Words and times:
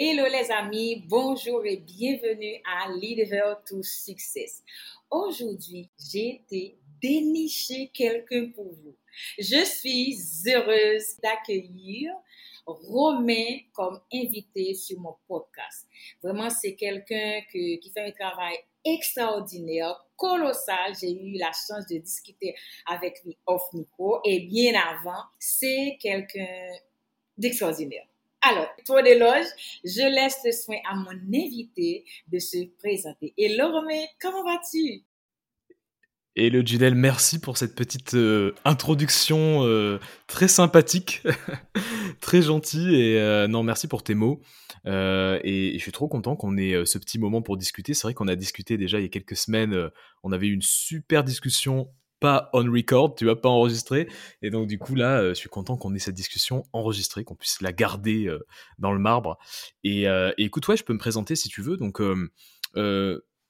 Hello 0.00 0.26
les 0.30 0.48
amis, 0.52 1.02
bonjour 1.08 1.66
et 1.66 1.78
bienvenue 1.78 2.62
à 2.64 2.88
Leader 2.88 3.60
to 3.64 3.82
Success. 3.82 4.62
Aujourd'hui, 5.10 5.90
j'ai 5.98 6.36
été 6.36 6.78
dénicher 7.02 7.90
quelqu'un 7.92 8.48
pour 8.54 8.72
vous. 8.74 8.94
Je 9.40 9.64
suis 9.64 10.16
heureuse 10.46 11.16
d'accueillir 11.20 12.12
Romain 12.64 13.58
comme 13.72 14.00
invité 14.14 14.72
sur 14.74 15.00
mon 15.00 15.16
podcast. 15.26 15.88
Vraiment, 16.22 16.48
c'est 16.48 16.76
quelqu'un 16.76 17.40
qui 17.50 17.90
fait 17.92 18.06
un 18.06 18.12
travail 18.12 18.54
extraordinaire, 18.84 20.06
colossal. 20.16 20.94
J'ai 21.00 21.10
eu 21.10 21.38
la 21.38 21.50
chance 21.50 21.88
de 21.90 21.98
discuter 21.98 22.54
avec 22.86 23.24
lui 23.24 23.36
off 23.46 23.64
micro 23.72 24.20
et 24.24 24.42
bien 24.42 24.80
avant, 24.80 25.24
c'est 25.40 25.98
quelqu'un 26.00 26.46
d'extraordinaire. 27.36 28.06
Alors, 28.42 28.68
trop 28.84 29.02
d'éloges, 29.02 29.48
je 29.84 30.14
laisse 30.14 30.38
le 30.44 30.52
soin 30.52 30.76
à 30.88 30.94
mon 30.94 31.10
invité 31.10 32.04
de 32.28 32.38
se 32.38 32.66
présenter. 32.78 33.34
Hello 33.36 33.72
Romain, 33.72 34.04
comment 34.20 34.44
vas-tu? 34.44 35.02
Hello 36.36 36.64
Judel, 36.64 36.94
merci 36.94 37.40
pour 37.40 37.56
cette 37.56 37.74
petite 37.74 38.14
euh, 38.14 38.54
introduction 38.64 39.64
euh, 39.64 39.98
très 40.28 40.46
sympathique, 40.46 41.24
très 42.20 42.42
gentille 42.42 42.94
et 42.94 43.18
euh, 43.18 43.48
non 43.48 43.64
merci 43.64 43.88
pour 43.88 44.04
tes 44.04 44.14
mots. 44.14 44.40
Et, 44.86 45.72
je 45.74 45.82
suis 45.82 45.90
trop 45.90 46.06
content 46.06 46.36
qu'on 46.36 46.56
ait 46.56 46.86
ce 46.86 46.96
petit 46.98 47.18
moment 47.18 47.42
pour 47.42 47.56
discuter. 47.56 47.92
C'est 47.92 48.04
vrai 48.04 48.14
qu'on 48.14 48.28
a 48.28 48.36
discuté 48.36 48.78
déjà 48.78 49.00
il 49.00 49.02
y 49.02 49.06
a 49.06 49.10
quelques 49.10 49.36
semaines. 49.36 49.90
on 50.22 50.30
avait 50.30 50.46
eu 50.46 50.54
une 50.54 50.62
super 50.62 51.24
discussion 51.24 51.88
pas 52.20 52.50
on 52.52 52.64
record, 52.70 53.14
tu 53.14 53.24
vas 53.24 53.36
pas 53.36 53.48
enregistrer. 53.48 54.08
Et 54.42 54.50
donc, 54.50 54.66
du 54.68 54.78
coup, 54.78 54.94
là, 54.94 55.20
euh, 55.20 55.28
je 55.30 55.34
suis 55.34 55.48
content 55.48 55.76
qu'on 55.76 55.94
ait 55.94 55.98
cette 55.98 56.14
discussion 56.14 56.64
enregistrée, 56.72 57.24
qu'on 57.24 57.34
puisse 57.34 57.60
la 57.60 57.72
garder 57.72 58.26
euh, 58.26 58.44
dans 58.78 58.92
le 58.92 58.98
marbre. 58.98 59.38
Et, 59.84 60.08
euh, 60.08 60.32
et, 60.38 60.44
écoute, 60.44 60.66
ouais, 60.68 60.76
je 60.76 60.84
peux 60.84 60.92
me 60.92 60.98
présenter 60.98 61.36
si 61.36 61.48
tu 61.48 61.62
veux. 61.62 61.76
Donc, 61.76 62.00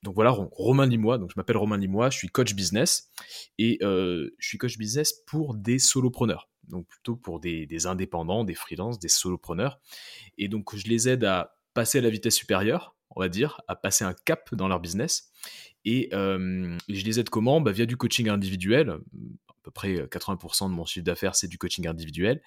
donc 0.05 0.14
voilà, 0.14 0.30
Romain 0.30 0.86
Limois. 0.86 1.19
Donc, 1.19 1.30
je 1.30 1.34
m'appelle 1.36 1.56
Romain 1.56 1.77
Limois, 1.77 2.11
je 2.11 2.19
suis 2.19 2.28
coach 2.28 2.55
business. 2.55 3.11
Et 3.58 3.78
je 3.80 4.28
suis 4.39 4.58
coach 4.58 4.78
business 4.78 5.12
pour 5.27 5.55
des 5.55 5.78
solopreneurs. 5.78 6.48
Donc, 6.69 6.86
plutôt 6.86 7.16
pour 7.16 7.41
des, 7.41 7.66
des 7.66 7.86
indépendants, 7.86 8.44
des 8.44 8.55
freelances, 8.55 8.98
des 8.98 9.08
solopreneurs. 9.08 9.80
Et 10.36 10.48
donc, 10.48 10.77
je 10.77 10.86
les 10.86 11.08
aide 11.08 11.24
à 11.24 11.55
passer 11.74 11.98
à 11.98 12.00
la 12.00 12.11
vitesse 12.11 12.34
supérieure, 12.34 12.96
on 13.19 13.20
va 13.20 13.28
dire, 13.28 13.61
à 13.66 13.74
passer 13.74 14.05
un 14.05 14.14
cap 14.14 14.55
dans 14.55 14.69
leur 14.69 14.78
business. 14.78 15.33
Et 15.84 16.08
je 16.12 17.05
les 17.05 17.19
aide 17.19 17.28
comment 17.30 17.61
bah, 17.61 17.72
Via 17.72 17.84
du 17.84 17.97
coaching 17.97 18.28
individuel. 18.28 18.91
À 19.48 19.55
peu 19.64 19.72
près 19.72 19.94
80% 19.94 20.70
de 20.70 20.74
mon 20.74 20.84
chiffre 20.86 21.05
d'affaires, 21.05 21.34
c'est 21.34 21.48
du 21.48 21.58
coaching 21.58 21.89
individuel. 21.89 22.41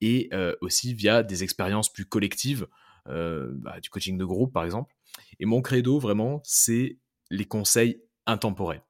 Et 0.00 0.30
aussi 0.60 0.94
via 0.94 1.24
des 1.24 1.42
expériences 1.42 1.92
plus 1.92 2.04
collectives, 2.06 2.68
bah, 3.06 3.80
du 3.82 3.90
coaching 3.90 4.16
de 4.16 4.24
groupe 4.24 4.52
par 4.52 4.64
exemple. 4.64 4.94
Et 5.40 5.46
mon 5.46 5.62
credo, 5.62 5.98
vraiment, 5.98 6.40
c'est 6.44 6.98
les 7.30 7.44
conseils 7.44 8.00
intemporels. 8.26 8.82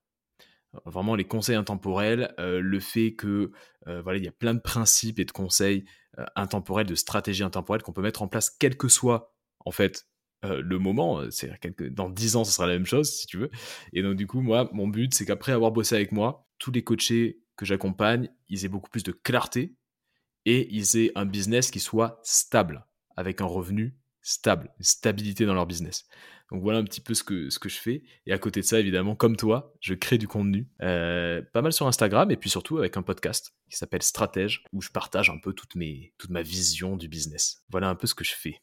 Vraiment, 0.84 1.14
les 1.14 1.24
conseils 1.24 1.56
intemporels, 1.56 2.34
le 2.36 2.80
fait 2.80 3.14
que 3.14 3.50
voilà, 3.86 4.18
il 4.18 4.24
y 4.24 4.28
a 4.28 4.32
plein 4.32 4.52
de 4.52 4.60
principes 4.60 5.18
et 5.20 5.24
de 5.24 5.32
conseils 5.32 5.86
intemporels, 6.36 6.86
de 6.86 6.94
stratégies 6.94 7.44
intemporelles 7.44 7.82
qu'on 7.82 7.94
peut 7.94 8.02
mettre 8.02 8.20
en 8.20 8.28
place, 8.28 8.50
quel 8.50 8.76
que 8.76 8.88
soit 8.88 9.34
en 9.64 9.70
fait 9.70 10.06
euh, 10.44 10.62
le 10.62 10.78
moment. 10.78 11.20
Euh, 11.20 11.30
c'est 11.30 11.50
dans 11.92 12.10
10 12.10 12.36
ans, 12.36 12.44
ce 12.44 12.52
sera 12.52 12.66
la 12.66 12.74
même 12.74 12.86
chose, 12.86 13.10
si 13.10 13.26
tu 13.26 13.38
veux. 13.38 13.50
Et 13.92 14.02
donc, 14.02 14.16
du 14.16 14.26
coup, 14.26 14.40
moi, 14.40 14.68
mon 14.72 14.88
but, 14.88 15.14
c'est 15.14 15.24
qu'après 15.24 15.52
avoir 15.52 15.72
bossé 15.72 15.94
avec 15.94 16.12
moi, 16.12 16.46
tous 16.58 16.70
les 16.70 16.84
coachés 16.84 17.40
que 17.56 17.64
j'accompagne, 17.64 18.28
ils 18.48 18.64
aient 18.64 18.68
beaucoup 18.68 18.90
plus 18.90 19.02
de 19.02 19.12
clarté 19.12 19.74
et 20.44 20.68
ils 20.74 20.96
aient 20.98 21.12
un 21.14 21.24
business 21.24 21.70
qui 21.70 21.80
soit 21.80 22.20
stable, 22.22 22.86
avec 23.16 23.40
un 23.40 23.46
revenu 23.46 23.96
stable, 24.22 24.72
stabilité 24.80 25.46
dans 25.46 25.54
leur 25.54 25.66
business. 25.66 26.06
Donc 26.50 26.62
voilà 26.62 26.78
un 26.78 26.84
petit 26.84 27.00
peu 27.00 27.14
ce 27.14 27.22
que, 27.22 27.50
ce 27.50 27.58
que 27.58 27.68
je 27.68 27.76
fais. 27.76 28.02
Et 28.26 28.32
à 28.32 28.38
côté 28.38 28.60
de 28.60 28.66
ça, 28.66 28.78
évidemment, 28.78 29.16
comme 29.16 29.36
toi, 29.36 29.74
je 29.80 29.94
crée 29.94 30.18
du 30.18 30.28
contenu, 30.28 30.68
euh, 30.82 31.42
pas 31.52 31.62
mal 31.62 31.72
sur 31.72 31.86
Instagram 31.86 32.30
et 32.30 32.36
puis 32.36 32.50
surtout 32.50 32.78
avec 32.78 32.96
un 32.96 33.02
podcast 33.02 33.54
qui 33.70 33.76
s'appelle 33.76 34.02
Stratège, 34.02 34.64
où 34.72 34.82
je 34.82 34.90
partage 34.90 35.30
un 35.30 35.38
peu 35.38 35.52
toute, 35.52 35.74
mes, 35.74 36.14
toute 36.18 36.30
ma 36.30 36.42
vision 36.42 36.96
du 36.96 37.08
business. 37.08 37.64
Voilà 37.70 37.88
un 37.88 37.94
peu 37.94 38.06
ce 38.06 38.14
que 38.14 38.24
je 38.24 38.34
fais 38.34 38.60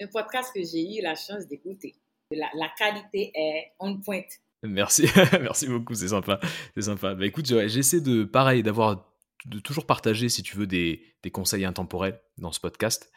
un 0.00 0.06
podcast 0.06 0.52
que 0.54 0.62
j'ai 0.62 0.98
eu 0.98 1.02
la 1.02 1.14
chance 1.14 1.46
d'écouter. 1.46 1.94
La, 2.30 2.68
qualité 2.76 3.30
est 3.34 3.72
on 3.78 3.98
point. 4.00 4.22
Merci, 4.62 5.06
merci 5.40 5.66
beaucoup, 5.66 5.94
c'est 5.94 6.08
sympa, 6.08 6.40
c'est 6.74 6.82
sympa. 6.82 7.14
Bah, 7.14 7.24
écoute, 7.24 7.46
j'essaie 7.46 8.00
de, 8.00 8.24
pareil, 8.24 8.62
d'avoir, 8.62 9.14
de 9.46 9.58
toujours 9.60 9.86
partager, 9.86 10.28
si 10.28 10.42
tu 10.42 10.56
veux, 10.56 10.66
des, 10.66 11.02
des 11.22 11.30
conseils 11.30 11.64
intemporels 11.64 12.20
dans 12.38 12.52
ce 12.52 12.60
podcast, 12.60 13.10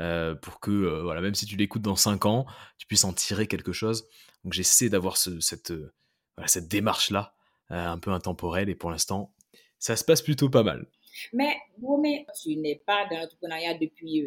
euh, 0.00 0.34
pour 0.34 0.60
que, 0.60 0.70
euh, 0.70 1.02
voilà, 1.02 1.20
même 1.20 1.34
si 1.34 1.46
tu 1.46 1.56
l'écoutes 1.56 1.82
dans 1.82 1.96
5 1.96 2.26
ans, 2.26 2.46
tu 2.78 2.86
puisses 2.86 3.04
en 3.04 3.12
tirer 3.12 3.46
quelque 3.46 3.72
chose. 3.72 4.08
Donc 4.44 4.52
j'essaie 4.52 4.88
d'avoir 4.88 5.16
ce, 5.16 5.40
cette, 5.40 5.70
euh, 5.70 5.92
cette 6.46 6.68
démarche-là, 6.68 7.34
un 7.70 7.98
peu 7.98 8.12
intemporelle, 8.12 8.70
et 8.70 8.74
pour 8.74 8.90
l'instant, 8.90 9.34
ça 9.78 9.94
se 9.94 10.02
passe 10.02 10.22
plutôt 10.22 10.48
pas 10.48 10.62
mal. 10.62 10.86
Mais, 11.34 11.54
mais 12.00 12.26
tu 12.40 12.56
n'es 12.56 12.76
pas 12.86 13.06
dans 13.10 13.18
l'entrepreneuriat 13.18 13.74
depuis 13.74 14.26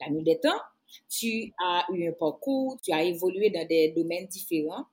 la 0.00 0.08
nuit 0.08 0.22
des 0.22 0.40
temps 0.40 0.60
tu 1.08 1.52
as 1.64 1.86
eu 1.92 2.08
un 2.08 2.12
parcours, 2.12 2.76
tu 2.82 2.92
as 2.92 3.02
évolué 3.04 3.50
dans 3.50 3.66
des 3.66 3.92
domaines 3.96 4.26
différents. 4.26 4.86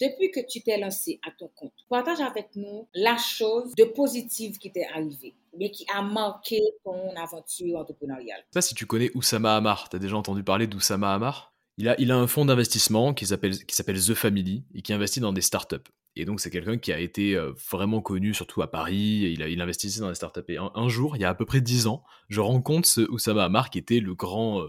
Depuis 0.00 0.30
que 0.30 0.40
tu 0.40 0.62
t'es 0.62 0.78
lancé 0.78 1.20
à 1.26 1.30
ton 1.30 1.48
compte, 1.54 1.74
partage 1.90 2.20
avec 2.20 2.48
nous 2.56 2.88
la 2.94 3.18
chose 3.18 3.74
de 3.74 3.84
positive 3.84 4.56
qui 4.56 4.72
t'est 4.72 4.86
arrivée, 4.86 5.34
mais 5.58 5.70
qui 5.70 5.84
a 5.94 6.00
marqué 6.00 6.58
ton 6.84 7.14
aventure 7.16 7.78
entrepreneuriale. 7.78 8.38
Je 8.38 8.44
sais 8.44 8.54
pas 8.54 8.62
si 8.62 8.74
tu 8.74 8.86
connais 8.86 9.10
Oussama 9.14 9.56
Hamar. 9.56 9.90
Tu 9.90 9.96
as 9.96 9.98
déjà 9.98 10.16
entendu 10.16 10.42
parler 10.42 10.66
d'Oussama 10.66 11.12
Hamar? 11.12 11.52
Il 11.76 11.88
a, 11.88 12.00
il 12.00 12.12
a 12.12 12.16
un 12.16 12.26
fonds 12.26 12.46
d'investissement 12.46 13.12
qui 13.12 13.26
s'appelle 13.26 13.54
The 13.54 14.14
Family 14.14 14.64
et 14.74 14.80
qui 14.80 14.94
investit 14.94 15.20
dans 15.20 15.34
des 15.34 15.42
startups. 15.42 15.76
Et 16.16 16.24
donc, 16.24 16.40
c'est 16.40 16.50
quelqu'un 16.50 16.78
qui 16.78 16.92
a 16.92 16.98
été 16.98 17.36
euh, 17.36 17.52
vraiment 17.70 18.00
connu, 18.00 18.34
surtout 18.34 18.62
à 18.62 18.70
Paris. 18.70 19.32
Il, 19.32 19.42
a, 19.42 19.48
il 19.48 19.60
investissait 19.60 20.00
dans 20.00 20.08
des 20.08 20.14
startups. 20.14 20.40
Et 20.48 20.56
un, 20.58 20.88
jour, 20.88 21.16
il 21.16 21.22
y 21.22 21.24
a 21.24 21.28
à 21.28 21.34
peu 21.34 21.44
près 21.44 21.60
dix 21.60 21.86
ans, 21.86 22.02
je 22.28 22.40
rencontre 22.40 22.88
ce 22.88 23.02
Oussama 23.10 23.44
Hamar 23.44 23.70
qui 23.70 23.78
était 23.78 24.00
le 24.00 24.14
grand. 24.14 24.62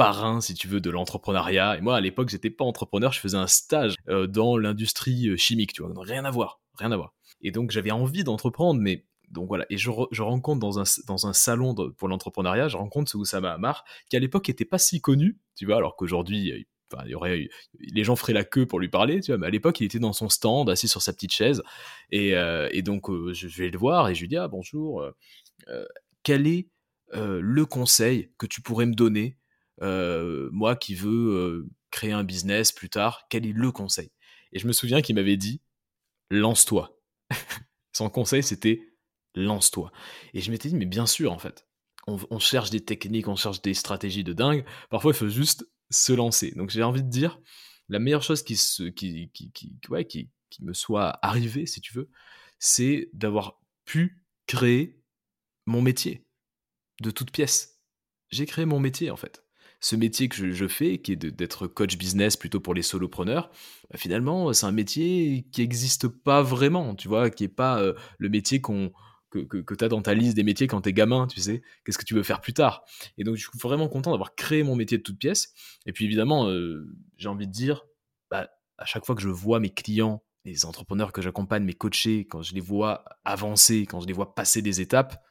Euh, 0.00 0.04
parrain, 0.04 0.40
si 0.40 0.54
tu 0.54 0.68
veux, 0.68 0.80
de 0.80 0.90
l'entrepreneuriat. 0.90 1.76
Et 1.76 1.80
moi, 1.80 1.96
à 1.96 2.00
l'époque, 2.00 2.28
j'étais 2.28 2.50
pas 2.50 2.64
entrepreneur, 2.64 3.12
je 3.12 3.20
faisais 3.20 3.36
un 3.36 3.46
stage 3.46 3.94
euh, 4.08 4.26
dans 4.26 4.56
l'industrie 4.56 5.28
euh, 5.28 5.36
chimique, 5.36 5.72
tu 5.72 5.82
vois. 5.82 5.92
rien 6.02 6.24
à 6.24 6.30
voir, 6.30 6.60
rien 6.74 6.90
à 6.92 6.96
voir. 6.96 7.14
Et 7.42 7.50
donc, 7.50 7.70
j'avais 7.70 7.90
envie 7.90 8.24
d'entreprendre, 8.24 8.80
mais 8.80 9.04
donc 9.30 9.48
voilà. 9.48 9.66
Et 9.70 9.76
je, 9.76 9.90
rencontre 9.90 10.60
dans 10.60 10.80
un, 10.80 10.84
dans 11.06 11.26
un 11.26 11.32
salon 11.32 11.74
pour 11.96 12.08
l'entrepreneuriat, 12.08 12.68
je 12.68 12.76
rencontre 12.76 13.10
ce 13.10 13.16
Oussama 13.16 13.52
Hamar, 13.52 13.84
qui 14.08 14.16
à 14.16 14.20
l'époque 14.20 14.48
était 14.48 14.64
pas 14.64 14.78
si 14.78 15.00
connu, 15.00 15.38
tu 15.56 15.66
vois, 15.66 15.76
alors 15.76 15.96
qu'aujourd'hui, 15.96 16.66
Enfin, 16.92 17.04
il 17.06 17.12
y 17.12 17.14
aurait, 17.14 17.48
les 17.78 18.02
gens 18.02 18.16
feraient 18.16 18.32
la 18.32 18.42
queue 18.42 18.66
pour 18.66 18.80
lui 18.80 18.88
parler, 18.88 19.20
tu 19.20 19.30
vois, 19.30 19.38
mais 19.38 19.46
à 19.46 19.50
l'époque, 19.50 19.78
il 19.78 19.84
était 19.84 20.00
dans 20.00 20.12
son 20.12 20.28
stand, 20.28 20.68
assis 20.68 20.88
sur 20.88 21.02
sa 21.02 21.12
petite 21.12 21.30
chaise, 21.30 21.62
et, 22.10 22.34
euh, 22.34 22.68
et 22.72 22.82
donc 22.82 23.08
je 23.32 23.46
vais 23.46 23.70
le 23.70 23.78
voir 23.78 24.08
et 24.08 24.16
je 24.16 24.22
lui 24.22 24.26
dis 24.26 24.36
ah 24.36 24.48
bonjour, 24.48 25.06
quel 26.24 26.48
est 26.48 26.66
le 27.12 27.64
conseil 27.64 28.32
que 28.38 28.46
tu 28.46 28.60
pourrais 28.60 28.86
me 28.86 28.94
donner 28.94 29.36
euh, 29.36 29.39
moi 29.80 30.76
qui 30.76 30.94
veux 30.94 31.34
euh, 31.34 31.70
créer 31.90 32.12
un 32.12 32.24
business 32.24 32.72
plus 32.72 32.90
tard, 32.90 33.26
quel 33.30 33.46
est 33.46 33.52
le 33.52 33.72
conseil? 33.72 34.12
Et 34.52 34.58
je 34.58 34.66
me 34.66 34.72
souviens 34.72 35.02
qu'il 35.02 35.14
m'avait 35.14 35.36
dit, 35.36 35.62
lance-toi. 36.30 36.98
Son 37.92 38.10
conseil, 38.10 38.42
c'était 38.42 38.82
lance-toi. 39.34 39.92
Et 40.34 40.40
je 40.40 40.50
m'étais 40.50 40.68
dit, 40.68 40.76
mais 40.76 40.86
bien 40.86 41.06
sûr, 41.06 41.32
en 41.32 41.38
fait. 41.38 41.66
On, 42.06 42.40
cherche 42.40 42.70
des 42.70 42.84
techniques, 42.84 43.28
on 43.28 43.36
cherche 43.36 43.62
des 43.62 43.74
stratégies 43.74 44.24
de 44.24 44.32
dingue. 44.32 44.64
Parfois, 44.88 45.12
il 45.12 45.16
faut 45.16 45.28
juste 45.28 45.70
se 45.90 46.12
lancer. 46.12 46.50
Donc, 46.56 46.70
j'ai 46.70 46.82
envie 46.82 47.04
de 47.04 47.08
dire, 47.08 47.38
la 47.88 48.00
meilleure 48.00 48.22
chose 48.22 48.42
qui, 48.42 48.56
se, 48.56 48.84
qui, 48.84 49.30
qui, 49.32 49.52
qui, 49.52 49.76
ouais, 49.90 50.04
qui, 50.04 50.28
qui 50.48 50.64
me 50.64 50.72
soit 50.72 51.24
arrivée, 51.24 51.66
si 51.66 51.80
tu 51.80 51.94
veux, 51.94 52.10
c'est 52.58 53.10
d'avoir 53.12 53.60
pu 53.84 54.24
créer 54.48 55.00
mon 55.66 55.82
métier 55.82 56.26
de 57.00 57.12
toute 57.12 57.30
pièce. 57.30 57.80
J'ai 58.30 58.46
créé 58.46 58.64
mon 58.64 58.80
métier, 58.80 59.10
en 59.10 59.16
fait 59.16 59.44
ce 59.80 59.96
métier 59.96 60.28
que 60.28 60.52
je, 60.52 60.68
fais, 60.68 60.98
qui 60.98 61.12
est 61.12 61.16
d'être 61.16 61.66
coach 61.66 61.96
business 61.96 62.36
plutôt 62.36 62.60
pour 62.60 62.74
les 62.74 62.82
solopreneurs, 62.82 63.50
bah, 63.90 63.98
finalement, 63.98 64.52
c'est 64.52 64.66
un 64.66 64.72
métier 64.72 65.46
qui 65.52 65.62
n'existe 65.62 66.08
pas 66.08 66.42
vraiment, 66.42 66.94
tu 66.94 67.08
vois, 67.08 67.30
qui 67.30 67.44
n'est 67.44 67.48
pas 67.48 67.80
euh, 67.80 67.94
le 68.18 68.28
métier 68.28 68.60
qu'on 68.60 68.92
que, 69.30 69.38
que, 69.38 69.74
tu 69.74 69.84
as 69.84 69.88
dans 69.88 70.02
ta 70.02 70.12
liste 70.12 70.34
des 70.34 70.42
métiers 70.42 70.66
quand 70.66 70.82
tu 70.82 70.88
es 70.88 70.92
gamin, 70.92 71.26
tu 71.28 71.40
sais, 71.40 71.62
qu'est-ce 71.84 71.98
que 71.98 72.04
tu 72.04 72.14
veux 72.14 72.22
faire 72.22 72.40
plus 72.40 72.52
tard? 72.52 72.84
Et 73.16 73.24
donc, 73.24 73.36
je 73.36 73.42
suis 73.42 73.58
vraiment 73.58 73.88
content 73.88 74.10
d'avoir 74.10 74.34
créé 74.34 74.62
mon 74.62 74.74
métier 74.74 74.98
de 74.98 75.02
toute 75.02 75.18
pièce. 75.18 75.54
Et 75.86 75.92
puis, 75.92 76.04
évidemment, 76.04 76.48
euh, 76.48 76.84
j'ai 77.16 77.28
envie 77.28 77.46
de 77.46 77.52
dire, 77.52 77.86
bah, 78.30 78.50
à 78.76 78.84
chaque 78.86 79.06
fois 79.06 79.14
que 79.14 79.22
je 79.22 79.28
vois 79.28 79.60
mes 79.60 79.70
clients, 79.70 80.24
les 80.44 80.64
entrepreneurs 80.64 81.12
que 81.12 81.22
j'accompagne, 81.22 81.64
mes 81.64 81.74
coachés, 81.74 82.26
quand 82.26 82.42
je 82.42 82.54
les 82.54 82.60
vois 82.60 83.04
avancer, 83.24 83.86
quand 83.86 84.00
je 84.00 84.06
les 84.06 84.12
vois 84.12 84.34
passer 84.34 84.62
des 84.62 84.80
étapes, 84.80 85.22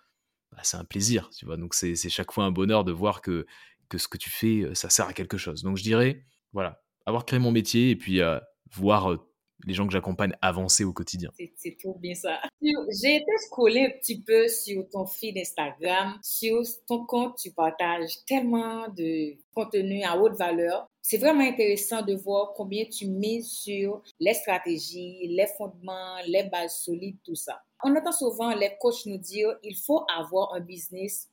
bah, 0.51 0.59
c'est 0.63 0.77
un 0.77 0.85
plaisir, 0.85 1.29
tu 1.37 1.45
vois. 1.45 1.57
Donc, 1.57 1.73
c'est 1.73 1.95
chaque 1.95 2.31
fois 2.31 2.45
un 2.45 2.51
bonheur 2.51 2.85
de 2.85 2.91
voir 2.91 3.21
que, 3.21 3.45
que 3.89 3.97
ce 3.97 4.07
que 4.07 4.17
tu 4.17 4.29
fais, 4.29 4.63
ça 4.73 4.89
sert 4.89 5.07
à 5.07 5.13
quelque 5.13 5.37
chose. 5.37 5.63
Donc, 5.63 5.77
je 5.77 5.83
dirais, 5.83 6.23
voilà, 6.53 6.81
avoir 7.05 7.25
créé 7.25 7.39
mon 7.39 7.51
métier 7.51 7.89
et 7.89 7.95
puis 7.95 8.21
euh, 8.21 8.39
voir 8.71 9.17
les 9.65 9.73
gens 9.73 9.85
que 9.85 9.91
j'accompagne 9.91 10.33
avancer 10.41 10.83
au 10.83 10.93
quotidien. 10.93 11.31
C'est 11.55 11.77
trop 11.77 11.97
bien 11.99 12.13
ça. 12.13 12.39
J'ai 12.61 13.17
été 13.17 13.31
scroller 13.45 13.85
un 13.85 13.99
petit 13.99 14.21
peu 14.21 14.47
sur 14.47 14.87
ton 14.89 15.05
feed 15.05 15.37
Instagram. 15.37 16.17
Sur 16.23 16.61
ton 16.87 17.05
compte, 17.05 17.37
tu 17.37 17.51
partages 17.51 18.23
tellement 18.25 18.87
de 18.89 19.35
contenu 19.53 20.03
à 20.03 20.17
haute 20.17 20.37
valeur. 20.37 20.87
C'est 21.01 21.17
vraiment 21.17 21.43
intéressant 21.43 22.01
de 22.03 22.15
voir 22.15 22.53
combien 22.55 22.85
tu 22.85 23.07
mets 23.07 23.41
sur 23.41 24.01
les 24.19 24.33
stratégies, 24.33 25.27
les 25.27 25.47
fondements, 25.57 26.15
les 26.27 26.43
bases 26.43 26.79
solides, 26.79 27.17
tout 27.25 27.35
ça. 27.35 27.61
On 27.83 27.95
entend 27.95 28.11
souvent 28.11 28.53
les 28.53 28.71
coachs 28.79 29.05
nous 29.05 29.17
dire 29.17 29.49
il 29.63 29.75
faut 29.75 30.05
avoir 30.15 30.53
un 30.53 30.59
business 30.59 31.29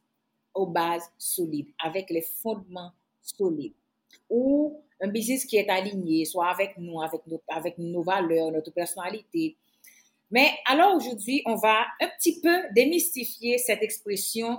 aux 0.57 0.67
bases 0.67 1.11
solides, 1.19 1.69
avec 1.83 2.11
les 2.11 2.23
fondements 2.23 2.93
solides. 3.23 3.75
Ou 4.31 4.83
un 5.01 5.09
business 5.09 5.45
qui 5.45 5.57
est 5.57 5.69
aligné, 5.69 6.25
soit 6.25 6.49
avec 6.49 6.77
nous, 6.79 7.01
avec 7.01 7.79
nos, 7.79 8.03
valeurs, 8.03 8.51
notre 8.51 8.73
personnalité. 8.73 9.57
Mais 10.31 10.51
alors 10.65 10.97
aujourd'hui, 10.97 11.43
on 11.47 11.55
va 11.55 11.87
un 12.01 12.09
petit 12.19 12.41
peu 12.41 12.63
démystifier 12.75 13.59
cette 13.59 13.83
expression 13.83 14.59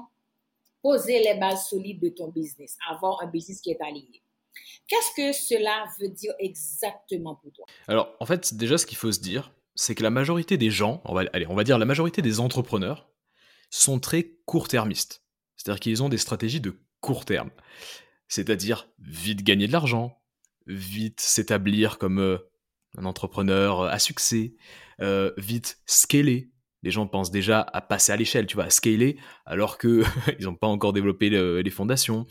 poser 0.82 1.20
les 1.20 1.34
bases 1.40 1.68
solides 1.68 2.00
de 2.00 2.10
ton 2.10 2.30
business, 2.30 2.78
avoir 2.90 3.22
un 3.22 3.28
business 3.28 3.60
qui 3.60 3.72
est 3.72 3.82
aligné. 3.82 4.22
Qu'est-ce 4.88 5.12
que 5.16 5.34
cela 5.34 5.86
veut 6.00 6.08
dire 6.08 6.34
exactement 6.40 7.36
pour 7.36 7.52
toi? 7.52 7.66
Alors, 7.88 8.16
en 8.20 8.26
fait, 8.26 8.54
déjà, 8.54 8.78
ce 8.78 8.86
qu'il 8.86 8.98
faut 8.98 9.12
se 9.12 9.20
dire, 9.20 9.52
c'est 9.76 9.96
que 9.96 10.04
la 10.04 10.10
majorité 10.10 10.58
des 10.58 10.72
gens, 10.72 11.02
on 11.06 11.14
va, 11.14 11.24
allez, 11.34 11.46
on 11.48 11.56
va 11.56 11.64
dire 11.64 11.78
la 11.78 11.86
majorité 11.86 12.22
des 12.22 12.40
entrepreneurs, 12.40 13.10
sont 13.70 14.00
très 14.00 14.32
court-termistes. 14.46 15.24
C'est-à-dire 15.58 15.80
qu'ils 15.80 16.04
ont 16.04 16.10
des 16.10 16.18
stratégies 16.18 16.62
de 16.62 16.80
court 17.02 17.26
terme. 17.26 17.52
C'est-à-dire 18.28 18.90
vite 19.00 19.44
gagner 19.44 19.68
de 19.68 19.72
l'argent, 19.72 20.22
vite 20.68 21.20
s'établir 21.22 21.98
comme 21.98 22.20
euh, 22.20 22.38
un 22.98 23.06
entrepreneur 23.06 23.82
euh, 23.82 23.90
à 23.90 24.00
succès, 24.00 24.56
euh, 25.02 25.32
vite 25.38 25.80
scaler. 25.86 26.52
Les 26.84 26.92
gens 26.92 27.08
pensent 27.08 27.32
déjà 27.32 27.62
à 27.62 27.82
passer 27.82 28.12
à 28.12 28.16
l'échelle, 28.16 28.46
tu 28.46 28.56
vois, 28.56 28.66
à 28.66 28.70
scaler, 28.70 29.18
alors 29.46 29.78
que 29.78 30.04
ils 30.40 30.46
n'ont 30.46 30.56
pas 30.56 30.68
encore 30.68 30.94
développé 30.94 31.30
les 31.30 31.70
fondations. 31.72 32.28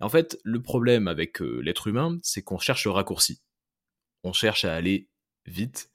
en 0.00 0.08
fait, 0.08 0.38
le 0.42 0.60
problème 0.60 1.06
avec 1.06 1.38
l'être 1.40 1.86
humain, 1.86 2.18
c'est 2.22 2.42
qu'on 2.42 2.58
cherche 2.58 2.84
le 2.84 2.90
raccourci. 2.90 3.40
On 4.24 4.32
cherche 4.32 4.64
à 4.64 4.74
aller 4.74 5.08
vite 5.46 5.90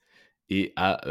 et 0.48 0.72
à 0.74 1.02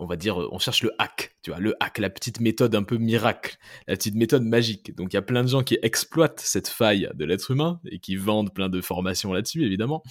on 0.00 0.06
va 0.06 0.16
dire, 0.16 0.38
on 0.38 0.58
cherche 0.58 0.82
le 0.82 0.92
hack, 0.98 1.36
tu 1.42 1.50
vois, 1.50 1.60
le 1.60 1.74
hack, 1.80 1.98
la 1.98 2.10
petite 2.10 2.40
méthode 2.40 2.74
un 2.74 2.82
peu 2.82 2.96
miracle, 2.96 3.56
la 3.86 3.96
petite 3.96 4.14
méthode 4.14 4.44
magique. 4.44 4.94
Donc 4.96 5.12
il 5.12 5.16
y 5.16 5.18
a 5.18 5.22
plein 5.22 5.42
de 5.42 5.48
gens 5.48 5.62
qui 5.62 5.78
exploitent 5.82 6.40
cette 6.40 6.68
faille 6.68 7.08
de 7.14 7.24
l'être 7.24 7.50
humain 7.50 7.80
et 7.90 7.98
qui 7.98 8.16
vendent 8.16 8.52
plein 8.52 8.68
de 8.68 8.80
formations 8.80 9.32
là-dessus, 9.32 9.64
évidemment, 9.64 10.02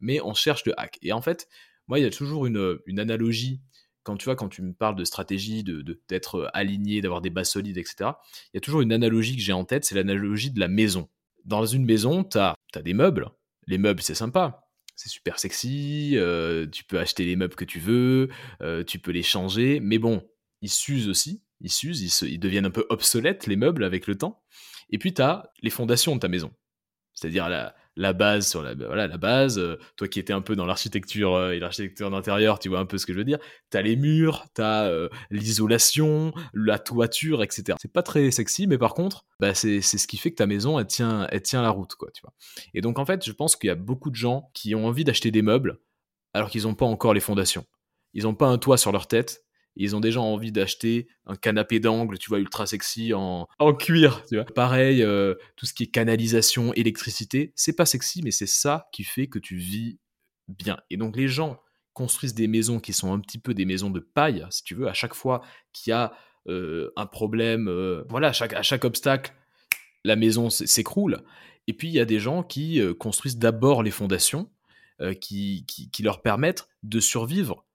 mais 0.00 0.20
on 0.20 0.34
cherche 0.34 0.64
le 0.66 0.78
hack. 0.78 0.98
Et 1.02 1.12
en 1.12 1.20
fait, 1.20 1.48
moi, 1.88 1.98
il 1.98 2.02
y 2.02 2.06
a 2.06 2.10
toujours 2.10 2.46
une, 2.46 2.78
analogie 2.98 3.60
quand 4.02 4.16
tu 4.16 4.26
vois, 4.26 4.36
quand 4.36 4.48
tu 4.48 4.62
me 4.62 4.72
parles 4.72 4.94
de 4.94 5.04
stratégie, 5.04 5.64
de 5.64 6.00
d'être 6.08 6.48
aligné, 6.54 7.00
d'avoir 7.00 7.20
des 7.20 7.30
bases 7.30 7.50
solides, 7.50 7.76
etc., 7.76 8.10
il 8.52 8.54
y 8.54 8.58
a 8.58 8.60
toujours 8.60 8.80
une 8.80 8.92
analogie 8.92 9.34
que 9.34 9.42
j'ai 9.42 9.52
en 9.52 9.64
tête, 9.64 9.84
c'est 9.84 9.96
l'analogie 9.96 10.52
de 10.52 10.60
la 10.60 10.68
maison. 10.68 11.08
Dans 11.44 11.66
une 11.66 11.84
maison, 11.84 12.22
tu 12.22 12.38
as, 12.38 12.54
des 12.84 12.94
meubles. 12.94 13.30
Les 13.66 13.78
meubles, 13.78 14.02
c'est 14.02 14.14
sympa 14.14 14.65
c'est 14.96 15.10
super 15.10 15.38
sexy, 15.38 16.12
euh, 16.14 16.66
tu 16.66 16.82
peux 16.82 16.98
acheter 16.98 17.24
les 17.24 17.36
meubles 17.36 17.54
que 17.54 17.66
tu 17.66 17.78
veux, 17.78 18.30
euh, 18.62 18.82
tu 18.82 18.98
peux 18.98 19.12
les 19.12 19.22
changer, 19.22 19.78
mais 19.78 19.98
bon, 19.98 20.26
ils 20.62 20.70
s'usent 20.70 21.08
aussi, 21.08 21.42
ils 21.60 21.70
s'usent, 21.70 22.22
ils, 22.22 22.38
deviennent 22.38 22.66
un 22.66 22.70
peu 22.70 22.86
obsolètes, 22.88 23.46
les 23.46 23.56
meubles, 23.56 23.84
avec 23.84 24.06
le 24.06 24.16
temps. 24.16 24.42
Et 24.90 24.98
puis, 24.98 25.12
tu 25.12 25.20
as 25.20 25.52
les 25.62 25.70
fondations 25.70 26.14
de 26.14 26.20
ta 26.20 26.28
maison, 26.28 26.52
c'est-à-dire 27.12 27.48
la, 27.48 27.76
la 27.96 28.12
base 28.12 28.48
sur 28.48 28.62
la, 28.62 28.74
voilà, 28.74 29.06
la 29.06 29.16
base. 29.16 29.58
Euh, 29.58 29.78
toi 29.96 30.06
qui 30.06 30.20
étais 30.20 30.32
un 30.32 30.42
peu 30.42 30.54
dans 30.54 30.66
l'architecture 30.66 31.34
euh, 31.34 31.52
et 31.52 31.58
l'architecture 31.58 32.10
d'intérieur, 32.10 32.58
tu 32.58 32.68
vois 32.68 32.78
un 32.78 32.86
peu 32.86 32.98
ce 32.98 33.06
que 33.06 33.12
je 33.12 33.18
veux 33.18 33.24
dire. 33.24 33.38
T'as 33.70 33.82
les 33.82 33.96
murs, 33.96 34.46
t'as 34.54 34.84
euh, 34.84 35.08
l'isolation, 35.30 36.32
la 36.54 36.78
toiture, 36.78 37.42
etc. 37.42 37.76
C'est 37.80 37.92
pas 37.92 38.02
très 38.02 38.30
sexy, 38.30 38.66
mais 38.66 38.78
par 38.78 38.94
contre, 38.94 39.24
bah, 39.40 39.54
c'est 39.54 39.80
ce 39.80 40.06
qui 40.06 40.18
fait 40.18 40.30
que 40.30 40.36
ta 40.36 40.46
maison, 40.46 40.78
elle 40.78 40.86
tient, 40.86 41.26
elle 41.30 41.42
tient 41.42 41.62
la 41.62 41.70
route, 41.70 41.94
quoi, 41.94 42.10
tu 42.12 42.20
vois. 42.22 42.32
Et 42.74 42.80
donc, 42.80 42.98
en 42.98 43.06
fait, 43.06 43.24
je 43.24 43.32
pense 43.32 43.56
qu'il 43.56 43.68
y 43.68 43.70
a 43.70 43.76
beaucoup 43.76 44.10
de 44.10 44.16
gens 44.16 44.50
qui 44.54 44.74
ont 44.74 44.86
envie 44.86 45.04
d'acheter 45.04 45.30
des 45.30 45.42
meubles 45.42 45.78
alors 46.34 46.50
qu'ils 46.50 46.64
n'ont 46.64 46.74
pas 46.74 46.86
encore 46.86 47.14
les 47.14 47.20
fondations. 47.20 47.64
Ils 48.12 48.24
n'ont 48.24 48.34
pas 48.34 48.48
un 48.48 48.58
toit 48.58 48.76
sur 48.76 48.92
leur 48.92 49.06
tête, 49.08 49.45
ils 49.76 49.94
ont 49.94 50.00
déjà 50.00 50.20
envie 50.20 50.52
d'acheter 50.52 51.06
un 51.26 51.36
canapé 51.36 51.80
d'angle, 51.80 52.18
tu 52.18 52.28
vois, 52.28 52.38
ultra 52.38 52.66
sexy 52.66 53.12
en, 53.12 53.46
en 53.58 53.74
cuir, 53.74 54.24
tu 54.28 54.36
vois. 54.36 54.44
Pareil, 54.44 55.02
euh, 55.02 55.34
tout 55.56 55.66
ce 55.66 55.74
qui 55.74 55.84
est 55.84 55.88
canalisation, 55.88 56.72
électricité, 56.74 57.52
c'est 57.54 57.74
pas 57.74 57.86
sexy, 57.86 58.22
mais 58.22 58.30
c'est 58.30 58.46
ça 58.46 58.88
qui 58.92 59.04
fait 59.04 59.26
que 59.26 59.38
tu 59.38 59.56
vis 59.56 59.98
bien. 60.48 60.78
Et 60.90 60.96
donc 60.96 61.16
les 61.16 61.28
gens 61.28 61.60
construisent 61.92 62.34
des 62.34 62.48
maisons 62.48 62.80
qui 62.80 62.92
sont 62.92 63.12
un 63.12 63.20
petit 63.20 63.38
peu 63.38 63.54
des 63.54 63.64
maisons 63.64 63.90
de 63.90 64.00
paille, 64.00 64.46
si 64.50 64.64
tu 64.64 64.74
veux, 64.74 64.88
à 64.88 64.94
chaque 64.94 65.14
fois 65.14 65.42
qu'il 65.72 65.90
y 65.90 65.94
a 65.94 66.12
euh, 66.48 66.90
un 66.96 67.06
problème, 67.06 67.68
euh, 67.68 68.04
voilà, 68.08 68.28
à 68.28 68.62
chaque, 68.62 68.84
obstacle, 68.84 69.34
la 70.04 70.16
maison 70.16 70.48
s'écroule. 70.50 71.22
Et 71.66 71.72
puis 71.72 71.88
il 71.88 71.94
y 71.94 72.00
a 72.00 72.04
des 72.04 72.20
gens 72.20 72.42
qui 72.42 72.80
construisent 72.98 73.38
d'abord 73.38 73.82
les 73.82 73.90
fondations, 73.90 74.50
qui, 75.20 75.66
qui 75.66 76.02
leur 76.02 76.22
permettent 76.22 76.68
de 76.82 77.00
survivre 77.00 77.65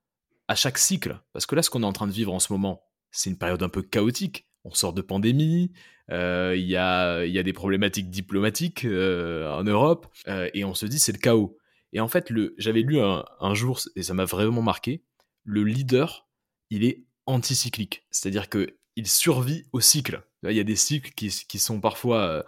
à 0.51 0.55
chaque 0.55 0.77
cycle. 0.77 1.17
Parce 1.31 1.45
que 1.45 1.55
là, 1.55 1.63
ce 1.63 1.69
qu'on 1.69 1.81
est 1.81 1.85
en 1.85 1.93
train 1.93 2.07
de 2.07 2.11
vivre 2.11 2.33
en 2.33 2.39
ce 2.39 2.51
moment, 2.51 2.83
c'est 3.09 3.29
une 3.29 3.37
période 3.37 3.63
un 3.63 3.69
peu 3.69 3.81
chaotique. 3.81 4.47
On 4.65 4.73
sort 4.73 4.93
de 4.93 5.01
pandémie, 5.01 5.71
euh, 6.11 6.53
il 6.55 6.67
y, 6.67 6.75
a, 6.75 7.25
y, 7.25 7.39
a, 7.39 7.43
des 7.43 7.53
problématiques 7.53 8.09
diplomatiques 8.09 8.85
euh, 8.85 9.49
en 9.51 9.63
Europe, 9.63 10.07
euh, 10.27 10.49
et 10.53 10.65
on 10.65 10.75
se 10.75 10.85
dit 10.85 10.99
c'est 10.99 11.13
le 11.13 11.17
chaos. 11.17 11.57
Et 11.93 11.99
en 11.99 12.07
fait, 12.07 12.31
j'avais 12.57 12.81
lu 12.81 12.99
un, 12.99 13.53
jour, 13.53 13.79
et 13.95 14.03
ça 14.03 14.13
m'a 14.13 14.25
vraiment 14.25 14.61
marqué, 14.61 15.03
le 15.43 15.63
leader, 15.63 16.27
il 16.69 16.83
est 16.83 17.05
anticyclique. 17.25 18.05
C'est-à-dire 18.11 18.49
qu'il 18.49 19.07
survit 19.07 19.63
au 19.71 19.79
cycle. 19.79 20.21
Il 20.43 20.55
y 20.55 20.59
a 20.59 20.63
des 20.63 20.75
cycles 20.75 21.11
qui, 21.11 21.29
qui 21.29 21.59
sont 21.59 21.79
parfois... 21.81 22.45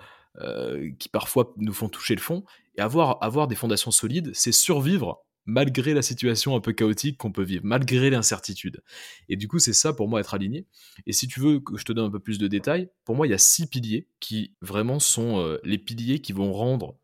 qui 0.99 1.09
parfois 1.09 1.53
nous 1.57 1.73
font 1.73 1.89
toucher 1.89 2.15
le 2.15 2.21
fond, 2.21 2.43
et 2.77 2.81
avoir, 2.81 3.23
avoir 3.23 3.47
des 3.47 3.55
fondations 3.55 3.91
solides, 3.91 4.31
c'est 4.33 4.51
survivre 4.51 5.25
malgré 5.45 5.93
la 5.93 6.01
situation 6.01 6.55
un 6.55 6.61
peu 6.61 6.71
chaotique 6.71 7.17
qu'on 7.17 7.31
peut 7.31 7.43
vivre, 7.43 7.63
malgré 7.65 8.09
l'incertitude. 8.09 8.81
Et 9.29 9.35
du 9.35 9.47
coup, 9.47 9.59
c'est 9.59 9.73
ça 9.73 9.93
pour 9.93 10.07
moi 10.07 10.19
être 10.19 10.33
aligné. 10.33 10.65
Et 11.05 11.13
si 11.13 11.27
tu 11.27 11.39
veux 11.39 11.59
que 11.59 11.77
je 11.77 11.83
te 11.83 11.91
donne 11.91 12.05
un 12.05 12.11
peu 12.11 12.19
plus 12.19 12.37
de 12.37 12.47
détails, 12.47 12.89
pour 13.03 13.15
moi, 13.15 13.27
il 13.27 13.31
y 13.31 13.33
a 13.33 13.39
six 13.39 13.67
piliers 13.67 14.07
qui 14.19 14.53
vraiment 14.61 14.99
sont 14.99 15.39
euh, 15.39 15.59
les 15.63 15.77
piliers 15.77 16.19
qui 16.19 16.33
vont 16.33 16.53
rendre 16.53 16.97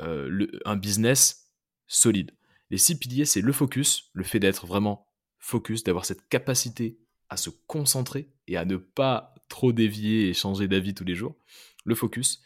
euh, 0.00 0.46
un 0.64 0.76
business 0.76 1.50
solide. 1.86 2.32
Les 2.70 2.78
six 2.78 2.98
piliers, 2.98 3.26
c'est 3.26 3.42
le 3.42 3.52
focus, 3.52 4.10
le 4.14 4.24
fait 4.24 4.40
d'être 4.40 4.66
vraiment 4.66 5.06
focus, 5.38 5.82
d'avoir 5.84 6.06
cette 6.06 6.26
capacité 6.28 6.98
à 7.28 7.36
se 7.36 7.50
concentrer 7.66 8.30
et 8.46 8.56
à 8.56 8.64
ne 8.64 8.76
pas 8.76 9.34
trop 9.48 9.72
dévier 9.72 10.28
et 10.28 10.34
changer 10.34 10.68
d'avis 10.68 10.94
tous 10.94 11.04
les 11.04 11.14
jours. 11.14 11.36
Le 11.84 11.94
focus, 11.94 12.42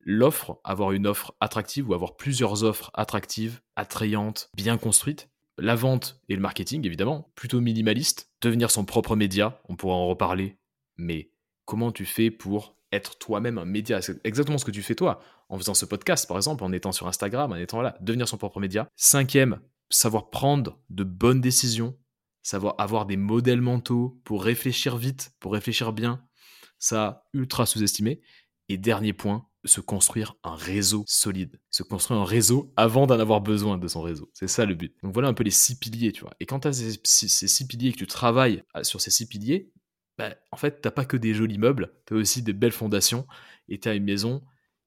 l'offre, 0.00 0.60
avoir 0.64 0.92
une 0.92 1.06
offre 1.06 1.34
attractive 1.40 1.88
ou 1.88 1.94
avoir 1.94 2.16
plusieurs 2.16 2.64
offres 2.64 2.90
attractives, 2.94 3.60
attrayantes, 3.76 4.50
bien 4.54 4.78
construites. 4.78 5.28
La 5.58 5.74
vente 5.74 6.20
et 6.28 6.34
le 6.34 6.40
marketing, 6.40 6.86
évidemment, 6.86 7.30
plutôt 7.34 7.60
minimaliste. 7.60 8.30
Devenir 8.40 8.70
son 8.70 8.84
propre 8.84 9.14
média, 9.14 9.60
on 9.68 9.76
pourra 9.76 9.94
en 9.94 10.06
reparler. 10.06 10.58
Mais 10.96 11.32
comment 11.66 11.92
tu 11.92 12.06
fais 12.06 12.30
pour 12.30 12.76
être 12.92 13.18
toi-même 13.18 13.58
un 13.58 13.66
média? 13.66 14.00
C'est 14.00 14.24
exactement 14.24 14.58
ce 14.58 14.64
que 14.64 14.70
tu 14.70 14.82
fais 14.82 14.94
toi, 14.94 15.20
en 15.48 15.58
faisant 15.58 15.74
ce 15.74 15.84
podcast, 15.84 16.26
par 16.26 16.38
exemple, 16.38 16.64
en 16.64 16.72
étant 16.72 16.92
sur 16.92 17.06
Instagram, 17.08 17.52
en 17.52 17.56
étant 17.56 17.82
là, 17.82 17.96
devenir 18.00 18.26
son 18.26 18.38
propre 18.38 18.60
média. 18.60 18.88
Cinquième, 18.96 19.60
savoir 19.90 20.30
prendre 20.30 20.78
de 20.88 21.04
bonnes 21.04 21.42
décisions, 21.42 21.98
savoir 22.42 22.74
avoir 22.78 23.04
des 23.04 23.18
modèles 23.18 23.60
mentaux 23.60 24.20
pour 24.24 24.42
réfléchir 24.42 24.96
vite, 24.96 25.32
pour 25.40 25.52
réfléchir 25.52 25.92
bien. 25.92 26.24
Ça, 26.78 27.26
ultra 27.34 27.66
sous-estimé. 27.66 28.22
Et 28.70 28.78
dernier 28.78 29.12
point, 29.12 29.46
se 29.64 29.80
construire 29.80 30.36
un 30.42 30.54
réseau 30.54 31.04
solide, 31.06 31.60
se 31.70 31.82
construire 31.82 32.20
un 32.20 32.24
réseau 32.24 32.72
avant 32.76 33.06
d'en 33.06 33.18
avoir 33.18 33.40
besoin 33.40 33.78
de 33.78 33.88
son 33.88 34.00
réseau. 34.00 34.30
C'est 34.32 34.48
ça 34.48 34.64
le 34.64 34.74
but. 34.74 34.94
Donc 35.02 35.12
voilà 35.12 35.28
un 35.28 35.34
peu 35.34 35.44
les 35.44 35.50
six 35.50 35.78
piliers, 35.78 36.12
tu 36.12 36.22
vois. 36.22 36.34
Et 36.40 36.46
quand 36.46 36.60
tu 36.60 36.68
as 36.68 36.72
ces, 36.72 37.28
six 37.28 37.66
piliers 37.66 37.92
que 37.92 37.98
tu 37.98 38.06
travailles 38.06 38.62
euh, 38.76 38.82
sur 38.82 39.00
ces 39.00 39.10
six 39.10 39.26
piliers, 39.26 39.70
bah, 40.16 40.34
en 40.50 40.56
fait, 40.56 40.80
t'as 40.80 40.90
pas 40.90 41.04
que 41.04 41.16
des 41.16 41.34
jolis 41.34 41.58
meubles, 41.58 41.92
tu 42.06 42.14
as 42.14 42.16
aussi 42.16 42.42
des 42.42 42.52
belles 42.52 42.72
fondations 42.72 43.26
et 43.68 43.78
tu 43.78 43.88
as 43.88 43.94
une 43.94 44.04
maison 44.04 44.42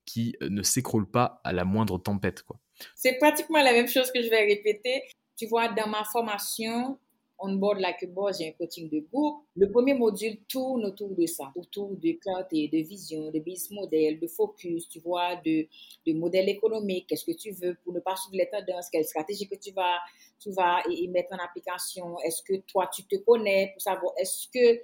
qui 0.06 0.36
euh, 0.42 0.50
ne 0.50 0.64
s'écroule 0.64 1.10
pas 1.10 1.42
à 1.44 1.54
la 1.54 1.66
moindre 1.66 1.98
tempête. 1.98 2.44
quoi. 2.44 2.60
C'est 2.96 3.18
pratiquement 3.18 3.62
la 3.62 3.74
même 3.74 3.88
chose 3.88 4.12
que 4.12 4.22
je 4.22 4.30
vais 4.30 4.46
répéter. 4.46 5.04
Tu 5.38 5.48
vois, 5.48 5.70
dans 5.70 5.88
ma 5.88 6.04
formation, 6.06 7.00
on 7.40 7.56
board 7.56 7.80
like 7.80 8.02
a 8.04 8.08
boss, 8.08 8.40
j'ai 8.40 8.50
un 8.50 8.52
coaching 8.52 8.90
de 8.90 9.00
groupe. 9.00 9.44
Le 9.56 9.70
premier 9.70 9.94
module 9.94 10.38
tourne 10.48 10.86
autour 10.86 11.16
de 11.16 11.26
ça, 11.26 11.52
autour 11.56 11.96
de 11.96 12.14
clarté, 12.14 12.68
de 12.68 12.78
vision, 12.78 13.32
de 13.32 13.40
business 13.40 13.72
model, 13.72 14.20
de 14.20 14.28
focus, 14.28 14.88
tu 14.88 15.00
vois, 15.00 15.36
de, 15.38 15.68
de 16.08 16.14
modèle 16.14 16.50
économique, 16.50 17.08
qu'est-ce 17.08 17.26
que 17.26 17.38
tu 17.38 17.52
veux 17.52 17.76
pour 17.84 17.94
ne 17.94 18.00
pas 18.00 18.16
suivre 18.16 18.38
les 18.38 18.50
tendances, 18.50 18.90
quelle 18.90 19.06
stratégie 19.06 19.48
que 19.48 19.56
tu 19.56 19.72
vas, 19.72 20.00
tu 20.40 20.52
vas 20.52 20.82
y, 20.90 21.08
mettre 21.08 21.34
en 21.34 21.44
application, 21.44 22.20
est-ce 22.22 22.42
que 22.44 22.62
toi 22.62 22.90
tu 22.94 23.04
te 23.04 23.16
connais 23.18 23.72
pour 23.74 23.82
savoir 23.82 24.14
est-ce 24.18 24.48
que 24.48 24.84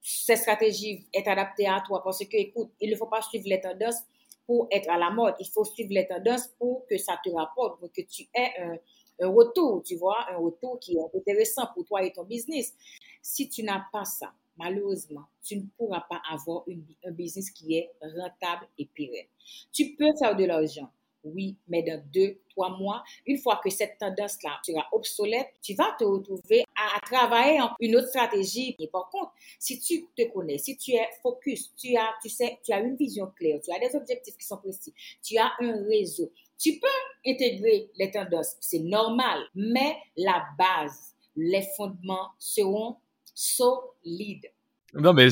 cette 0.00 0.38
stratégie 0.38 1.06
est 1.12 1.26
adaptée 1.26 1.66
à 1.66 1.82
toi? 1.86 2.02
Parce 2.02 2.20
que, 2.20 2.36
écoute, 2.36 2.70
il 2.80 2.90
ne 2.90 2.96
faut 2.96 3.06
pas 3.06 3.20
suivre 3.20 3.46
les 3.48 3.60
tendances 3.60 4.00
pour 4.46 4.66
être 4.70 4.88
à 4.88 4.96
la 4.96 5.10
mode, 5.10 5.34
il 5.40 5.48
faut 5.48 5.64
suivre 5.64 5.92
les 5.92 6.06
tendances 6.06 6.48
pour 6.58 6.86
que 6.86 6.96
ça 6.96 7.18
te 7.22 7.28
rapporte, 7.30 7.80
pour 7.80 7.92
que 7.92 8.00
tu 8.00 8.22
aies 8.34 8.52
un 8.58 8.76
un 9.20 9.28
retour, 9.28 9.82
tu 9.84 9.96
vois, 9.96 10.26
un 10.30 10.38
retour 10.38 10.78
qui 10.80 10.96
est 10.96 11.16
intéressant 11.16 11.66
pour 11.74 11.84
toi 11.84 12.02
et 12.02 12.12
ton 12.12 12.24
business. 12.24 12.74
Si 13.22 13.48
tu 13.48 13.62
n'as 13.62 13.84
pas 13.92 14.04
ça, 14.04 14.32
malheureusement, 14.56 15.24
tu 15.42 15.56
ne 15.56 15.62
pourras 15.76 16.04
pas 16.08 16.20
avoir 16.30 16.64
un 17.04 17.10
businest 17.10 17.56
qui 17.56 17.76
est 17.76 17.90
rentable 18.00 18.68
et 18.78 18.86
pérenne. 18.94 19.26
Tu 19.72 19.94
peux 19.96 20.12
faire 20.18 20.36
de 20.36 20.44
l'argent, 20.44 20.90
oui, 21.24 21.56
mais 21.66 21.82
dans 21.82 22.02
deux, 22.12 22.40
trois 22.50 22.76
mois, 22.76 23.02
une 23.26 23.38
fois 23.38 23.60
que 23.62 23.70
cette 23.70 23.98
tendance-là 23.98 24.60
sera 24.64 24.86
obsolète, 24.92 25.48
tu 25.62 25.74
vas 25.74 25.94
te 25.98 26.04
retrouver 26.04 26.64
à, 26.76 27.00
travailler 27.00 27.60
en 27.60 27.70
une 27.80 27.96
autre 27.96 28.08
stratégie. 28.08 28.76
Et 28.78 28.88
par 28.88 29.08
contre, 29.10 29.32
si 29.58 29.80
tu 29.80 30.06
te 30.16 30.30
connais, 30.32 30.58
si 30.58 30.76
tu 30.76 30.92
es 30.92 31.06
focus, 31.22 31.74
tu 31.76 31.96
as, 31.96 32.14
tu 32.22 32.28
sais, 32.28 32.58
tu 32.64 32.72
as 32.72 32.80
une 32.80 32.96
vision 32.96 33.30
claire, 33.36 33.60
tu 33.62 33.72
as 33.72 33.78
des 33.78 33.94
objectifs 33.96 34.36
qui 34.36 34.46
sont 34.46 34.58
précis, 34.58 34.94
tu 35.22 35.36
as 35.38 35.52
un 35.60 35.84
réseau, 35.84 36.30
tu 36.58 36.78
peux 36.80 37.30
intégrer 37.30 37.90
les 37.98 38.10
tendances, 38.10 38.56
c'est 38.60 38.80
normal, 38.80 39.40
mais 39.54 39.96
la 40.16 40.44
base, 40.58 41.14
les 41.36 41.64
fondements 41.76 42.30
seront 42.38 42.96
solides. 43.34 44.50
Non, 44.94 45.12
mais 45.12 45.28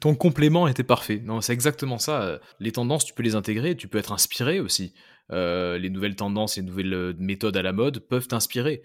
ton 0.00 0.14
complément 0.14 0.68
était 0.68 0.84
parfait. 0.84 1.20
Non, 1.24 1.40
c'est 1.40 1.52
exactement 1.52 1.98
ça. 1.98 2.40
Les 2.60 2.72
tendances, 2.72 3.04
tu 3.04 3.14
peux 3.14 3.22
les 3.22 3.34
intégrer, 3.34 3.76
tu 3.76 3.88
peux 3.88 3.98
être 3.98 4.12
inspiré 4.12 4.60
aussi. 4.60 4.92
Euh, 5.32 5.78
les 5.78 5.90
nouvelles 5.90 6.16
tendances, 6.16 6.56
les 6.56 6.62
nouvelles 6.62 6.94
euh, 6.94 7.12
méthodes 7.18 7.56
à 7.56 7.62
la 7.62 7.72
mode 7.72 8.00
peuvent 8.00 8.28
t'inspirer. 8.28 8.82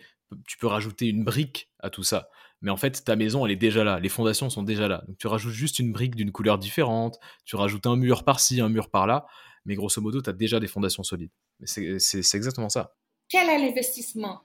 Tu 0.47 0.57
peux 0.57 0.67
rajouter 0.67 1.07
une 1.07 1.23
brique 1.23 1.69
à 1.79 1.89
tout 1.89 2.03
ça. 2.03 2.29
Mais 2.61 2.71
en 2.71 2.77
fait, 2.77 3.03
ta 3.03 3.15
maison, 3.15 3.45
elle 3.45 3.51
est 3.51 3.57
déjà 3.57 3.83
là. 3.83 3.99
Les 3.99 4.09
fondations 4.09 4.49
sont 4.49 4.63
déjà 4.63 4.87
là. 4.87 5.03
Donc 5.07 5.17
tu 5.17 5.27
rajoutes 5.27 5.53
juste 5.53 5.79
une 5.79 5.91
brique 5.91 6.15
d'une 6.15 6.31
couleur 6.31 6.57
différente. 6.57 7.19
Tu 7.45 7.55
rajoutes 7.55 7.85
un 7.85 7.97
mur 7.97 8.23
par-ci, 8.23 8.61
un 8.61 8.69
mur 8.69 8.89
par-là. 8.89 9.25
Mais 9.65 9.75
grosso 9.75 10.01
modo, 10.01 10.21
tu 10.21 10.29
as 10.29 10.33
déjà 10.33 10.59
des 10.59 10.67
fondations 10.67 11.03
solides. 11.03 11.31
C'est 11.63 12.35
exactement 12.35 12.69
ça. 12.69 12.95
Quel 13.29 13.49
est 13.49 13.59
l'investissement, 13.59 14.41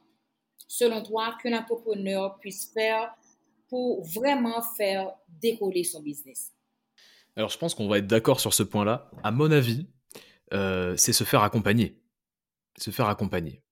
selon 0.66 1.02
toi, 1.02 1.36
qu'un 1.42 1.58
entrepreneur 1.58 2.38
puisse 2.38 2.72
faire 2.72 3.14
pour 3.68 4.04
vraiment 4.04 4.62
faire 4.76 5.12
décoller 5.28 5.84
son 5.84 6.02
business? 6.02 6.52
Alors, 7.36 7.50
je 7.50 7.58
pense 7.58 7.74
qu'on 7.74 7.88
va 7.88 7.98
être 7.98 8.06
d'accord 8.06 8.40
sur 8.40 8.54
ce 8.54 8.62
point-là. 8.62 9.10
À 9.22 9.30
mon 9.30 9.50
avis, 9.50 9.86
euh, 10.52 10.96
c'est 10.96 11.12
se 11.12 11.24
faire 11.24 11.42
accompagner. 11.42 12.00
Se 12.78 12.90
faire 12.90 13.08
accompagner. 13.08 13.62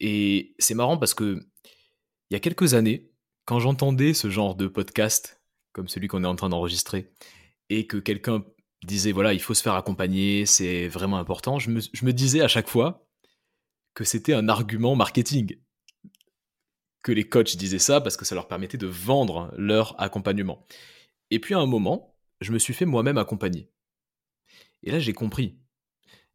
Et 0.00 0.54
c'est 0.58 0.74
marrant 0.74 0.98
parce 0.98 1.14
que 1.14 1.40
il 2.30 2.34
y 2.34 2.36
a 2.36 2.40
quelques 2.40 2.74
années, 2.74 3.12
quand 3.44 3.60
j'entendais 3.60 4.12
ce 4.14 4.30
genre 4.30 4.56
de 4.56 4.66
podcast, 4.66 5.40
comme 5.72 5.88
celui 5.88 6.08
qu'on 6.08 6.24
est 6.24 6.28
en 6.28 6.34
train 6.34 6.48
d'enregistrer, 6.48 7.12
et 7.68 7.86
que 7.86 7.96
quelqu'un 7.96 8.44
disait 8.86 9.12
voilà, 9.12 9.34
il 9.34 9.40
faut 9.40 9.54
se 9.54 9.62
faire 9.62 9.74
accompagner, 9.74 10.46
c'est 10.46 10.88
vraiment 10.88 11.18
important, 11.18 11.58
je 11.58 11.70
me, 11.70 11.80
je 11.80 12.04
me 12.04 12.12
disais 12.12 12.40
à 12.40 12.48
chaque 12.48 12.68
fois 12.68 13.06
que 13.94 14.04
c'était 14.04 14.34
un 14.34 14.48
argument 14.48 14.94
marketing. 14.94 15.58
Que 17.02 17.12
les 17.12 17.28
coachs 17.28 17.56
disaient 17.56 17.78
ça 17.78 18.00
parce 18.00 18.16
que 18.16 18.24
ça 18.24 18.34
leur 18.34 18.48
permettait 18.48 18.78
de 18.78 18.86
vendre 18.86 19.52
leur 19.56 20.00
accompagnement. 20.00 20.66
Et 21.30 21.38
puis 21.38 21.54
à 21.54 21.58
un 21.58 21.66
moment, 21.66 22.16
je 22.40 22.52
me 22.52 22.58
suis 22.58 22.74
fait 22.74 22.84
moi-même 22.84 23.18
accompagner. 23.18 23.70
Et 24.82 24.90
là, 24.90 24.98
j'ai 24.98 25.12
compris 25.12 25.56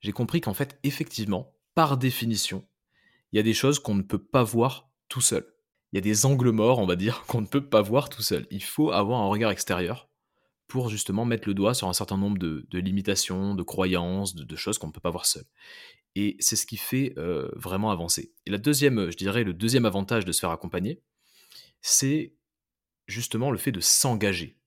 j'ai 0.02 0.12
compris 0.12 0.42
qu'en 0.42 0.54
fait, 0.54 0.80
effectivement, 0.84 1.56
par 1.76 1.98
définition, 1.98 2.68
il 3.32 3.38
y 3.38 3.40
a 3.40 3.44
des 3.44 3.54
choses 3.54 3.80
qu'on 3.80 3.96
ne 3.96 4.02
peut 4.02 4.22
pas 4.22 4.44
voir 4.44 4.92
tout 5.08 5.22
seul. 5.22 5.46
Il 5.94 5.98
y 5.98 6.00
a 6.00 6.02
des 6.02 6.26
angles 6.26 6.52
morts, 6.52 6.80
on 6.80 6.86
va 6.86 6.96
dire, 6.96 7.24
qu'on 7.28 7.42
ne 7.42 7.48
peut 7.48 7.70
pas 7.70 7.82
voir 7.82 8.10
tout 8.10 8.24
seul. 8.24 8.48
Il 8.52 8.64
faut 8.64 8.92
avoir 8.92 9.22
un 9.22 9.28
regard 9.28 9.52
extérieur 9.52 10.10
pour 10.72 10.88
justement 10.88 11.26
mettre 11.26 11.50
le 11.50 11.54
doigt 11.54 11.74
sur 11.74 11.90
un 11.90 11.94
certain 11.94 12.16
nombre 12.16 12.38
de, 12.38 12.66
limitations, 12.80 13.56
de 13.56 13.62
croyances, 13.62 14.36
de, 14.36 14.56
choses 14.56 14.78
qu'on 14.78 14.88
ne 14.88 14.94
peut 14.94 15.02
pas 15.02 15.10
voir 15.10 15.26
seul. 15.26 15.44
Et 16.16 16.38
c'est 16.40 16.56
ce 16.56 16.66
qui 16.66 16.78
fait 16.78 17.14
euh, 17.18 17.50
vraiment 17.58 17.92
avancer. 17.92 18.32
Et 18.46 18.52
la 18.52 18.58
deuxième, 18.58 19.12
je 19.12 19.18
dirais, 19.18 19.44
le 19.44 19.54
deuxième 19.54 19.86
avantage 19.86 20.24
de 20.24 20.32
se 20.32 20.40
faire 20.40 20.52
accompagner, 20.52 21.02
c'est 21.82 22.36
justement 23.06 23.52
le 23.52 23.58
fait 23.58 23.74
de 23.74 23.82
s'engager 23.82 24.58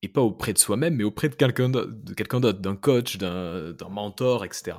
et 0.00 0.08
pas 0.08 0.22
auprès 0.22 0.54
de 0.54 0.58
soi-même, 0.58 0.94
mais 0.94 1.04
auprès 1.04 1.28
de 1.28 1.34
quelqu'un 1.34 1.68
d'autre, 1.68 1.90
d'un 2.58 2.76
coach, 2.76 3.18
d'un 3.18 3.74
mentor, 3.90 4.46
etc. 4.46 4.78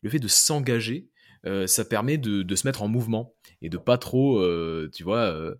Le 0.00 0.08
fait 0.08 0.18
de 0.18 0.28
s'engager, 0.28 1.10
euh, 1.44 1.66
ça 1.66 1.84
permet 1.84 2.16
de, 2.16 2.54
se 2.54 2.66
mettre 2.66 2.80
en 2.80 2.88
mouvement 2.88 3.34
et 3.60 3.68
de 3.68 3.76
pas 3.76 3.98
trop, 3.98 4.38
euh, 4.38 4.90
tu 4.94 5.02
vois, 5.04 5.54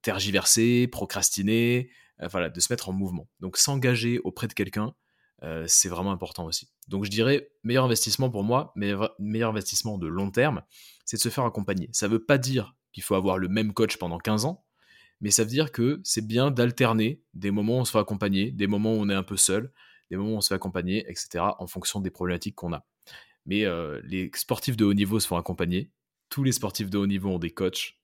tergiverser, 0.00 0.88
procrastiner, 0.88 1.90
voilà, 2.28 2.50
de 2.50 2.60
se 2.60 2.72
mettre 2.72 2.88
en 2.88 2.92
mouvement. 2.92 3.28
Donc 3.40 3.56
s'engager 3.56 4.18
auprès 4.20 4.46
de 4.46 4.52
quelqu'un, 4.52 4.94
c'est 5.66 5.88
vraiment 5.88 6.12
important 6.12 6.44
aussi. 6.44 6.68
Donc 6.88 7.04
je 7.04 7.10
dirais, 7.10 7.50
meilleur 7.64 7.86
investissement 7.86 8.28
pour 8.28 8.44
moi, 8.44 8.72
meilleur, 8.76 9.14
meilleur 9.18 9.50
investissement 9.50 9.96
de 9.96 10.06
long 10.06 10.30
terme, 10.30 10.62
c'est 11.06 11.16
de 11.16 11.22
se 11.22 11.30
faire 11.30 11.44
accompagner. 11.44 11.88
Ça 11.92 12.08
ne 12.08 12.12
veut 12.12 12.24
pas 12.24 12.36
dire 12.36 12.76
qu'il 12.92 13.02
faut 13.02 13.14
avoir 13.14 13.38
le 13.38 13.48
même 13.48 13.72
coach 13.72 13.96
pendant 13.96 14.18
15 14.18 14.44
ans, 14.44 14.64
mais 15.20 15.30
ça 15.30 15.44
veut 15.44 15.50
dire 15.50 15.72
que 15.72 16.00
c'est 16.02 16.26
bien 16.26 16.50
d'alterner 16.50 17.22
des 17.34 17.50
moments 17.50 17.78
où 17.78 17.80
on 17.80 17.84
se 17.84 17.92
fait 17.92 17.98
accompagner, 17.98 18.50
des 18.50 18.66
moments 18.66 18.92
où 18.92 19.00
on 19.00 19.08
est 19.08 19.14
un 19.14 19.22
peu 19.22 19.36
seul, 19.36 19.72
des 20.10 20.16
moments 20.16 20.34
où 20.34 20.36
on 20.36 20.40
se 20.40 20.48
fait 20.48 20.54
accompagner, 20.54 21.04
etc., 21.08 21.44
en 21.58 21.66
fonction 21.66 22.00
des 22.00 22.10
problématiques 22.10 22.54
qu'on 22.54 22.72
a. 22.72 22.84
Mais 23.46 23.64
euh, 23.64 24.00
les 24.04 24.30
sportifs 24.34 24.76
de 24.76 24.84
haut 24.84 24.94
niveau 24.94 25.20
se 25.20 25.26
font 25.26 25.36
accompagner, 25.36 25.90
tous 26.28 26.44
les 26.44 26.52
sportifs 26.52 26.90
de 26.90 26.98
haut 26.98 27.06
niveau 27.06 27.30
ont 27.30 27.38
des 27.38 27.50
coachs 27.50 27.99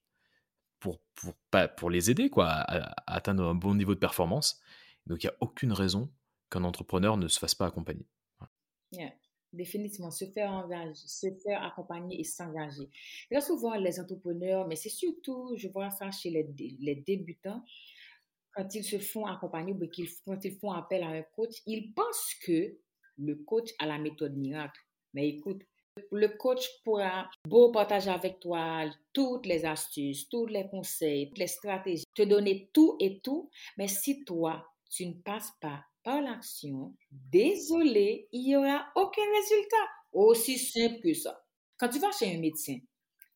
pour, 0.81 1.01
pour, 1.15 1.35
pour 1.77 1.91
les 1.91 2.11
aider 2.11 2.31
quoi, 2.31 2.49
à, 2.49 2.95
atteindre 3.07 3.45
un 3.45 3.55
bon 3.55 3.75
niveau 3.75 3.95
de 3.95 4.01
performance. 4.01 4.61
Donc 5.07 5.23
il 5.23 5.27
n'y 5.27 5.31
a 5.31 5.37
aucune 5.41 5.73
raison 5.73 6.11
qu'un 6.51 6.65
entrepreneur 6.65 7.17
ne 7.17 7.29
se 7.29 7.39
fasse 7.39 7.55
pas 7.55 7.67
accompagner 7.67 8.07
définitivement 9.57 10.11
se 10.11 10.27
faire 10.27 10.69
se 10.95 11.27
faire 11.43 11.63
accompagner 11.65 12.21
et 12.21 12.25
s'engager. 12.25 12.89
Là, 13.31 13.41
souvent, 13.41 13.75
les 13.75 13.99
entrepreneurs, 13.99 14.67
mais 14.69 14.77
c'est 14.77 14.91
surtout, 14.91 15.55
je 15.57 15.69
vois 15.69 15.91
ça 15.91 16.11
chez 16.11 16.31
les, 16.31 16.47
les 16.81 16.95
débutants, 16.97 17.65
quand 18.53 18.75
ils 18.75 18.85
se 18.85 18.99
font 18.99 19.27
accompagner 19.27 19.73
ou 19.73 19.81
quand 20.25 20.45
ils 20.45 20.57
font 20.59 20.73
appel 20.73 21.03
à 21.03 21.09
un 21.09 21.23
coach, 21.23 21.63
ils 21.67 21.93
pensent 21.93 22.35
que 22.43 22.79
le 23.19 23.37
coach 23.37 23.71
a 23.79 23.87
la 23.87 23.99
méthode 23.99 24.37
miracle. 24.37 24.81
Mais 25.15 25.29
écoute, 25.29 25.63
le 26.11 26.29
coach 26.29 26.69
pourra 26.85 27.29
beau 27.47 27.71
partager 27.71 28.11
avec 28.11 28.41
toi 28.41 28.85
toutes 29.13 29.47
les 29.47 29.65
astuces, 29.65 30.29
tous 30.29 30.47
les 30.47 30.69
conseils, 30.69 31.29
toutes 31.29 31.39
les 31.39 31.47
stratégies, 31.47 32.05
te 32.15 32.23
donner 32.23 32.71
tout 32.73 32.97
et 33.01 33.21
tout, 33.21 33.51
mais 33.77 33.89
si 33.89 34.25
toi, 34.25 34.67
tu 34.91 35.07
ne 35.07 35.15
passes 35.15 35.53
pas 35.61 35.85
par 36.03 36.21
l'action, 36.21 36.95
désolé, 37.11 38.29
il 38.33 38.43
n'y 38.43 38.57
aura 38.57 38.87
aucun 38.95 39.23
résultat. 39.41 39.89
Aussi 40.13 40.59
simple 40.59 41.01
que 41.01 41.13
ça. 41.13 41.43
Quand 41.79 41.89
tu 41.89 41.99
vas 41.99 42.13
chez 42.13 42.35
un 42.35 42.39
médecin, 42.39 42.79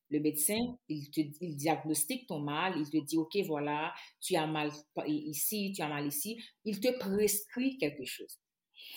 le 0.09 0.21
médecin, 0.21 0.59
il, 0.89 1.11
il 1.41 1.57
diagnostique 1.57 2.27
ton 2.27 2.41
mal, 2.41 2.75
il 2.77 2.89
te 2.89 3.05
dit, 3.05 3.19
OK, 3.19 3.37
voilà, 3.47 3.93
tu 4.21 4.35
as 4.37 4.47
mal 4.47 4.71
ici, 5.07 5.73
tu 5.75 5.83
as 5.83 5.89
mal 5.89 6.07
ici. 6.07 6.41
Il 6.65 6.81
te 6.81 6.97
prescrit 6.99 7.77
quelque 7.77 8.05
chose. 8.05 8.39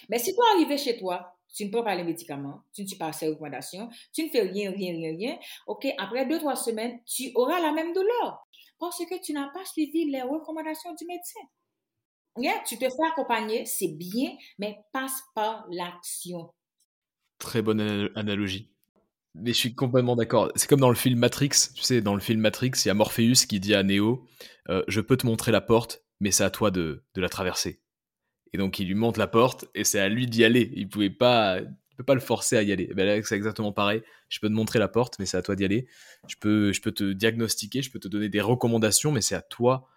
Mais 0.10 0.20
si 0.20 0.34
toi, 0.34 0.46
arrives 0.54 0.78
chez 0.78 0.98
toi, 0.98 1.36
tu 1.54 1.66
ne 1.66 1.72
prends 1.72 1.84
pas 1.84 1.96
les 1.96 2.04
médicaments, 2.04 2.64
tu 2.74 2.84
ne 2.84 2.88
suis 2.88 2.98
pas 2.98 3.08
à 3.08 3.14
ses 3.14 3.28
recommandations, 3.28 3.90
tu 4.14 4.24
ne 4.24 4.30
fais 4.30 4.42
rien, 4.42 4.72
rien, 4.72 4.94
rien, 4.94 5.16
rien, 5.16 5.40
OK, 5.68 5.88
après 5.98 6.26
deux, 6.26 6.40
trois 6.40 6.56
semaines, 6.56 7.00
tu 7.06 7.32
auras 7.36 7.60
la 7.60 7.72
même 7.72 7.94
douleur 7.94 8.48
parce 8.80 8.98
que 8.98 9.22
tu 9.22 9.34
n'as 9.34 9.48
pas 9.50 9.64
suivi 9.66 10.10
les 10.10 10.22
recommandations 10.22 10.94
du 10.96 11.06
médecin 11.06 11.40
tu 12.66 12.78
te 12.78 12.86
fais 12.86 13.08
accompagner, 13.12 13.66
c'est 13.66 13.90
bien, 13.90 14.32
mais 14.58 14.78
passe 14.92 15.24
par 15.36 15.66
l'action. 15.70 16.54
Très 17.40 17.62
bonne 17.62 18.10
analogie. 18.16 18.70
Mais 19.36 19.52
je 19.52 19.58
suis 19.58 19.76
complètement 19.76 20.16
d'accord. 20.16 20.52
C'est 20.56 20.70
comme 20.70 20.80
dans 20.80 20.90
le 20.90 20.96
film 20.96 21.20
Matrix. 21.20 21.50
Tu 21.76 21.82
sais, 21.82 22.02
dans 22.02 22.14
le 22.14 22.22
film 22.22 22.40
Matrix, 22.40 22.72
il 22.86 22.88
y 22.88 22.92
a 22.92 22.94
Morpheus 22.94 23.48
qui 23.48 23.60
dit 23.60 23.74
à 23.74 23.84
Neo 23.84 24.28
euh, 24.70 24.84
Je 24.88 25.02
peux 25.02 25.18
te 25.18 25.26
montrer 25.26 25.52
la 25.52 25.62
porte, 25.62 26.04
mais 26.20 26.32
c'est 26.32 26.44
à 26.44 26.52
toi 26.52 26.70
de, 26.70 27.04
la 27.16 27.30
traverser. 27.30 27.82
Et 28.54 28.58
donc, 28.58 28.80
il 28.80 28.88
lui 28.88 28.96
montre 28.96 29.20
la 29.20 29.28
porte 29.28 29.66
et 29.74 29.84
c'est 29.84 30.00
à 30.00 30.10
lui 30.10 30.28
d'y 30.28 30.44
aller. 30.44 30.72
Il 30.76 30.88
pouvait 30.88 31.10
pas, 31.10 31.60
peut 31.98 32.04
pas 32.04 32.14
le 32.14 32.20
forcer 32.20 32.58
à 32.58 32.64
y 32.64 32.72
aller. 32.72 32.92
Ben 32.94 33.06
là, 33.06 33.22
c'est 33.24 33.36
exactement 33.36 33.72
pareil. 33.72 34.02
Je 34.30 34.40
peux 34.40 34.48
te 34.48 34.54
montrer 34.54 34.80
la 34.80 34.88
porte, 34.88 35.18
mais 35.20 35.26
c'est 35.26 35.38
à 35.38 35.42
toi 35.42 35.56
d'y 35.56 35.66
aller. 35.66 35.88
Je 36.28 36.36
peux, 36.40 36.72
je 36.72 36.82
peux 36.82 36.92
te 36.92 37.12
diagnostiquer, 37.14 37.82
je 37.82 37.92
peux 37.92 38.00
te 38.00 38.08
donner 38.08 38.30
des 38.30 38.42
recommandations, 38.42 39.12
mais 39.12 39.22
c'est 39.22 39.36
à 39.36 39.42
toi 39.42 39.88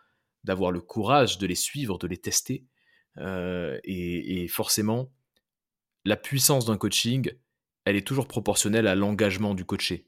d'avoir 0.44 0.70
le 0.70 0.80
courage 0.80 1.38
de 1.38 1.46
les 1.46 1.54
suivre, 1.54 1.98
de 1.98 2.06
les 2.06 2.16
tester. 2.16 2.64
Euh, 3.18 3.78
et, 3.84 4.46
forcément, 4.48 5.10
la 6.04 6.16
puissance 6.16 6.66
d'un 6.66 6.76
coaching, 6.76 7.30
elle 7.84 7.96
est 7.96 8.06
toujours 8.06 8.28
proportionnelle 8.28 8.86
à 8.86 8.94
l'engagement 8.94 9.54
du 9.54 9.64
coaché. 9.64 10.06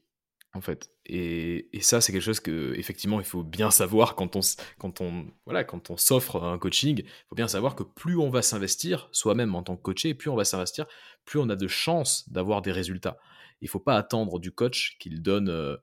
En 0.53 0.61
fait. 0.61 0.91
Et, 1.05 1.69
ça, 1.81 2.01
c'est 2.01 2.11
quelque 2.11 2.21
chose 2.21 2.39
que 2.39 2.73
effectivement, 2.75 3.19
il 3.19 3.25
faut 3.25 3.43
bien 3.43 3.71
savoir 3.71 4.15
quand 4.15 4.35
on, 4.35 4.41
quand 4.77 5.01
on, 5.01 5.27
voilà, 5.45 5.63
quand 5.63 5.89
on 5.89 5.97
s'offre 5.97 6.43
un 6.43 6.57
coaching. 6.57 7.01
Il 7.03 7.27
faut 7.29 7.35
bien 7.35 7.47
savoir 7.47 7.75
que 7.75 7.83
plus 7.83 8.17
on 8.17 8.29
va 8.29 8.41
s'investir, 8.41 9.09
soi-même 9.11 9.55
en 9.55 9.63
tant 9.63 9.75
que 9.75 9.81
coaché, 9.81 10.13
plus 10.13 10.29
on 10.29 10.35
va 10.35 10.45
s'investir, 10.45 10.85
plus 11.25 11.39
on 11.39 11.49
a 11.49 11.55
de 11.55 11.67
chances 11.67 12.29
d'avoir 12.29 12.61
des 12.61 12.71
résultats. 12.71 13.17
Il 13.61 13.69
faut 13.69 13.79
pas 13.79 13.97
attendre 13.97 14.39
du 14.39 14.51
coach 14.51 14.97
qu'il 14.99 15.21
donne, 15.21 15.49
euh, 15.49 15.77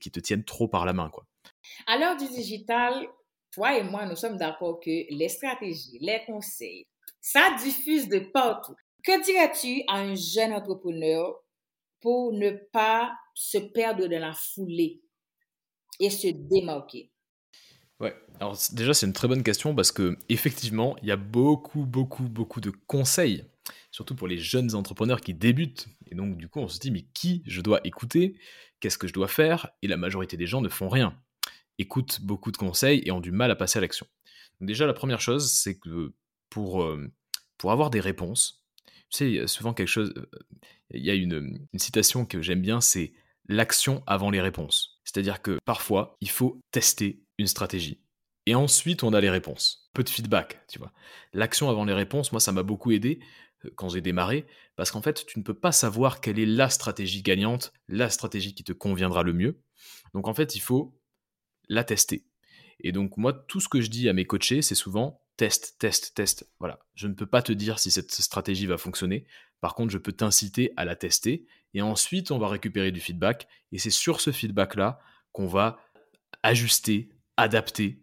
qu'il 0.00 0.12
te 0.12 0.20
tienne 0.20 0.44
trop 0.44 0.68
par 0.68 0.84
la 0.84 0.92
main, 0.92 1.10
quoi. 1.10 1.26
À 1.86 1.98
l'heure 1.98 2.16
du 2.16 2.28
digital, 2.28 3.06
toi 3.52 3.76
et 3.76 3.82
moi, 3.82 4.06
nous 4.06 4.16
sommes 4.16 4.36
d'accord 4.36 4.80
que 4.80 4.90
les 4.90 5.28
stratégies, 5.28 5.98
les 6.00 6.22
conseils, 6.26 6.86
ça 7.20 7.56
diffuse 7.62 8.08
de 8.08 8.18
partout. 8.18 8.74
Que 9.04 9.22
dirais-tu 9.24 9.82
à 9.88 9.96
un 9.96 10.14
jeune 10.14 10.52
entrepreneur 10.52 11.34
pour 12.00 12.32
ne 12.32 12.50
pas 12.72 13.12
se 13.34 13.58
perdre 13.58 14.06
dans 14.06 14.20
la 14.20 14.32
foulée 14.32 15.02
et 16.00 16.10
se 16.10 16.28
démarquer. 16.28 17.10
Ouais, 18.00 18.16
alors 18.40 18.58
déjà 18.72 18.94
c'est 18.94 19.06
une 19.06 19.12
très 19.12 19.28
bonne 19.28 19.44
question 19.44 19.74
parce 19.76 19.92
que 19.92 20.16
effectivement 20.28 20.96
il 21.02 21.08
y 21.08 21.12
a 21.12 21.16
beaucoup 21.16 21.84
beaucoup 21.86 22.24
beaucoup 22.24 22.60
de 22.60 22.70
conseils, 22.70 23.44
surtout 23.92 24.16
pour 24.16 24.26
les 24.26 24.38
jeunes 24.38 24.74
entrepreneurs 24.74 25.20
qui 25.20 25.34
débutent. 25.34 25.86
Et 26.10 26.16
donc 26.16 26.36
du 26.36 26.48
coup 26.48 26.58
on 26.58 26.66
se 26.68 26.80
dit 26.80 26.90
mais 26.90 27.06
qui 27.14 27.44
je 27.46 27.60
dois 27.60 27.80
écouter, 27.86 28.36
qu'est-ce 28.80 28.98
que 28.98 29.06
je 29.06 29.12
dois 29.12 29.28
faire? 29.28 29.70
Et 29.82 29.88
la 29.88 29.96
majorité 29.96 30.36
des 30.36 30.48
gens 30.48 30.60
ne 30.60 30.68
font 30.68 30.88
rien, 30.88 31.16
écoutent 31.78 32.20
beaucoup 32.22 32.50
de 32.50 32.56
conseils 32.56 33.02
et 33.04 33.12
ont 33.12 33.20
du 33.20 33.30
mal 33.30 33.52
à 33.52 33.56
passer 33.56 33.78
à 33.78 33.82
l'action. 33.82 34.06
Déjà 34.60 34.86
la 34.86 34.94
première 34.94 35.20
chose 35.20 35.52
c'est 35.52 35.78
que 35.78 36.12
pour 36.50 36.82
euh, 36.82 37.08
pour 37.56 37.70
avoir 37.70 37.90
des 37.90 38.00
réponses, 38.00 38.64
tu 39.10 39.38
sais 39.38 39.46
souvent 39.46 39.74
quelque 39.74 39.86
chose, 39.86 40.12
euh, 40.16 40.26
il 40.90 41.04
y 41.04 41.10
a 41.10 41.14
une, 41.14 41.68
une 41.72 41.78
citation 41.78 42.26
que 42.26 42.42
j'aime 42.42 42.62
bien 42.62 42.80
c'est 42.80 43.12
l'action 43.48 44.02
avant 44.06 44.30
les 44.30 44.40
réponses. 44.40 45.00
C'est-à-dire 45.04 45.42
que 45.42 45.58
parfois, 45.64 46.16
il 46.20 46.30
faut 46.30 46.60
tester 46.70 47.22
une 47.38 47.46
stratégie. 47.46 48.00
Et 48.46 48.54
ensuite, 48.54 49.02
on 49.02 49.12
a 49.12 49.20
les 49.20 49.30
réponses. 49.30 49.88
Peu 49.94 50.02
de 50.02 50.08
feedback, 50.08 50.60
tu 50.68 50.78
vois. 50.78 50.92
L'action 51.32 51.70
avant 51.70 51.84
les 51.84 51.92
réponses, 51.92 52.32
moi, 52.32 52.40
ça 52.40 52.52
m'a 52.52 52.62
beaucoup 52.62 52.90
aidé 52.90 53.20
euh, 53.64 53.70
quand 53.76 53.88
j'ai 53.88 54.00
démarré, 54.00 54.46
parce 54.74 54.90
qu'en 54.90 55.02
fait, 55.02 55.24
tu 55.26 55.38
ne 55.38 55.44
peux 55.44 55.54
pas 55.54 55.72
savoir 55.72 56.20
quelle 56.20 56.38
est 56.38 56.46
la 56.46 56.68
stratégie 56.68 57.22
gagnante, 57.22 57.72
la 57.88 58.10
stratégie 58.10 58.54
qui 58.54 58.64
te 58.64 58.72
conviendra 58.72 59.22
le 59.22 59.32
mieux. 59.32 59.60
Donc, 60.14 60.28
en 60.28 60.34
fait, 60.34 60.56
il 60.56 60.60
faut 60.60 60.98
la 61.68 61.84
tester. 61.84 62.26
Et 62.80 62.90
donc, 62.90 63.16
moi, 63.16 63.32
tout 63.32 63.60
ce 63.60 63.68
que 63.68 63.80
je 63.80 63.88
dis 63.88 64.08
à 64.08 64.12
mes 64.12 64.24
coachés, 64.24 64.62
c'est 64.62 64.74
souvent 64.74 65.21
test, 65.36 65.76
test, 65.78 66.14
test. 66.14 66.48
Voilà. 66.58 66.80
Je 66.94 67.06
ne 67.06 67.14
peux 67.14 67.26
pas 67.26 67.42
te 67.42 67.52
dire 67.52 67.78
si 67.78 67.90
cette 67.90 68.12
stratégie 68.12 68.66
va 68.66 68.78
fonctionner. 68.78 69.26
Par 69.60 69.74
contre, 69.74 69.92
je 69.92 69.98
peux 69.98 70.12
t'inciter 70.12 70.72
à 70.76 70.84
la 70.84 70.96
tester 70.96 71.46
et 71.74 71.82
ensuite 71.82 72.30
on 72.30 72.38
va 72.38 72.48
récupérer 72.48 72.92
du 72.92 73.00
feedback 73.00 73.46
et 73.70 73.78
c'est 73.78 73.90
sur 73.90 74.20
ce 74.20 74.32
feedback-là 74.32 75.00
qu'on 75.32 75.46
va 75.46 75.78
ajuster, 76.42 77.10
adapter 77.36 78.02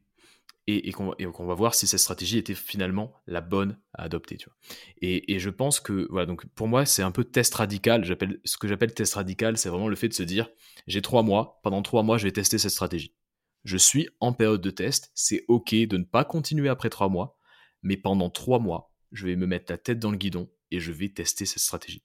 et, 0.67 0.91
qu'on 0.91 1.45
va 1.45 1.53
voir 1.55 1.74
si 1.74 1.88
cette 1.88 2.00
stratégie 2.00 2.38
était 2.38 2.53
finalement 2.53 3.13
la 3.25 3.41
bonne 3.41 3.77
à 3.93 4.03
adopter. 4.03 4.38
Vois. 4.45 4.53
Et, 5.01 5.39
je 5.39 5.50
pense 5.50 5.79
que, 5.79 6.07
voilà, 6.12 6.27
donc 6.27 6.45
pour 6.50 6.67
moi, 6.67 6.86
c'est 6.86 7.01
un 7.01 7.12
peu 7.12 7.24
test 7.24 7.55
radical. 7.55 8.05
Ce 8.43 8.57
que 8.57 8.67
j'appelle 8.67 8.93
test 8.93 9.15
radical, 9.15 9.57
c'est 9.57 9.69
vraiment 9.69 9.88
le 9.88 9.95
fait 9.95 10.09
de 10.09 10.13
se 10.13 10.24
dire 10.24 10.50
j'ai 10.88 11.01
trois 11.01 11.24
mois, 11.24 11.59
pendant 11.63 11.81
trois 11.81 12.03
mois, 12.03 12.17
je 12.17 12.25
vais 12.25 12.31
tester 12.31 12.57
cette 12.57 12.71
stratégie. 12.71 13.15
Je 13.63 13.77
suis 13.77 14.09
en 14.19 14.33
période 14.33 14.61
de 14.61 14.71
test, 14.71 15.11
c'est 15.15 15.45
ok 15.47 15.75
de 15.75 15.97
ne 15.97 16.03
pas 16.03 16.23
continuer 16.23 16.69
après 16.69 16.89
trois 16.89 17.09
mois, 17.09 17.37
mais 17.81 17.97
pendant 17.97 18.29
trois 18.29 18.59
mois, 18.59 18.93
je 19.11 19.25
vais 19.25 19.35
me 19.35 19.47
mettre 19.47 19.71
la 19.71 19.77
tête 19.77 19.99
dans 19.99 20.11
le 20.11 20.17
guidon 20.17 20.49
et 20.71 20.79
je 20.79 20.91
vais 20.91 21.09
tester 21.09 21.45
cette 21.45 21.61
stratégie. 21.61 22.03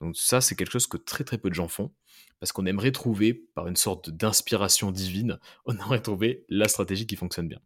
Donc 0.00 0.16
ça, 0.16 0.40
c'est 0.40 0.54
quelque 0.54 0.72
chose 0.72 0.86
que 0.86 0.96
très 0.96 1.24
très 1.24 1.38
peu 1.38 1.50
de 1.50 1.54
gens 1.54 1.68
font, 1.68 1.92
parce 2.40 2.52
qu'on 2.52 2.66
aimerait 2.66 2.92
trouver, 2.92 3.34
par 3.34 3.66
une 3.66 3.76
sorte 3.76 4.10
d'inspiration 4.10 4.90
divine, 4.90 5.38
on 5.66 5.74
aimerait 5.74 6.02
trouver 6.02 6.44
la 6.48 6.68
stratégie 6.68 7.06
qui 7.06 7.16
fonctionne 7.16 7.48
bien. 7.48 7.60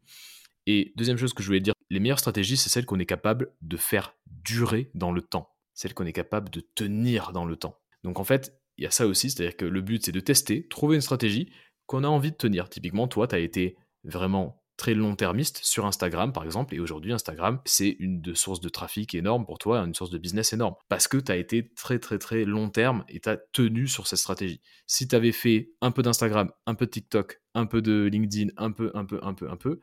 Et 0.67 0.93
deuxième 0.97 1.17
chose 1.17 1.35
que 1.35 1.43
je 1.43 1.49
voulais 1.49 1.61
dire, 1.61 1.75
les 1.91 2.01
meilleures 2.01 2.19
stratégies, 2.19 2.57
c'est 2.57 2.71
celles 2.71 2.87
qu'on 2.87 2.99
est 2.99 3.07
capable 3.07 3.53
de 3.61 3.77
faire 3.77 4.15
durer 4.27 4.91
dans 4.95 5.13
le 5.13 5.21
temps, 5.21 5.51
celles 5.75 5.95
qu'on 5.95 6.07
est 6.07 6.13
capable 6.13 6.51
de 6.51 6.61
tenir 6.61 7.33
dans 7.33 7.45
le 7.45 7.57
temps. 7.57 7.79
Donc 8.05 8.21
en 8.21 8.25
fait, 8.25 8.61
il 8.79 8.85
y 8.85 8.87
a 8.87 8.91
ça 8.91 9.07
aussi, 9.07 9.31
c'est-à-dire 9.31 9.57
que 9.57 9.65
le 9.65 9.81
but, 9.81 10.05
c'est 10.05 10.13
de 10.13 10.21
tester, 10.21 10.67
trouver 10.69 10.97
une 10.97 11.03
stratégie 11.03 11.53
qu'on 11.93 12.05
a 12.05 12.09
envie 12.09 12.33
de 12.33 12.37
tenir. 12.37 12.71
Typiquement, 12.71 13.07
toi, 13.07 13.29
tu 13.29 13.35
as 13.35 13.39
été 13.39 13.77
vraiment 14.03 14.65
très 14.79 14.95
long-termiste 14.95 15.61
sur 15.63 15.85
Instagram, 15.85 16.33
par 16.33 16.43
exemple. 16.43 16.75
Et 16.75 16.81
aujourd'hui, 16.81 17.13
Instagram, 17.13 17.61
c'est 17.67 17.97
une 18.01 18.23
de 18.23 18.33
sources 18.33 18.61
de 18.61 18.71
trafic 18.71 19.15
énorme 19.15 19.45
pour 19.45 19.59
toi, 19.59 19.79
une 19.81 19.95
source 19.95 20.11
de 20.11 20.17
business 20.17 20.55
énorme. 20.55 20.75
Parce 20.89 21.07
que 21.07 21.19
tu 21.19 21.31
as 21.31 21.37
été 21.37 21.71
très, 21.75 21.99
très, 21.99 22.19
très 22.19 22.47
long 22.47 22.71
terme 22.71 23.05
et 23.11 23.21
tu 23.21 23.29
as 23.29 23.37
tenu 23.53 23.87
sur 23.87 24.07
cette 24.07 24.21
stratégie. 24.21 24.63
Si 24.87 25.07
tu 25.07 25.15
avais 25.15 25.33
fait 25.33 25.71
un 25.83 25.91
peu 25.91 26.03
d'Instagram, 26.03 26.51
un 26.67 26.75
peu 26.75 26.87
de 26.87 26.91
TikTok, 26.91 27.43
un 27.55 27.67
peu 27.67 27.83
de 27.83 28.09
LinkedIn, 28.11 28.51
un 28.57 28.73
peu, 28.73 28.91
un 28.95 29.05
peu, 29.05 29.21
un 29.23 29.35
peu, 29.35 29.51
un 29.51 29.57
peu, 29.57 29.79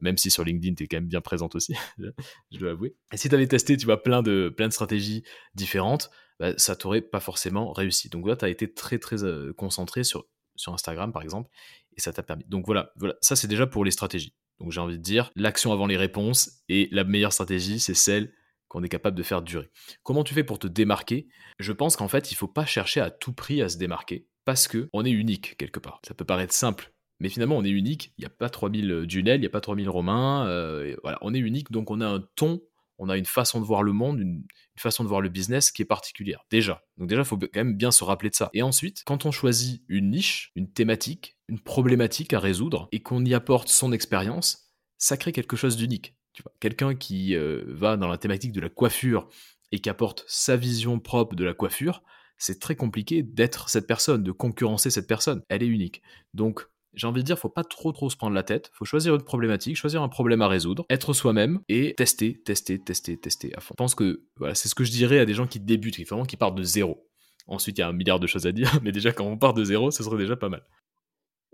même 0.00 0.18
si 0.18 0.30
sur 0.30 0.42
LinkedIn, 0.42 0.74
tu 0.74 0.82
es 0.82 0.86
quand 0.88 0.96
même 0.96 1.06
bien 1.06 1.20
présente 1.20 1.54
aussi, 1.54 1.74
je 2.50 2.58
dois 2.58 2.72
avouer. 2.72 2.96
Et 3.12 3.16
si 3.16 3.28
tu 3.28 3.34
avais 3.36 3.46
testé, 3.46 3.76
tu 3.76 3.86
vois, 3.86 4.02
plein 4.02 4.22
de, 4.22 4.52
plein 4.54 4.66
de 4.66 4.72
stratégies 4.72 5.22
différentes, 5.54 6.10
bah, 6.40 6.52
ça 6.58 6.74
t'aurait 6.74 7.02
pas 7.02 7.20
forcément 7.20 7.72
réussi. 7.72 8.08
Donc 8.08 8.26
là, 8.26 8.34
tu 8.34 8.44
as 8.44 8.48
été 8.48 8.72
très, 8.74 8.98
très 8.98 9.22
euh, 9.22 9.52
concentré 9.52 10.02
sur, 10.02 10.26
sur 10.56 10.72
Instagram, 10.72 11.12
par 11.12 11.22
exemple, 11.22 11.50
et 11.96 12.00
ça 12.00 12.12
t'a 12.12 12.22
permis. 12.22 12.44
Donc 12.48 12.66
voilà, 12.66 12.92
voilà, 12.96 13.14
ça 13.20 13.36
c'est 13.36 13.48
déjà 13.48 13.66
pour 13.66 13.84
les 13.84 13.90
stratégies. 13.90 14.34
Donc 14.60 14.72
j'ai 14.72 14.80
envie 14.80 14.98
de 14.98 15.02
dire, 15.02 15.30
l'action 15.34 15.72
avant 15.72 15.86
les 15.86 15.96
réponses, 15.96 16.62
et 16.68 16.88
la 16.92 17.04
meilleure 17.04 17.32
stratégie, 17.32 17.80
c'est 17.80 17.94
celle 17.94 18.32
qu'on 18.68 18.82
est 18.82 18.88
capable 18.88 19.16
de 19.16 19.22
faire 19.22 19.42
durer. 19.42 19.70
Comment 20.02 20.24
tu 20.24 20.34
fais 20.34 20.44
pour 20.44 20.58
te 20.58 20.66
démarquer? 20.66 21.28
Je 21.58 21.72
pense 21.72 21.96
qu'en 21.96 22.08
fait, 22.08 22.32
il 22.32 22.36
faut 22.36 22.48
pas 22.48 22.64
chercher 22.64 23.00
à 23.00 23.10
tout 23.10 23.32
prix 23.32 23.60
à 23.60 23.68
se 23.68 23.76
démarquer, 23.76 24.26
parce 24.44 24.68
que 24.68 24.88
on 24.92 25.04
est 25.04 25.10
unique 25.10 25.56
quelque 25.56 25.80
part. 25.80 26.00
Ça 26.06 26.14
peut 26.14 26.24
paraître 26.24 26.54
simple, 26.54 26.92
mais 27.20 27.28
finalement 27.28 27.56
on 27.56 27.64
est 27.64 27.70
unique. 27.70 28.12
Il 28.18 28.22
n'y 28.22 28.26
a 28.26 28.30
pas 28.30 28.48
3000 28.48 29.06
Junel, 29.08 29.36
il 29.36 29.40
n'y 29.40 29.46
a 29.46 29.50
pas 29.50 29.60
3000 29.60 29.88
Romains. 29.88 30.46
Euh, 30.46 30.96
voilà, 31.02 31.18
on 31.22 31.34
est 31.34 31.38
unique, 31.38 31.70
donc 31.70 31.90
on 31.90 32.00
a 32.00 32.06
un 32.06 32.24
ton 32.34 32.60
on 32.98 33.08
a 33.08 33.16
une 33.16 33.26
façon 33.26 33.60
de 33.60 33.64
voir 33.64 33.82
le 33.82 33.92
monde, 33.92 34.20
une, 34.20 34.44
façon 34.76 35.04
de 35.04 35.08
voir 35.08 35.20
le 35.20 35.28
business 35.28 35.70
qui 35.70 35.82
est 35.82 35.86
particulière, 35.86 36.44
déjà. 36.50 36.82
Donc 36.96 37.08
déjà, 37.08 37.22
il 37.22 37.26
faut 37.26 37.36
quand 37.36 37.48
même 37.54 37.76
bien 37.76 37.90
se 37.90 38.04
rappeler 38.04 38.30
de 38.30 38.34
ça. 38.34 38.50
Et 38.54 38.62
ensuite, 38.62 39.02
quand 39.04 39.26
on 39.26 39.30
choisit 39.30 39.82
une 39.88 40.10
niche, 40.10 40.50
une 40.56 40.70
thématique, 40.70 41.36
une 41.48 41.60
problématique 41.60 42.32
à 42.32 42.40
résoudre, 42.40 42.88
et 42.90 43.02
qu'on 43.02 43.24
y 43.24 43.34
apporte 43.34 43.68
son 43.68 43.92
expérience, 43.92 44.72
ça 44.98 45.16
crée 45.16 45.32
quelque 45.32 45.56
chose 45.56 45.76
d'unique. 45.76 46.16
Tu 46.32 46.42
vois, 46.42 46.52
quelqu'un 46.60 46.94
qui 46.94 47.36
euh, 47.36 47.64
va 47.68 47.96
dans 47.96 48.08
la 48.08 48.18
thématique 48.18 48.52
de 48.52 48.60
la 48.60 48.70
coiffure 48.70 49.28
et 49.70 49.80
qui 49.80 49.90
apporte 49.90 50.24
sa 50.26 50.56
vision 50.56 50.98
propre 50.98 51.36
de 51.36 51.44
la 51.44 51.54
coiffure, 51.54 52.02
c'est 52.38 52.58
très 52.58 52.74
compliqué 52.74 53.22
d'être 53.22 53.68
cette 53.68 53.86
personne, 53.86 54.22
de 54.22 54.32
concurrencer 54.32 54.90
cette 54.90 55.06
personne. 55.06 55.42
Elle 55.48 55.62
est 55.62 55.68
unique. 55.68 56.02
Donc, 56.34 56.66
j'ai 56.94 57.06
envie 57.06 57.22
de 57.22 57.26
dire, 57.26 57.38
faut 57.38 57.48
pas 57.48 57.64
trop 57.64 57.92
trop 57.92 58.10
se 58.10 58.16
prendre 58.16 58.34
la 58.34 58.42
tête. 58.42 58.70
Faut 58.74 58.84
choisir 58.84 59.14
une 59.14 59.22
problématique, 59.22 59.76
choisir 59.76 60.02
un 60.02 60.08
problème 60.08 60.42
à 60.42 60.48
résoudre, 60.48 60.84
être 60.90 61.12
soi-même 61.12 61.60
et 61.68 61.94
tester, 61.94 62.42
tester, 62.42 62.78
tester, 62.78 63.16
tester 63.16 63.56
à 63.56 63.60
fond. 63.60 63.74
Je 63.74 63.76
pense 63.76 63.94
que 63.94 64.26
voilà, 64.36 64.54
c'est 64.54 64.68
ce 64.68 64.74
que 64.74 64.84
je 64.84 64.90
dirais 64.90 65.18
à 65.18 65.24
des 65.24 65.34
gens 65.34 65.46
qui 65.46 65.60
débutent, 65.60 65.96
qui 65.96 66.04
vraiment 66.04 66.24
qui 66.24 66.36
partent 66.36 66.54
de 66.54 66.62
zéro. 66.62 67.08
Ensuite, 67.46 67.78
il 67.78 67.80
y 67.80 67.84
a 67.84 67.88
un 67.88 67.92
milliard 67.92 68.20
de 68.20 68.26
choses 68.26 68.46
à 68.46 68.52
dire, 68.52 68.70
mais 68.82 68.92
déjà 68.92 69.12
quand 69.12 69.24
on 69.24 69.38
part 69.38 69.54
de 69.54 69.64
zéro, 69.64 69.90
ce 69.90 70.02
serait 70.02 70.18
déjà 70.18 70.36
pas 70.36 70.48
mal. 70.48 70.64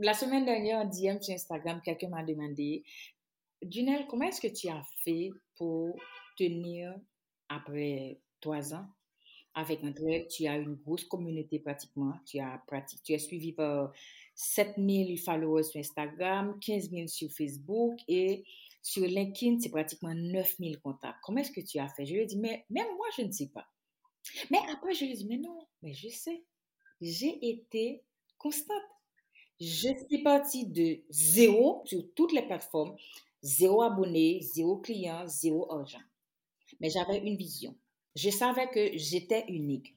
La 0.01 0.15
semaine 0.15 0.45
dernière, 0.45 0.79
en 0.79 0.85
DM 0.85 1.21
sur 1.21 1.35
Instagram, 1.35 1.81
quelqu'un 1.85 2.09
m'a 2.09 2.23
demandé, 2.23 2.85
Junel, 3.63 4.07
comment 4.09 4.27
est-ce 4.27 4.41
que 4.41 4.53
tu 4.53 4.69
as 4.69 4.83
fait 5.05 5.31
pour 5.57 5.97
tenir 6.37 6.95
après 7.49 8.21
trois 8.41 8.75
ans 8.75 8.87
avec 9.55 9.83
un 9.83 9.93
Tu 10.31 10.47
as 10.47 10.57
une 10.57 10.77
grosse 10.77 11.05
communauté 11.05 11.59
pratiquement. 11.59 12.13
Tu 12.25 12.39
as, 12.39 12.63
tu 13.05 13.13
es 13.13 13.19
suivi 13.19 13.53
par 13.53 13.93
7000 14.39 15.19
followers 15.19 15.65
sur 15.65 15.81
Instagram, 15.81 16.57
15 16.61 16.91
000 16.91 17.07
sur 17.09 17.29
Facebook 17.31 17.99
et 18.07 18.45
sur 18.83 19.05
LinkedIn, 19.05 19.59
c'est 19.59 19.69
pratiquement 19.69 20.15
9000 20.15 20.79
contacts. 20.79 21.19
Comment 21.25 21.41
est-ce 21.41 21.51
que 21.51 21.61
tu 21.61 21.81
as 21.81 21.89
fait? 21.89 22.07
Je 22.07 22.15
lui 22.15 22.21
ai 22.21 22.27
dit, 22.27 22.39
mais 22.39 22.65
même 22.71 22.87
moi, 22.97 23.07
je 23.17 23.23
ne 23.23 23.33
sais 23.33 23.49
pas. 23.49 23.67
Mais 24.53 24.59
après, 24.73 24.95
je 24.95 25.05
lui 25.05 25.13
ai 25.13 25.17
dit, 25.17 25.27
mais 25.27 25.39
non, 25.39 25.59
mais 25.83 25.93
je 25.93 26.09
sais. 26.09 26.45
J'ai 27.01 27.37
été 27.49 28.05
constante. 28.39 28.81
Je 29.61 29.89
suis 30.07 30.23
partie 30.23 30.67
de 30.67 31.01
zéro 31.11 31.83
sur 31.85 32.05
toutes 32.15 32.33
les 32.33 32.43
plateformes, 32.43 32.97
zéro 33.43 33.83
abonné, 33.83 34.41
zéro 34.41 34.77
client, 34.77 35.27
zéro 35.27 35.71
argent. 35.73 35.99
Mais 36.81 36.91
j'avais 36.91 37.19
une 37.19 37.37
vision. 37.37 37.75
Je 38.15 38.31
savais 38.31 38.69
que 38.71 38.97
j'étais 38.97 39.47
unique. 39.49 39.97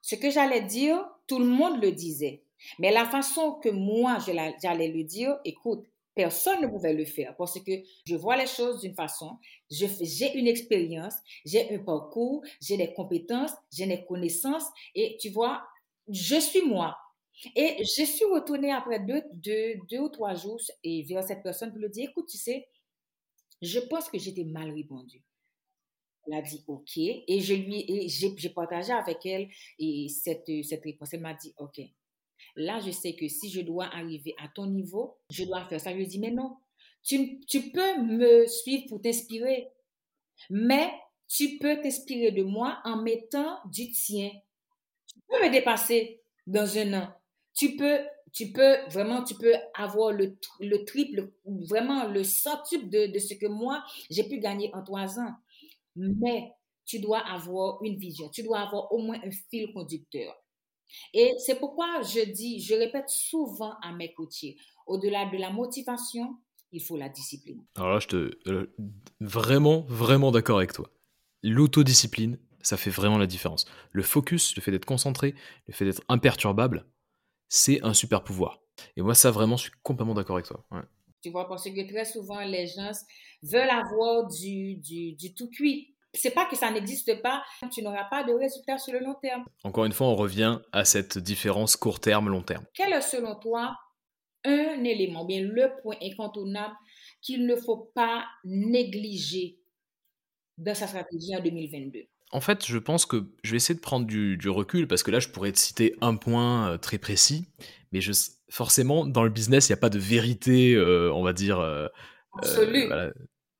Ce 0.00 0.14
que 0.14 0.30
j'allais 0.30 0.62
dire, 0.62 1.04
tout 1.26 1.40
le 1.40 1.46
monde 1.46 1.82
le 1.82 1.90
disait. 1.90 2.44
Mais 2.78 2.92
la 2.92 3.04
façon 3.04 3.54
que 3.54 3.68
moi, 3.68 4.18
j'allais 4.60 4.88
lui 4.88 5.04
dire, 5.04 5.38
écoute, 5.44 5.86
personne 6.14 6.60
ne 6.60 6.66
pouvait 6.66 6.92
le 6.92 7.04
faire 7.04 7.34
parce 7.36 7.58
que 7.60 7.72
je 8.06 8.14
vois 8.14 8.36
les 8.36 8.46
choses 8.46 8.80
d'une 8.80 8.94
façon, 8.94 9.38
j'ai 9.70 10.38
une 10.38 10.46
expérience, 10.46 11.14
j'ai 11.44 11.74
un 11.74 11.78
parcours, 11.78 12.42
j'ai 12.60 12.76
des 12.76 12.92
compétences, 12.92 13.52
j'ai 13.72 13.86
des 13.86 14.04
connaissances 14.04 14.66
et 14.94 15.16
tu 15.20 15.30
vois, 15.30 15.62
je 16.08 16.36
suis 16.36 16.62
moi. 16.62 16.96
Et 17.56 17.78
je 17.80 18.04
suis 18.04 18.26
retournée 18.26 18.72
après 18.72 19.00
deux, 19.00 19.22
deux, 19.32 19.74
deux 19.90 19.98
ou 19.98 20.08
trois 20.10 20.34
jours 20.34 20.60
et 20.84 21.02
vers 21.04 21.24
cette 21.24 21.42
personne 21.42 21.70
pour 21.70 21.80
lui 21.80 21.88
dire, 21.88 22.10
écoute, 22.10 22.28
tu 22.28 22.36
sais, 22.36 22.68
je 23.62 23.78
pense 23.80 24.08
que 24.08 24.18
j'étais 24.18 24.44
mal 24.44 24.70
répondu. 24.70 25.22
Elle 26.26 26.34
a 26.34 26.42
dit 26.42 26.62
OK 26.68 26.96
et 26.98 27.40
je 27.40 27.54
lui 27.54 28.08
j'ai 28.08 28.50
partagé 28.50 28.92
avec 28.92 29.26
elle 29.26 29.48
et 29.78 30.08
cette, 30.08 30.50
cette 30.62 30.84
réponse. 30.84 31.12
Elle 31.14 31.20
m'a 31.20 31.34
dit 31.34 31.52
OK 31.58 31.80
Là, 32.56 32.80
je 32.80 32.90
sais 32.90 33.14
que 33.14 33.28
si 33.28 33.50
je 33.50 33.60
dois 33.60 33.86
arriver 33.86 34.34
à 34.42 34.48
ton 34.48 34.66
niveau, 34.66 35.16
je 35.30 35.44
dois 35.44 35.64
faire 35.68 35.80
ça. 35.80 35.96
Je 35.96 36.04
dis, 36.04 36.18
mais 36.18 36.30
non, 36.30 36.56
tu, 37.02 37.40
tu 37.46 37.70
peux 37.70 38.02
me 38.02 38.46
suivre 38.46 38.84
pour 38.88 39.00
t'inspirer, 39.02 39.68
mais 40.50 40.90
tu 41.28 41.58
peux 41.58 41.80
t'inspirer 41.80 42.32
de 42.32 42.42
moi 42.42 42.80
en 42.84 42.96
mettant 43.02 43.58
du 43.70 43.90
tien. 43.92 44.30
Tu 45.06 45.20
peux 45.28 45.44
me 45.46 45.50
dépasser 45.52 46.22
dans 46.46 46.78
un 46.78 46.94
an. 47.02 47.08
Tu 47.54 47.76
peux, 47.76 48.00
tu 48.32 48.52
peux 48.52 48.76
vraiment, 48.90 49.22
tu 49.24 49.34
peux 49.34 49.54
avoir 49.74 50.12
le, 50.12 50.36
le 50.60 50.84
triple, 50.84 51.32
vraiment 51.44 52.06
le 52.08 52.24
centuple 52.24 52.88
de, 52.88 53.06
de 53.12 53.18
ce 53.18 53.34
que 53.34 53.46
moi, 53.46 53.84
j'ai 54.10 54.24
pu 54.24 54.38
gagner 54.38 54.70
en 54.74 54.82
trois 54.82 55.18
ans. 55.18 55.34
Mais 55.96 56.52
tu 56.86 57.00
dois 57.00 57.20
avoir 57.20 57.82
une 57.82 57.96
vision, 57.96 58.28
tu 58.30 58.42
dois 58.42 58.60
avoir 58.60 58.92
au 58.92 58.98
moins 58.98 59.20
un 59.24 59.30
fil 59.50 59.72
conducteur. 59.72 60.41
Et 61.14 61.34
c'est 61.38 61.58
pourquoi 61.58 62.02
je 62.02 62.30
dis, 62.30 62.60
je 62.60 62.74
répète 62.74 63.08
souvent 63.08 63.74
à 63.82 63.92
mes 63.92 64.12
coachés, 64.12 64.56
au-delà 64.86 65.26
de 65.30 65.36
la 65.38 65.50
motivation, 65.50 66.36
il 66.72 66.82
faut 66.82 66.96
la 66.96 67.08
discipline. 67.08 67.64
Alors 67.76 67.90
là, 67.94 67.98
je 68.00 68.08
te. 68.08 68.30
Euh, 68.48 68.74
vraiment, 69.20 69.82
vraiment 69.88 70.30
d'accord 70.30 70.58
avec 70.58 70.72
toi. 70.72 70.90
L'autodiscipline, 71.42 72.38
ça 72.62 72.76
fait 72.76 72.90
vraiment 72.90 73.18
la 73.18 73.26
différence. 73.26 73.66
Le 73.92 74.02
focus, 74.02 74.56
le 74.56 74.62
fait 74.62 74.70
d'être 74.70 74.84
concentré, 74.84 75.34
le 75.66 75.74
fait 75.74 75.84
d'être 75.84 76.02
imperturbable, 76.08 76.86
c'est 77.48 77.82
un 77.82 77.94
super 77.94 78.24
pouvoir. 78.24 78.62
Et 78.96 79.02
moi, 79.02 79.14
ça, 79.14 79.30
vraiment, 79.30 79.56
je 79.56 79.64
suis 79.64 79.72
complètement 79.82 80.14
d'accord 80.14 80.36
avec 80.36 80.46
toi. 80.46 80.64
Tu 81.20 81.30
vois, 81.30 81.48
parce 81.48 81.64
que 81.64 81.88
très 81.88 82.04
souvent, 82.04 82.40
les 82.40 82.66
gens 82.66 82.92
veulent 83.42 83.70
avoir 83.70 84.26
du, 84.28 84.76
du, 84.76 85.12
du 85.12 85.34
tout 85.34 85.48
cuit 85.50 85.91
c'est 86.14 86.30
pas 86.30 86.46
que 86.46 86.56
ça 86.56 86.70
n'existe 86.70 87.22
pas, 87.22 87.42
tu 87.72 87.82
n'auras 87.82 88.04
pas 88.04 88.24
de 88.24 88.32
résultat 88.32 88.78
sur 88.78 88.92
le 88.92 89.00
long 89.00 89.14
terme. 89.14 89.44
Encore 89.64 89.84
une 89.84 89.92
fois, 89.92 90.08
on 90.08 90.16
revient 90.16 90.58
à 90.72 90.84
cette 90.84 91.18
différence 91.18 91.76
court 91.76 92.00
terme, 92.00 92.28
long 92.28 92.42
terme. 92.42 92.64
Quel 92.74 92.92
est 92.92 93.00
selon 93.00 93.34
toi 93.36 93.76
un 94.44 94.84
élément, 94.84 95.24
bien 95.24 95.40
le 95.40 95.70
point 95.82 95.96
incontournable 96.02 96.74
qu'il 97.20 97.46
ne 97.46 97.54
faut 97.54 97.92
pas 97.94 98.24
négliger 98.44 99.58
dans 100.58 100.74
sa 100.74 100.86
stratégie 100.86 101.36
en 101.36 101.40
2022 101.40 102.00
en 102.34 102.40
fait, 102.40 102.64
je 102.66 102.78
pense 102.78 103.04
que 103.04 103.26
je 103.44 103.50
vais 103.50 103.58
essayer 103.58 103.74
de 103.74 103.82
prendre 103.82 104.06
du, 104.06 104.48
recul 104.48 104.88
parce 104.88 105.02
que 105.02 105.10
là, 105.10 105.20
je 105.20 105.28
pourrais 105.28 105.52
te 105.52 105.58
citer 105.58 105.94
un 106.00 106.16
point 106.16 106.70
euh, 106.70 106.78
très 106.78 106.96
précis, 106.96 107.44
mais 107.92 108.00
je, 108.00 108.12
forcément, 108.48 109.04
dans 109.04 109.22
le 109.22 109.28
business, 109.28 109.68
il 109.68 109.72
n'y 109.72 109.74
a 109.74 109.80
pas 109.80 109.90
de 109.90 109.98
vérité, 109.98 110.74
euh, 110.74 111.12
on 111.12 111.22
va 111.22 111.34
dire, 111.34 111.60
euh, 111.60 111.88
absolue 112.38 112.88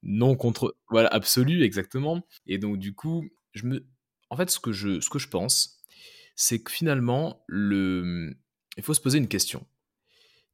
non 0.03 0.37
contre 0.37 0.77
voilà 0.91 1.09
absolu 1.09 1.63
exactement. 1.65 2.27
Et 2.47 2.59
donc 2.59 2.79
du 2.79 2.95
coup 2.95 3.25
je 3.55 3.67
me 3.67 3.87
en 4.31 4.37
fait 4.37 4.51
ce 4.51 4.61
que 4.61 4.73
je 4.73 5.01
ce 5.01 5.11
que 5.11 5.19
je 5.19 5.29
pense 5.29 5.81
c'est 6.37 6.63
que 6.63 6.73
finalement 6.73 7.45
le 7.49 8.35
il 8.77 8.83
faut 8.83 8.95
se 8.95 9.01
poser 9.01 9.19
une 9.19 9.29
question. 9.29 9.67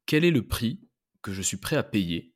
Quel 0.06 0.24
est 0.24 0.30
le 0.30 0.46
prix 0.46 0.80
que 1.22 1.32
je 1.32 1.42
suis 1.42 1.58
prêt 1.58 1.76
à 1.76 1.82
payer 1.82 2.34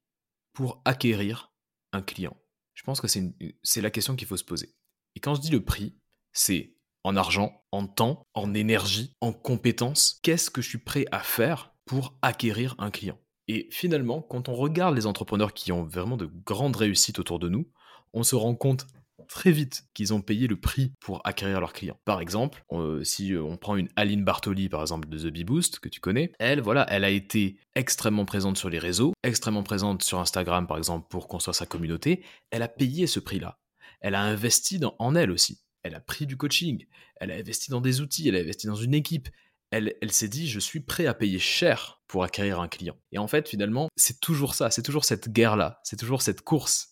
pour 0.53 0.83
acquérir 0.85 1.53
un 1.93 2.03
client? 2.03 2.37
Je 2.75 2.83
pense 2.85 3.01
que 3.01 3.09
c'est 3.09 3.35
c'est 3.63 3.81
la 3.83 3.91
question 3.91 4.17
qu'il 4.17 4.29
faut 4.29 4.37
se 4.37 4.45
poser. 4.45 4.75
Et 5.17 5.21
quand 5.21 5.35
je 5.37 5.41
dis 5.43 5.51
le 5.51 5.65
prix 5.65 5.97
c'est 6.33 6.77
en 7.05 7.17
argent 7.17 7.65
en 7.73 7.87
temps 7.87 8.27
en 8.35 8.55
énergie 8.55 9.15
en 9.21 9.33
compétences 9.33 10.21
qu'est-ce 10.23 10.51
que 10.51 10.63
je 10.63 10.69
suis 10.71 10.79
prêt 10.79 11.07
à 11.13 11.21
faire 11.21 11.75
pour 11.87 12.19
acquérir 12.23 12.75
un 12.79 12.91
client? 12.91 13.22
Et 13.49 13.69
finalement, 13.71 14.23
quand 14.23 14.49
on 14.49 14.55
regarde 14.55 14.95
les 14.95 15.07
entrepreneurs 15.07 15.55
qui 15.55 15.73
ont 15.73 15.85
vraiment 15.85 16.17
de 16.17 16.31
grandes 16.47 16.77
réussites 16.77 17.19
autour 17.19 17.39
de 17.39 17.49
nous, 17.49 17.69
on 18.13 18.23
se 18.23 18.35
rend 18.37 18.55
compte 18.55 18.87
très 19.29 19.53
vite 19.53 19.85
qu'ils 19.95 20.13
ont 20.13 20.21
payé 20.21 20.47
le 20.47 20.61
prix 20.61 20.93
pour 21.01 21.21
acquérir 21.25 21.61
leurs 21.61 21.73
clients. 21.73 21.99
Par 22.05 22.21
exemple, 22.21 22.65
euh, 22.73 23.03
si 23.03 23.35
on 23.37 23.57
prend 23.57 23.77
une 23.77 23.89
Aline 23.97 24.25
Bartoli, 24.25 24.69
par 24.69 24.83
exemple, 24.83 25.09
de 25.09 25.19
The 25.19 25.33
Bee 25.33 25.45
Boost, 25.45 25.79
que 25.79 25.89
tu 25.89 26.01
connais, 26.01 26.33
elle, 26.39 26.61
voilà, 26.61 26.87
elle 26.91 27.05
a 27.05 27.11
été 27.11 27.57
extrêmement 27.75 28.25
présente 28.25 28.59
sur 28.59 28.69
les 28.69 28.79
réseaux, 28.79 29.13
extrêmement 29.23 29.63
présente 29.63 30.03
sur 30.03 30.19
Instagram, 30.19 30.67
par 30.67 30.77
exemple, 30.77 31.07
pour 31.09 31.29
construire 31.29 31.55
sa 31.55 31.67
communauté. 31.67 32.25
Elle 32.51 32.63
a 32.63 32.69
payé 32.69 33.07
ce 33.07 33.21
prix-là. 33.21 33.59
Elle 34.01 34.15
a 34.15 34.23
investi 34.23 34.81
en 34.99 35.15
elle 35.15 35.31
aussi. 35.31 35.63
Elle 35.83 35.95
a 35.95 36.01
pris 36.01 36.27
du 36.27 36.37
coaching, 36.37 36.87
elle 37.17 37.33
a 37.33 37.35
investi 37.35 37.71
dans 37.71 37.81
des 37.81 38.01
outils, 38.01 38.29
elle 38.29 38.37
a 38.37 38.41
investi 38.41 38.69
dans 38.69 38.77
une 38.77 38.95
équipe, 38.95 39.29
elle, 39.73 40.13
s'est 40.13 40.29
dit, 40.29 40.49
je 40.49 40.61
suis 40.61 40.81
prêt 40.81 41.07
à 41.07 41.15
payer 41.15 41.39
cher 41.39 42.02
pour 42.13 42.25
acquérir 42.25 42.61
un 42.61 42.69
client. 42.69 42.95
Et 43.11 43.17
en 43.17 43.27
fait, 43.27 43.49
finalement, 43.49 43.89
c'est 43.97 44.21
toujours 44.21 44.55
ça, 44.55 44.71
c'est 44.71 44.83
toujours 44.83 45.07
cette 45.07 45.31
guerre-là, 45.31 45.81
c'est 45.83 45.97
toujours 45.97 46.21
cette 46.21 46.43
course. 46.43 46.91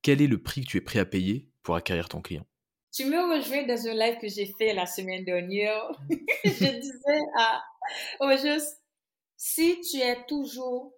Quel 0.00 0.22
est 0.22 0.26
le 0.26 0.42
prix 0.42 0.62
que 0.62 0.66
tu 0.66 0.78
es 0.78 0.80
prêt 0.80 0.98
à 0.98 1.04
payer 1.04 1.52
pour 1.62 1.76
acquérir 1.76 2.08
ton 2.08 2.22
client? 2.22 2.46
Tu 2.90 3.04
me 3.04 3.18
rejoins 3.18 3.66
dans 3.66 3.86
un 3.86 3.92
live 3.92 4.16
que 4.18 4.28
j'ai 4.28 4.50
fait 4.58 4.72
la 4.72 4.86
semaine 4.86 5.26
dernière. 5.26 5.90
je 6.44 6.80
disais 6.80 7.20
à 7.38 7.62
au 8.20 8.30
juste, 8.30 8.80
si 9.36 9.78
tu 9.82 9.98
es 9.98 10.24
toujours 10.24 10.94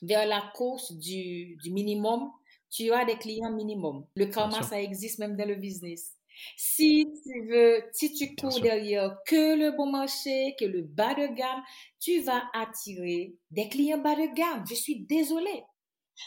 vers 0.00 0.26
la 0.26 0.50
course 0.54 0.90
du, 0.92 1.58
du 1.62 1.70
minimum, 1.70 2.30
tu 2.70 2.90
as 2.92 3.04
des 3.04 3.18
clients 3.18 3.52
minimum. 3.52 4.06
Le 4.16 4.24
karma, 4.24 4.62
ça 4.62 4.80
existe 4.80 5.18
même 5.18 5.36
dans 5.36 5.46
le 5.46 5.56
business. 5.56 6.14
Si 6.56 7.06
tu 7.24 7.46
veux, 7.48 7.82
si 7.92 8.12
tu 8.12 8.34
cours 8.34 8.60
derrière 8.60 9.16
que 9.26 9.56
le 9.56 9.76
bon 9.76 9.90
marché, 9.90 10.54
que 10.58 10.64
le 10.64 10.82
bas 10.82 11.14
de 11.14 11.34
gamme, 11.34 11.62
tu 12.00 12.20
vas 12.20 12.42
attirer 12.54 13.34
des 13.50 13.68
clients 13.68 13.98
bas 13.98 14.14
de 14.14 14.34
gamme. 14.34 14.64
Je 14.68 14.74
suis 14.74 15.00
désolée. 15.00 15.64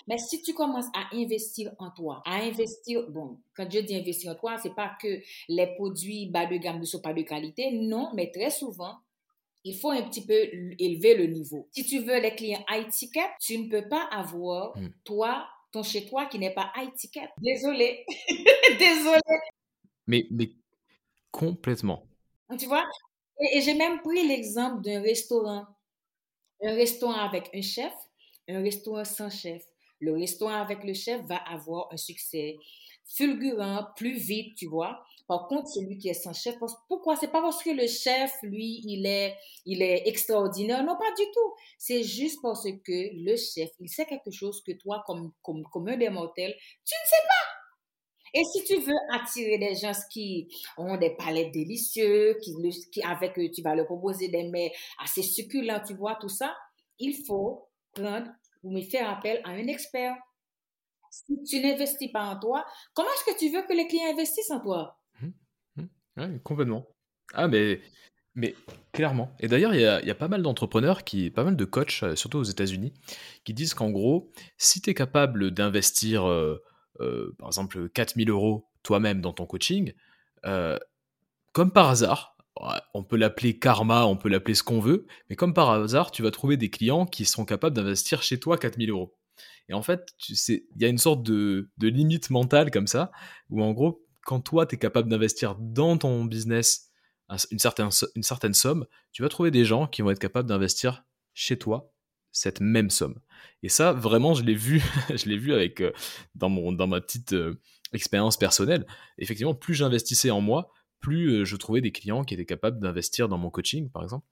Mais 0.07 0.17
si 0.17 0.41
tu 0.41 0.53
commences 0.53 0.89
à 0.93 1.15
investir 1.15 1.71
en 1.79 1.91
toi, 1.91 2.21
à 2.25 2.41
investir, 2.43 3.09
bon, 3.09 3.37
quand 3.55 3.69
je 3.69 3.79
dis 3.79 3.95
investir 3.95 4.31
en 4.31 4.35
toi, 4.35 4.57
c'est 4.57 4.73
pas 4.73 4.91
que 5.01 5.19
les 5.47 5.67
produits 5.75 6.27
bas 6.27 6.45
de 6.45 6.57
gamme 6.57 6.79
ne 6.79 6.85
sont 6.85 7.01
pas 7.01 7.13
de 7.13 7.21
qualité, 7.21 7.71
non, 7.71 8.09
mais 8.13 8.31
très 8.31 8.49
souvent, 8.49 8.95
il 9.63 9.75
faut 9.77 9.89
un 9.89 10.03
petit 10.03 10.25
peu 10.25 10.33
élever 10.79 11.15
le 11.15 11.25
niveau. 11.25 11.67
Si 11.71 11.85
tu 11.85 11.99
veux 11.99 12.19
les 12.19 12.35
clients 12.35 12.63
high 12.69 12.87
ticket, 12.89 13.27
tu 13.41 13.57
ne 13.57 13.69
peux 13.69 13.87
pas 13.87 14.07
avoir, 14.11 14.77
hmm. 14.77 14.89
toi, 15.03 15.47
ton 15.71 15.83
chez 15.83 16.05
toi 16.05 16.27
qui 16.27 16.39
n'est 16.39 16.53
pas 16.53 16.71
high 16.75 16.93
ticket. 16.93 17.29
Désolée. 17.41 18.05
Désolée. 18.79 19.19
Mais, 20.07 20.27
mais 20.31 20.51
complètement. 21.31 22.07
Tu 22.57 22.65
vois? 22.65 22.85
Et, 23.39 23.61
j'ai 23.61 23.73
même 23.73 24.01
pris 24.01 24.27
l'exemple 24.27 24.81
d'un 24.81 25.01
restaurant. 25.01 25.65
Un 26.61 26.73
restaurant 26.73 27.13
avec 27.13 27.49
un 27.53 27.61
chef, 27.61 27.93
un 28.47 28.61
restaurant 28.61 29.03
sans 29.03 29.29
chef. 29.29 29.63
Le 29.99 30.13
restaurant 30.13 30.61
avec 30.61 30.83
le 30.83 30.93
chef 30.93 31.21
va 31.25 31.37
avoir 31.37 31.89
un 31.91 31.97
succès 31.97 32.57
fulgurant, 33.05 33.87
plus 33.95 34.17
vite, 34.17 34.55
tu 34.55 34.67
vois. 34.67 35.03
Par 35.27 35.47
contre, 35.47 35.69
celui 35.69 35.97
qui 35.97 36.09
est 36.09 36.13
sans 36.13 36.33
chef, 36.33 36.55
pourquoi? 36.87 37.15
C'est 37.15 37.31
pas 37.31 37.41
parce 37.41 37.63
que 37.63 37.71
le 37.71 37.87
chef, 37.87 38.31
lui, 38.43 38.81
il 38.85 39.05
est, 39.05 39.35
il 39.65 39.81
est 39.81 40.07
extraordinaire. 40.07 40.83
Non, 40.83 40.95
pas 40.95 41.11
du 41.17 41.23
tout. 41.33 41.53
C'est 41.77 42.03
juste 42.03 42.39
parce 42.41 42.63
que 42.63 43.23
le 43.23 43.35
chef, 43.35 43.71
il 43.79 43.89
sait 43.89 44.05
quelque 44.05 44.31
chose 44.31 44.61
que 44.61 44.73
toi, 44.73 45.03
comme, 45.07 45.31
comme, 45.41 45.63
comme 45.63 45.87
un 45.87 45.97
des 45.97 46.09
mortels, 46.09 46.53
tu 46.85 46.93
ne 46.93 47.07
sais 47.07 47.23
pas. 47.27 47.54
Et 48.37 48.43
si 48.43 48.65
tu 48.65 48.81
veux 48.81 48.97
attirer 49.13 49.57
des 49.57 49.75
gens 49.75 49.93
qui 50.11 50.49
ont 50.77 50.97
des 50.97 51.11
palettes 51.11 51.53
délicieux, 51.53 52.37
qui, 52.41 53.01
avec 53.01 53.39
tu 53.53 53.61
vas 53.61 53.75
leur 53.75 53.85
proposer 53.85 54.27
des 54.27 54.43
mets 54.43 54.73
assez 55.01 55.23
succulents, 55.23 55.81
tu 55.87 55.93
vois, 55.93 56.17
tout 56.19 56.27
ça, 56.27 56.53
il 56.99 57.13
faut 57.25 57.69
prendre 57.93 58.27
ou 58.61 58.71
me 58.71 58.81
faire 58.81 59.09
appel 59.09 59.39
à 59.45 59.51
un 59.51 59.67
expert. 59.67 60.15
Si 61.09 61.41
tu 61.43 61.61
n'investis 61.61 62.11
pas 62.11 62.25
en 62.25 62.37
toi, 62.37 62.65
comment 62.93 63.07
est-ce 63.07 63.33
que 63.33 63.39
tu 63.39 63.55
veux 63.55 63.65
que 63.65 63.71
les 63.71 63.87
clients 63.87 64.11
investissent 64.11 64.51
en 64.51 64.59
toi? 64.59 64.99
Mmh, 66.17 66.39
complètement. 66.43 66.87
Ah, 67.33 67.47
mais, 67.47 67.79
mais 68.33 68.53
clairement. 68.91 69.31
Et 69.39 69.47
d'ailleurs, 69.47 69.73
il 69.73 69.79
y 69.79 69.85
a, 69.85 70.15
pas 70.15 70.27
mal 70.27 70.41
d'entrepreneurs, 70.41 71.05
qui, 71.05 71.29
pas 71.29 71.45
mal 71.45 71.55
de 71.55 71.65
coachs, 71.65 72.03
euh, 72.03 72.15
surtout 72.17 72.39
aux 72.39 72.43
États-Unis, 72.43 72.93
qui 73.45 73.53
disent 73.53 73.73
qu'en 73.73 73.91
gros, 73.91 74.29
si 74.57 74.81
tu 74.81 74.89
es 74.89 74.93
capable 74.93 75.51
d'investir 75.51 76.27
euh, 76.27 76.61
par 76.99 77.47
exemple 77.47 77.89
4000 77.89 78.29
euros 78.29 78.67
toi-même 78.83 79.21
dans 79.21 79.33
ton 79.33 79.45
coaching, 79.45 79.93
euh, 80.45 80.77
comme 81.51 81.71
par 81.71 81.89
hasard, 81.89 82.37
on 82.93 83.03
peut 83.03 83.17
l'appeler 83.17 83.59
karma, 83.59 84.05
on 84.05 84.15
peut 84.15 84.29
l'appeler 84.29 84.55
ce 84.55 84.63
qu'on 84.63 84.79
veut, 84.79 85.07
mais 85.29 85.35
comme 85.35 85.53
par 85.53 85.69
hasard, 85.69 86.11
tu 86.11 86.23
vas 86.23 86.31
trouver 86.31 86.55
des 86.55 86.69
clients 86.69 87.05
qui 87.05 87.25
seront 87.25 87.45
capables 87.45 87.75
d'investir 87.75 88.23
chez 88.23 88.39
toi 88.39 88.57
4000 88.57 88.89
euros. 88.91 89.13
Et 89.67 89.73
en 89.73 89.81
fait, 89.81 90.13
il 90.29 90.63
y 90.79 90.85
a 90.85 90.87
une 90.87 90.97
sorte 90.97 91.23
de, 91.23 91.69
limite 91.81 92.29
mentale 92.29 92.71
comme 92.71 92.87
ça, 92.87 93.11
où 93.49 93.61
en 93.61 93.73
gros, 93.73 94.05
quand 94.23 94.39
toi, 94.39 94.65
tu 94.65 94.75
es 94.75 94.77
capable 94.77 95.09
d'investir 95.09 95.55
dans 95.59 95.97
ton 95.97 96.23
business 96.23 96.91
une 97.51 97.59
certaine 97.59 98.53
somme, 98.53 98.85
tu 99.11 99.23
vas 99.23 99.29
trouver 99.29 99.51
des 99.51 99.65
gens 99.65 99.87
qui 99.87 100.01
vont 100.01 100.11
être 100.11 100.19
capables 100.19 100.47
d'investir 100.47 101.03
chez 101.33 101.57
toi 101.57 101.91
cette 102.35 102.59
même 102.59 102.89
somme. 102.89 103.19
Et 103.63 103.69
ça, 103.69 103.93
vraiment, 103.93 104.33
je 104.33 104.43
l'ai 104.43 104.53
vu, 104.53 104.83
je 105.09 105.27
l'ai 105.27 105.37
vu 105.37 105.53
avec 105.53 105.81
euh, 105.81 105.91
dans 106.35 106.49
mon 106.49 106.71
dans 106.71 106.85
ma 106.85 107.01
petite 107.01 107.33
euh, 107.33 107.59
expérience 107.93 108.37
personnelle. 108.37 108.85
Effectivement, 109.17 109.55
plus 109.55 109.73
j'investissais 109.73 110.29
en 110.29 110.41
moi, 110.41 110.69
plus 110.99 111.29
euh, 111.29 111.45
je 111.45 111.55
trouvais 111.55 111.81
des 111.81 111.91
clients 111.91 112.23
qui 112.23 112.33
étaient 112.33 112.45
capables 112.45 112.79
d'investir 112.79 113.29
dans 113.29 113.37
mon 113.37 113.49
coaching, 113.49 113.89
par 113.89 114.03
exemple. 114.03 114.27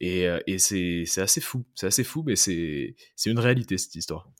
Et, 0.00 0.26
et 0.46 0.58
c'est 0.58 1.06
assez 1.16 1.40
fou, 1.40 1.64
c'est 1.74 1.86
assez 1.86 2.04
fou, 2.04 2.22
mais 2.26 2.36
c'est 2.36 2.94
une 3.24 3.38
réalité 3.38 3.78
cette 3.78 3.94
histoire. 3.94 4.30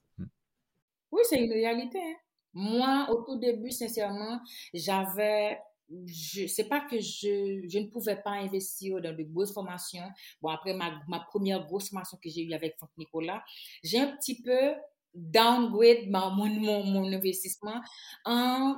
Oui, 1.10 1.22
c'est 1.24 1.42
une 1.42 1.52
réalité. 1.52 1.98
Hein. 1.98 2.16
Moi, 2.52 3.06
au 3.10 3.22
tout 3.22 3.38
début, 3.38 3.70
sincèrement, 3.70 4.40
j'avais 4.74 5.58
je 6.06 6.62
pas 6.64 6.80
que 6.80 6.98
je, 6.98 7.62
je 7.68 7.78
ne 7.78 7.86
pouvais 7.86 8.16
pas 8.16 8.32
investir 8.32 9.00
dans 9.00 9.14
de 9.14 9.22
grosses 9.22 9.52
formations. 9.52 10.08
Bon, 10.40 10.48
après 10.48 10.74
ma, 10.74 11.00
ma 11.08 11.20
première 11.20 11.64
grosse 11.66 11.90
formation 11.90 12.18
que 12.22 12.28
j'ai 12.28 12.42
eue 12.42 12.52
avec 12.52 12.76
Franck 12.76 12.90
Nicolas, 12.96 13.42
j'ai 13.82 13.98
un 13.98 14.16
petit 14.16 14.42
peu 14.42 14.74
downgrade 15.14 16.08
mon, 16.10 16.30
mon, 16.30 16.84
mon 16.84 17.12
investissement 17.12 17.80
en, 18.24 18.76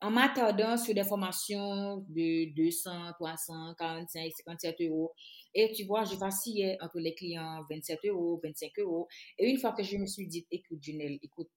en 0.00 0.10
m'attardant 0.10 0.76
sur 0.76 0.94
des 0.94 1.04
formations 1.04 2.04
de 2.08 2.54
200, 2.54 3.12
300, 3.18 3.74
45, 3.78 4.32
57 4.32 4.76
euros. 4.82 5.12
Et 5.54 5.72
tu 5.72 5.84
vois, 5.84 6.04
je 6.04 6.14
vacillais 6.16 6.76
entre 6.80 6.98
les 6.98 7.14
clients 7.14 7.64
27 7.70 8.00
euros, 8.06 8.40
25 8.44 8.70
euros. 8.78 9.08
Et 9.38 9.48
une 9.48 9.58
fois 9.58 9.72
que 9.72 9.82
je 9.82 9.96
me 9.96 10.06
suis 10.06 10.28
dit, 10.28 10.46
écoute, 10.50 10.78
Junel, 10.82 11.18
écoute, 11.22 11.48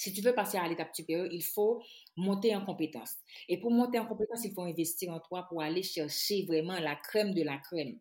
si 0.00 0.14
tu 0.14 0.22
veux 0.22 0.34
passer 0.34 0.56
à 0.56 0.66
l'étape 0.66 0.96
supérieure, 0.96 1.28
il 1.30 1.44
faut 1.44 1.82
monter 2.16 2.56
en 2.56 2.64
compétence. 2.64 3.16
Et 3.50 3.60
pour 3.60 3.70
monter 3.70 3.98
en 3.98 4.06
compétence, 4.06 4.42
il 4.46 4.54
faut 4.54 4.62
investir 4.62 5.12
en 5.12 5.20
toi 5.20 5.44
pour 5.46 5.60
aller 5.60 5.82
chercher 5.82 6.46
vraiment 6.46 6.78
la 6.78 6.96
crème 6.96 7.34
de 7.34 7.42
la 7.42 7.58
crème. 7.58 7.98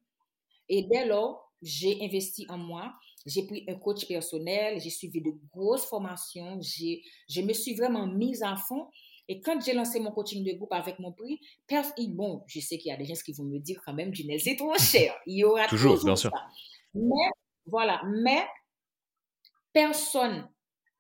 Et 0.70 0.84
dès 0.84 1.06
lors, 1.06 1.52
j'ai 1.62 2.02
investi 2.02 2.46
en 2.48 2.58
moi. 2.58 2.94
J'ai 3.26 3.46
pris 3.46 3.66
un 3.68 3.76
coach 3.76 4.08
personnel, 4.08 4.80
j'ai 4.80 4.90
suivi 4.90 5.22
de 5.22 5.32
grosses 5.52 5.86
formations, 5.88 6.62
je 6.62 7.42
me 7.42 7.52
suis 7.52 7.76
vraiment 7.76 8.08
mise 8.08 8.44
à 8.44 8.56
fond. 8.56 8.88
Et 9.28 9.42
quand 9.42 9.60
j'ai 9.62 9.74
lancé 9.74 10.00
mon 10.00 10.12
coaching 10.12 10.42
de 10.46 10.54
groupe 10.54 10.72
avec 10.72 11.00
mon 11.00 11.12
prix, 11.12 11.42
bon, 12.08 12.46
je 12.48 12.62
sais 12.62 12.78
qu'il 12.78 12.92
y 12.92 12.94
a 12.94 12.98
des 12.98 13.04
gens 13.04 13.22
qui 13.26 13.34
vont 13.34 13.44
me 13.44 13.60
dire 13.60 13.82
quand 13.86 13.94
même, 13.94 14.16
Junel, 14.16 14.40
c'est 14.40 14.56
trop 14.56 14.78
cher. 14.78 15.14
Il 15.26 15.40
y 15.40 15.44
aura 15.44 15.68
toujours, 15.68 16.02
bien 16.02 16.16
sûr. 16.16 16.32
Mais, 16.94 17.30
voilà, 17.66 18.02
mais 18.06 18.48
personne 19.74 20.48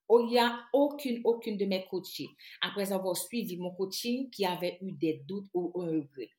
il 0.10 0.28
n'y 0.28 0.40
a 0.40 0.60
aucune, 0.74 1.22
aucune 1.24 1.58
de 1.58 1.66
mes 1.66 1.86
coachés, 1.86 2.30
après 2.62 2.92
avoir 2.92 3.16
suivi 3.16 3.58
mon 3.58 3.72
coaching, 3.72 4.30
qui 4.30 4.46
avait 4.46 4.78
eu 4.82 4.92
des 4.92 5.22
doutes 5.28 5.50
ou 5.54 5.72
un 5.82 5.88
regret. 5.88 6.30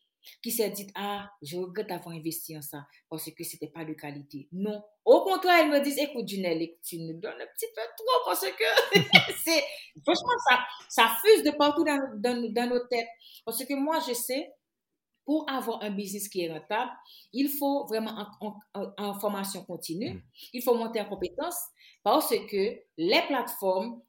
Qui 0.43 0.51
s'est 0.51 0.69
dit, 0.71 0.87
ah, 0.95 1.31
je 1.41 1.57
regrette 1.57 1.89
d'avoir 1.89 2.15
investi 2.15 2.57
en 2.57 2.61
ça 2.61 2.85
parce 3.09 3.31
que 3.31 3.43
c'était 3.43 3.69
pas 3.69 3.87
de 3.87 3.95
qualité. 3.95 4.49
Non. 4.53 4.83
Au 5.05 5.23
contraire, 5.25 5.65
ils 5.65 5.71
me 5.71 5.81
disent, 5.81 5.99
écoute, 5.99 6.29
Junel, 6.29 6.69
tu 6.85 6.99
nous 6.99 7.19
donnes 7.19 7.41
un 7.41 7.47
petit 7.55 7.67
peu 7.75 7.81
trop 7.97 8.25
parce 8.27 8.45
que 8.45 8.99
c'est, 9.45 9.65
franchement, 10.03 10.39
ça, 10.47 10.59
ça 10.91 11.17
fuse 11.25 11.43
de 11.43 11.53
partout 11.53 11.85
dans, 11.85 11.99
dans 12.21 12.69
nos 12.69 12.87
têtes. 12.87 13.09
Parce 13.47 13.65
que 13.65 13.75
moi, 13.75 13.99
je 14.07 14.13
sais, 14.13 14.53
pour 15.31 15.49
avoir 15.49 15.81
un 15.85 15.93
business 15.93 16.29
qui 16.29 16.41
est 16.41 16.53
rentable, 16.53 16.91
il 17.33 17.49
faut 17.49 17.87
vraiment 17.87 18.27
en, 18.99 19.15
formation 19.21 19.63
continue, 19.63 20.15
mm. 20.15 20.23
il 20.55 20.61
faut 20.61 20.75
monter 20.75 21.01
en 21.01 21.05
compétences 21.05 21.63
parce 22.03 22.31
que 22.31 22.81
les 22.99 23.23
plateformes, 23.29 24.03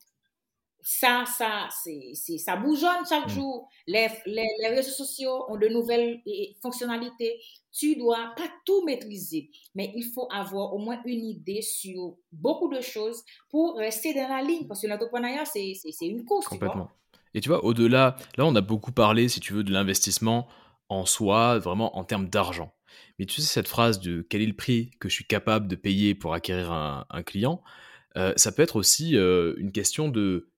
ça, 0.82 1.26
ça, 1.28 1.70
c'est, 1.84 2.16
ça 2.40 2.56
bougeonne 2.56 3.06
chaque 3.08 3.28
mm. 3.28 3.36
jour. 3.36 3.70
Les, 3.86 4.08
les, 4.26 4.48
les, 4.64 4.70
réseaux 4.70 4.90
sociaux 4.90 5.46
ont 5.48 5.58
de 5.58 5.68
nouvelles 5.68 6.24
fonctionnalités. 6.60 7.40
Tu 7.72 7.96
dois 7.98 8.34
pas 8.36 8.50
tout 8.66 8.84
maîtriser, 8.84 9.52
mais 9.76 9.94
il 9.96 10.06
faut 10.16 10.28
avoir 10.32 10.74
au 10.74 10.80
moins 10.80 11.00
une 11.06 11.24
idée 11.24 11.62
sur 11.62 12.18
beaucoup 12.32 12.74
de 12.74 12.82
choses 12.82 13.22
pour 13.52 13.76
rester 13.78 14.16
dans 14.16 14.28
la 14.28 14.42
ligne. 14.42 14.66
Parce 14.68 14.82
que 14.82 14.88
l'entrepreneuriat, 14.88 15.46
c'est, 15.46 15.74
c'est, 15.76 16.08
une 16.08 16.26
course. 16.26 16.48
Complètement. 16.48 16.90
Et 17.36 17.42
tu 17.42 17.50
vois, 17.50 17.64
au-delà, 17.64 18.18
là, 18.38 18.46
on 18.48 18.56
a 18.56 18.62
beaucoup 18.62 18.92
parlé, 18.92 19.30
si 19.30 19.40
tu 19.40 19.54
veux, 19.54 19.64
de 19.64 19.72
l'investissement 19.72 20.48
en 20.92 21.06
soi, 21.06 21.58
vraiment 21.58 21.98
en 21.98 22.04
termes 22.04 22.28
d'argent. 22.28 22.76
Mais 23.18 23.26
tu 23.26 23.42
sais, 23.42 23.48
cette 23.48 23.70
phrase 23.70 24.02
de 24.02 24.26
quel 24.30 24.42
est 24.42 24.46
le 24.46 24.56
prix 24.56 24.92
que 25.00 25.08
je 25.08 25.14
suis 25.14 25.26
capable 25.26 25.68
de 25.68 25.76
payer 25.76 26.14
pour 26.16 26.34
acquérir 26.34 26.72
un, 26.72 27.24
client, 27.24 27.64
euh, 28.18 28.34
ça 28.36 28.52
peut 28.52 28.62
être 28.62 28.76
aussi 28.76 29.16
euh, 29.16 29.54
une 29.58 29.72
question 29.72 30.10
de 30.10 30.52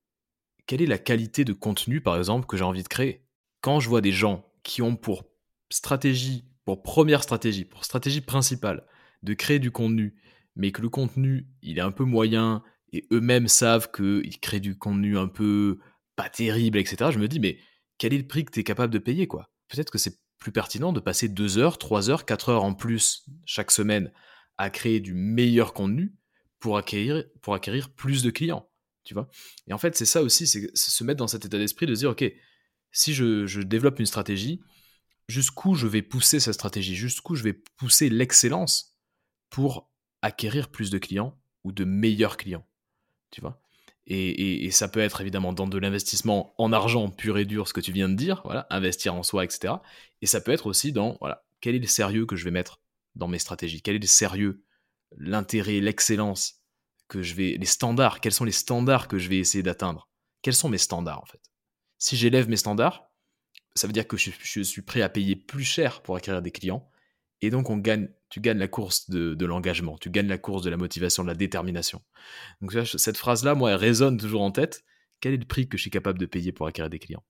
quelle 0.65 0.81
est 0.81 0.87
la 0.87 0.97
qualité 0.97 1.45
de 1.45 1.53
contenu, 1.53 2.01
par 2.01 2.17
exemple, 2.17 2.47
que 2.47 2.57
j'ai 2.57 2.63
envie 2.63 2.81
de 2.81 2.87
créer? 2.87 3.27
Quand 3.61 3.79
je 3.79 3.89
vois 3.89 4.01
des 4.01 4.11
gens 4.11 4.51
qui 4.63 4.81
ont 4.81 4.95
pour 4.95 5.25
stratégie, 5.69 6.45
pour 6.65 6.81
première 6.81 7.21
stratégie, 7.21 7.65
pour 7.65 7.85
stratégie 7.85 8.21
principale, 8.21 8.87
de 9.21 9.33
créer 9.35 9.59
du 9.59 9.69
contenu, 9.69 10.15
mais 10.55 10.71
que 10.71 10.81
le 10.81 10.89
contenu, 10.89 11.47
il 11.61 11.77
est 11.77 11.81
un 11.81 11.91
peu 11.91 12.05
moyen, 12.05 12.63
et 12.91 13.05
eux-mêmes 13.11 13.47
savent 13.47 13.91
qu'ils 13.91 14.39
créent 14.39 14.59
du 14.59 14.77
contenu 14.77 15.17
un 15.17 15.27
peu 15.27 15.79
pas 16.15 16.29
terrible, 16.29 16.79
etc., 16.79 17.11
je 17.11 17.19
me 17.19 17.27
dis, 17.27 17.39
mais 17.39 17.59
quel 17.99 18.13
est 18.13 18.17
le 18.17 18.27
prix 18.27 18.45
que 18.45 18.51
tu 18.51 18.61
es 18.61 18.63
capable 18.63 18.91
de 18.91 18.99
payer, 18.99 19.27
quoi? 19.27 19.51
Peut-être 19.67 19.91
que 19.91 19.97
c'est 19.97 20.22
plus 20.43 20.51
pertinent 20.51 20.91
de 20.91 20.99
passer 20.99 21.29
2 21.29 21.57
heures, 21.57 21.77
3 21.77 22.09
heures, 22.09 22.25
4 22.25 22.49
heures 22.49 22.63
en 22.65 22.73
plus 22.73 23.25
chaque 23.45 23.71
semaine 23.71 24.11
à 24.57 24.69
créer 24.69 24.99
du 24.99 25.13
meilleur 25.13 25.73
contenu 25.73 26.13
pour 26.59 26.77
acquérir, 26.77 27.23
pour 27.41 27.53
acquérir 27.53 27.89
plus 27.93 28.23
de 28.23 28.29
clients. 28.29 28.69
Tu 29.05 29.13
vois? 29.13 29.29
Et 29.67 29.73
en 29.73 29.77
fait, 29.77 29.95
c'est 29.95 30.05
ça 30.05 30.21
aussi, 30.21 30.45
c'est 30.45 30.75
se 30.75 31.03
mettre 31.05 31.19
dans 31.19 31.29
cet 31.29 31.45
état 31.45 31.57
d'esprit 31.57 31.85
de 31.85 31.95
dire, 31.95 32.09
OK, 32.09 32.25
si 32.91 33.13
je, 33.13 33.45
je 33.45 33.61
développe 33.61 33.99
une 33.99 34.05
stratégie, 34.05 34.59
jusqu'où 35.29 35.75
je 35.75 35.87
vais 35.87 36.01
pousser 36.01 36.41
cette 36.41 36.55
stratégie, 36.55 36.95
jusqu'où 36.95 37.35
je 37.35 37.43
vais 37.43 37.53
pousser 37.53 38.09
l'excellence 38.09 38.97
pour 39.49 39.89
acquérir 40.21 40.69
plus 40.69 40.89
de 40.89 40.97
clients 40.97 41.41
ou 41.63 41.71
de 41.71 41.85
meilleurs 41.85 42.35
clients. 42.35 42.67
Tu 43.31 43.39
vois? 43.39 43.62
Et, 44.07 44.69
ça 44.71 44.87
peut 44.87 44.99
être 44.99 45.21
évidemment 45.21 45.53
dans 45.53 45.67
de 45.67 45.77
l'investissement 45.77 46.53
en 46.57 46.73
argent 46.73 47.09
pur 47.09 47.37
et 47.37 47.45
dur, 47.45 47.67
ce 47.67 47.73
que 47.73 47.81
tu 47.81 47.91
viens 47.91 48.09
de 48.09 48.15
dire, 48.15 48.41
voilà, 48.43 48.67
investir 48.69 49.15
en 49.15 49.23
soi, 49.23 49.45
etc. 49.45 49.75
Et 50.21 50.25
ça 50.25 50.41
peut 50.41 50.51
être 50.51 50.67
aussi 50.67 50.91
dans, 50.91 51.17
voilà, 51.21 51.45
quel 51.61 51.75
est 51.75 51.79
le 51.79 51.87
sérieux 51.87 52.25
que 52.25 52.35
je 52.35 52.43
vais 52.43 52.51
mettre 52.51 52.81
dans 53.15 53.27
mes 53.27 53.39
stratégies? 53.39 53.81
Quel 53.81 53.95
est 53.95 53.99
le 53.99 54.07
sérieux, 54.07 54.63
l'intérêt, 55.17 55.79
l'excellence 55.79 56.61
que 57.07 57.21
je 57.21 57.33
vais, 57.35 57.57
les 57.57 57.65
standards? 57.65 58.19
Quels 58.19 58.33
sont 58.33 58.45
les 58.45 58.51
standards 58.51 59.07
que 59.07 59.17
je 59.17 59.29
vais 59.29 59.37
essayer 59.37 59.63
d'atteindre? 59.63 60.09
Quels 60.41 60.55
sont 60.55 60.69
mes 60.69 60.77
standards 60.77 61.21
en 61.21 61.25
fait? 61.25 61.41
Si 61.97 62.17
j'élève 62.17 62.49
mes 62.49 62.57
standards, 62.57 63.09
ça 63.75 63.87
veut 63.87 63.93
dire 63.93 64.07
que 64.07 64.17
je 64.17 64.61
suis 64.61 64.81
prêt 64.81 65.01
à 65.01 65.09
payer 65.09 65.35
plus 65.35 65.63
cher 65.63 66.01
pour 66.01 66.17
acquérir 66.17 66.41
des 66.41 66.51
clients. 66.51 66.89
Et 67.41 67.49
donc 67.49 67.69
on 67.69 67.77
gagne 67.77 68.09
tu 68.33 68.41
gagnes 68.41 68.57
la 68.57 68.67
course 68.67 69.11
de, 69.11 69.45
l'engagement, 69.45 69.95
tu 69.99 70.09
gagnes 70.09 70.27
la 70.27 70.39
course 70.39 70.63
de 70.63 70.71
la 70.71 70.77
motivation, 70.77 71.21
de 71.21 71.27
la 71.27 71.35
détermination. 71.35 72.01
Donc 72.61 72.71
cette 72.97 73.15
phrase-là, 73.15 73.53
moi, 73.53 73.69
elle 73.69 73.75
résonne 73.75 74.17
toujours 74.17 74.41
en 74.41 74.49
tête. 74.49 74.83
Quel 75.21 75.35
est 75.35 75.37
le 75.37 75.45
prix 75.45 75.69
que 75.69 75.77
je 75.77 75.83
suis 75.83 75.91
capable 75.91 76.17
de 76.17 76.25
payer 76.25 76.51
pour 76.51 76.65
acquérir 76.65 76.89
des 76.89 76.97
clients? 76.97 77.21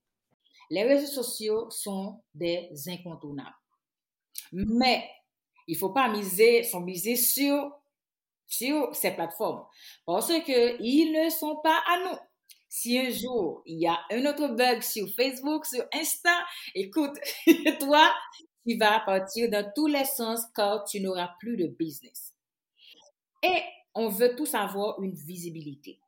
Les 0.70 0.82
réseaux 0.82 1.12
sociaux 1.12 1.68
sont 1.68 2.22
des 2.32 2.70
incontournables. 2.86 3.54
Mais 4.50 5.06
il 5.68 5.74
ne 5.74 5.78
faut 5.78 5.90
pas 5.90 6.08
miser, 6.08 6.62
miser 6.80 7.16
sur 7.16 7.70
ces 8.48 9.10
plateformes 9.10 9.62
parce 10.06 10.32
qu'ils 10.42 11.12
ne 11.12 11.28
sont 11.28 11.60
pas 11.62 11.82
à 11.86 11.98
nous. 11.98 12.18
Si 12.70 12.98
un 12.98 13.10
jour 13.10 13.62
il 13.66 13.78
y 13.78 13.86
a 13.86 14.00
un 14.10 14.24
autre 14.24 14.48
bug 14.56 14.80
sur 14.80 15.06
Facebook, 15.14 15.66
sur 15.66 15.84
Insta, 15.92 16.34
écoute, 16.74 17.18
toi, 17.80 18.10
tu 18.66 18.76
vas 18.76 19.00
partir 19.00 19.50
dans 19.50 19.70
tous 19.74 19.86
les 19.86 20.04
sens 20.04 20.46
car 20.54 20.84
tu 20.84 21.00
n'auras 21.00 21.30
plus 21.38 21.56
de 21.56 21.66
business. 21.66 22.34
Et 23.42 23.62
on 23.94 24.08
veut 24.08 24.34
tous 24.36 24.54
avoir 24.54 25.00
une 25.02 25.14
visibilité. 25.14 26.00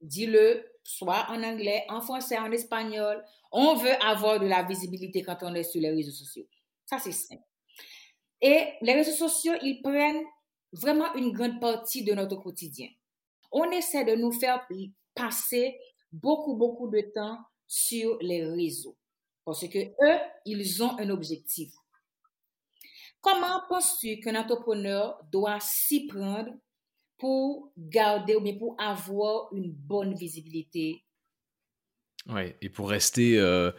Dis-le, 0.00 0.64
soit 0.82 1.26
en 1.28 1.42
anglais, 1.42 1.84
en 1.88 2.00
français, 2.00 2.38
en 2.38 2.50
espagnol. 2.50 3.24
On 3.52 3.74
veut 3.74 4.02
avoir 4.02 4.40
de 4.40 4.46
la 4.46 4.62
visibilité 4.62 5.22
quand 5.22 5.38
on 5.42 5.54
est 5.54 5.62
sur 5.62 5.80
les 5.80 5.90
réseaux 5.90 6.12
sociaux. 6.12 6.46
Ça, 6.86 6.98
c'est 6.98 7.12
simple. 7.12 7.42
Et 8.40 8.72
les 8.80 8.94
réseaux 8.94 9.12
sociaux, 9.12 9.54
ils 9.62 9.82
prennent 9.82 10.24
vraiment 10.72 11.12
une 11.14 11.32
grande 11.32 11.60
partie 11.60 12.04
de 12.04 12.12
notre 12.14 12.36
quotidien. 12.36 12.88
On 13.52 13.70
essaie 13.70 14.04
de 14.04 14.14
nous 14.14 14.32
faire 14.32 14.66
passer 15.14 15.78
beaucoup, 16.12 16.56
beaucoup 16.56 16.88
de 16.88 17.00
temps 17.14 17.38
sur 17.66 18.16
les 18.20 18.44
réseaux. 18.44 18.96
Parce 19.50 19.66
que 19.66 19.78
eux, 19.78 20.18
ils 20.44 20.80
ont 20.82 20.96
un 21.00 21.10
objectif. 21.10 21.72
Comment 23.20 23.62
penses-tu 23.68 24.20
qu'un 24.20 24.36
entrepreneur 24.40 25.18
doit 25.32 25.58
s'y 25.60 26.06
prendre 26.06 26.52
pour 27.18 27.72
garder 27.76 28.36
ou 28.36 28.40
bien 28.40 28.56
pour 28.56 28.76
avoir 28.80 29.52
une 29.52 29.72
bonne 29.72 30.14
visibilité? 30.14 31.04
Ouais, 32.28 32.56
et 32.62 32.68
pour 32.68 32.88
rester, 32.88 33.38
euh, 33.40 33.72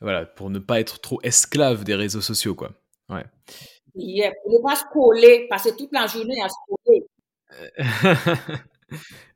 voilà, 0.00 0.24
pour 0.24 0.48
ne 0.48 0.58
pas 0.60 0.80
être 0.80 0.98
trop 1.00 1.20
esclave 1.22 1.84
des 1.84 1.94
réseaux 1.94 2.22
sociaux, 2.22 2.54
quoi. 2.54 2.72
Ouais. 3.10 3.26
Yeah, 3.94 4.32
pour 4.42 4.52
ne 4.52 4.62
pas 4.62 4.76
se 4.76 4.84
coller, 4.90 5.46
passer 5.50 5.76
toute 5.76 5.92
la 5.92 6.06
journée 6.06 6.40
à 6.42 6.48
se 6.48 6.56
coller. 6.86 7.06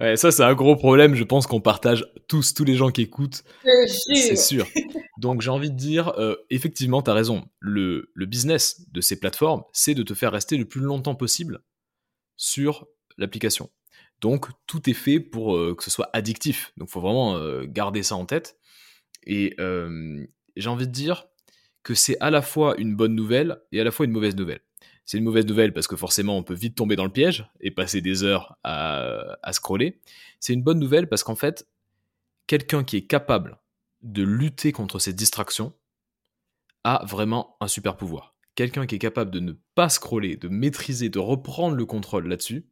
ouais, 0.00 0.16
ça, 0.16 0.30
c'est 0.30 0.42
un 0.42 0.54
gros 0.54 0.76
problème. 0.76 1.14
Je 1.14 1.24
pense 1.24 1.46
qu'on 1.46 1.60
partage 1.60 2.06
tous, 2.28 2.54
tous 2.54 2.64
les 2.64 2.74
gens 2.74 2.90
qui 2.90 3.02
écoutent. 3.02 3.44
C'est 3.86 4.36
sûr. 4.36 4.66
Donc, 5.18 5.42
j'ai 5.42 5.50
envie 5.50 5.70
de 5.70 5.76
dire, 5.76 6.08
euh, 6.18 6.36
effectivement, 6.50 7.02
tu 7.02 7.10
as 7.10 7.14
raison. 7.14 7.48
Le, 7.60 8.10
le, 8.14 8.26
business 8.26 8.82
de 8.90 9.00
ces 9.00 9.18
plateformes, 9.18 9.62
c'est 9.72 9.94
de 9.94 10.02
te 10.02 10.14
faire 10.14 10.32
rester 10.32 10.56
le 10.56 10.64
plus 10.64 10.80
longtemps 10.80 11.14
possible 11.14 11.60
sur 12.36 12.86
l'application. 13.18 13.70
Donc, 14.20 14.46
tout 14.66 14.88
est 14.88 14.94
fait 14.94 15.20
pour 15.20 15.56
euh, 15.56 15.74
que 15.76 15.84
ce 15.84 15.90
soit 15.90 16.10
addictif. 16.12 16.72
Donc, 16.76 16.88
il 16.88 16.92
faut 16.92 17.00
vraiment 17.00 17.36
euh, 17.36 17.64
garder 17.66 18.02
ça 18.02 18.16
en 18.16 18.26
tête. 18.26 18.58
Et 19.24 19.54
j'ai 20.56 20.68
envie 20.68 20.86
de 20.86 20.92
dire 20.92 21.26
que 21.84 21.94
c'est 21.94 22.18
à 22.20 22.30
la 22.30 22.42
fois 22.42 22.74
une 22.78 22.96
bonne 22.96 23.14
nouvelle 23.14 23.60
et 23.70 23.80
à 23.80 23.84
la 23.84 23.90
fois 23.90 24.06
une 24.06 24.12
mauvaise 24.12 24.34
nouvelle. 24.34 24.60
C'est 25.04 25.18
une 25.18 25.24
mauvaise 25.24 25.46
nouvelle 25.46 25.72
parce 25.72 25.86
que 25.86 25.96
forcément 25.96 26.36
on 26.36 26.42
peut 26.42 26.54
vite 26.54 26.76
tomber 26.76 26.96
dans 26.96 27.04
le 27.04 27.12
piège 27.12 27.44
et 27.60 27.70
passer 27.70 28.00
des 28.00 28.22
heures 28.22 28.56
à, 28.62 29.52
scroller. 29.52 30.00
C'est 30.40 30.52
une 30.52 30.62
bonne 30.62 30.78
nouvelle 30.78 31.08
parce 31.08 31.24
qu'en 31.24 31.34
fait, 31.34 31.66
quelqu'un 32.46 32.84
qui 32.84 32.96
est 32.96 33.06
capable 33.06 33.58
de 34.02 34.22
lutter 34.22 34.72
contre 34.72 34.98
ces 34.98 35.12
distractions, 35.12 35.74
a 36.84 37.04
vraiment 37.06 37.56
un 37.60 37.68
super 37.68 37.96
pouvoir. 37.96 38.34
Quelqu'un 38.56 38.86
qui 38.86 38.96
est 38.96 38.98
capable 38.98 39.30
de 39.30 39.38
ne 39.38 39.52
pas 39.76 39.88
scroller, 39.88 40.36
de 40.36 40.48
maîtriser, 40.48 41.08
de 41.08 41.20
reprendre 41.20 41.76
le 41.76 41.86
contrôle 41.86 42.26
là-dessus, 42.26 42.66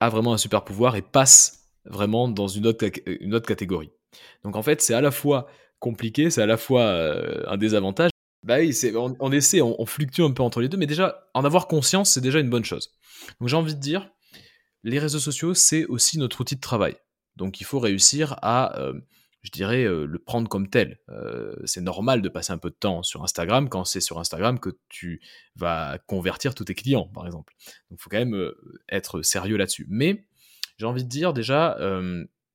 a 0.00 0.08
vraiment 0.08 0.32
un 0.32 0.38
super 0.38 0.64
pouvoir 0.64 0.96
et 0.96 1.02
passe 1.02 1.68
vraiment 1.84 2.28
dans 2.28 2.48
une 2.48 2.66
autre, 2.66 2.86
une 3.06 3.34
autre 3.34 3.46
catégorie. 3.46 3.90
Donc 4.42 4.56
en 4.56 4.62
fait, 4.62 4.80
c'est 4.80 4.94
à 4.94 5.00
la 5.00 5.10
fois 5.10 5.46
compliqué, 5.78 6.30
c'est 6.30 6.42
à 6.42 6.46
la 6.46 6.56
fois 6.56 6.82
euh, 6.82 7.42
un 7.46 7.56
désavantage. 7.56 8.10
Bah 8.44 8.58
oui, 8.58 8.76
on, 8.94 9.16
on, 9.18 9.32
essaie, 9.32 9.60
on, 9.62 9.86
fluctue 9.86 10.20
un 10.22 10.30
peu 10.30 10.42
entre 10.42 10.60
les 10.60 10.68
deux, 10.68 10.76
mais 10.76 10.86
déjà, 10.86 11.28
en 11.34 11.44
avoir 11.44 11.66
conscience, 11.66 12.12
c'est 12.12 12.20
déjà 12.20 12.40
une 12.40 12.50
bonne 12.50 12.64
chose. 12.64 12.92
Donc 13.40 13.48
j'ai 13.48 13.56
envie 13.56 13.74
de 13.74 13.80
dire, 13.80 14.10
les 14.82 14.98
réseaux 14.98 15.18
sociaux, 15.18 15.54
c'est 15.54 15.86
aussi 15.86 16.18
notre 16.18 16.42
outil 16.42 16.56
de 16.56 16.60
travail. 16.60 16.94
Donc 17.36 17.60
il 17.60 17.64
faut 17.64 17.78
réussir 17.78 18.36
à, 18.42 18.78
euh, 18.78 19.00
je 19.42 19.50
dirais, 19.50 19.84
euh, 19.84 20.04
le 20.04 20.18
prendre 20.18 20.48
comme 20.48 20.68
tel. 20.68 21.00
c'est 21.64 21.80
normal 21.80 22.20
de 22.20 22.28
passer 22.28 22.52
un 22.52 22.58
peu 22.58 22.70
de 22.70 22.76
temps 22.76 23.02
sur 23.02 23.24
Instagram 23.24 23.68
quand 23.70 23.84
c'est 23.84 24.02
sur 24.02 24.18
Instagram 24.18 24.60
que 24.60 24.70
tu 24.88 25.22
vas 25.56 25.98
convertir 26.06 26.54
tous 26.54 26.64
tes 26.64 26.74
clients, 26.74 27.08
par 27.08 27.26
exemple. 27.26 27.54
Donc 27.90 27.98
il 27.98 28.02
faut 28.02 28.10
quand 28.10 28.18
même 28.18 28.52
être 28.90 29.22
sérieux 29.22 29.56
là-dessus. 29.56 29.86
Mais 29.88 30.26
j'ai 30.78 30.86
envie 30.86 31.04
de 31.04 31.08
dire 31.08 31.32
déjà, 31.32 31.78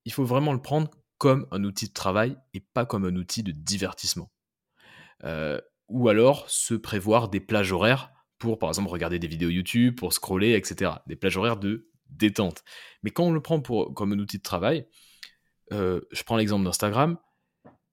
il 0.06 0.14
faut 0.14 0.24
vraiment 0.24 0.54
le 0.54 0.62
prendre 0.62 0.90
comme 1.20 1.48
un 1.52 1.64
outil 1.64 1.88
de 1.88 1.94
travail 1.94 2.38
et 2.54 2.60
pas 2.60 2.86
comme 2.86 3.06
un 3.06 3.16
outil 3.16 3.44
de 3.44 3.52
divertissement. 3.52 4.32
Euh, 5.26 5.60
ou 5.90 6.10
alors 6.10 6.50
se 6.50 6.74
prévoir 6.74 7.30
des 7.30 7.40
plages 7.40 7.72
horaires 7.72 8.12
pour, 8.38 8.58
par 8.58 8.70
exemple, 8.70 8.90
regarder 8.90 9.20
des 9.20 9.28
vidéos 9.28 9.50
YouTube, 9.50 9.98
pour 9.98 10.14
scroller, 10.14 10.54
etc. 10.54 10.92
Des 11.08 11.16
plages 11.16 11.38
horaires 11.38 11.58
de 11.58 11.90
détente. 12.10 12.64
Mais 13.04 13.12
quand 13.12 13.26
on 13.26 13.32
le 13.32 13.42
prend 13.42 13.60
pour, 13.60 13.94
comme 13.94 14.14
un 14.14 14.20
outil 14.20 14.38
de 14.38 14.44
travail, 14.44 14.88
euh, 15.74 16.02
je 16.12 16.24
prends 16.24 16.38
l'exemple 16.38 16.64
d'Instagram, 16.64 17.18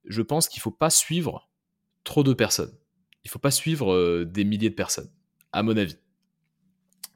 je 0.04 0.22
pense 0.22 0.48
qu'il 0.48 0.61
ne 0.61 0.62
faut 0.62 0.70
pas 0.70 0.90
suivre 0.90 1.50
trop 2.04 2.22
de 2.22 2.32
personnes. 2.32 2.72
Il 3.24 3.28
ne 3.28 3.30
faut 3.30 3.38
pas 3.38 3.50
suivre 3.50 3.92
euh, 3.92 4.24
des 4.24 4.44
milliers 4.44 4.70
de 4.70 4.74
personnes, 4.74 5.11
à 5.52 5.62
mon 5.62 5.76
avis. 5.76 5.96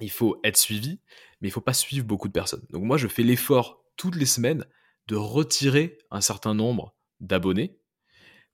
Il 0.01 0.11
faut 0.11 0.41
être 0.43 0.57
suivi, 0.57 0.99
mais 1.41 1.49
il 1.49 1.51
ne 1.51 1.55
faut 1.55 1.61
pas 1.61 1.73
suivre 1.73 2.07
beaucoup 2.07 2.29
de 2.29 2.33
personnes. 2.33 2.67
Donc 2.71 2.83
moi, 2.83 2.97
je 2.97 3.07
fais 3.07 3.23
l'effort 3.23 3.85
toutes 3.97 4.17
les 4.17 4.27
semaines 4.27 4.67
de 5.07 5.17
retirer 5.17 5.99
un 6.11 6.21
certain 6.21 6.55
nombre 6.55 6.95
d'abonnés. 7.21 7.79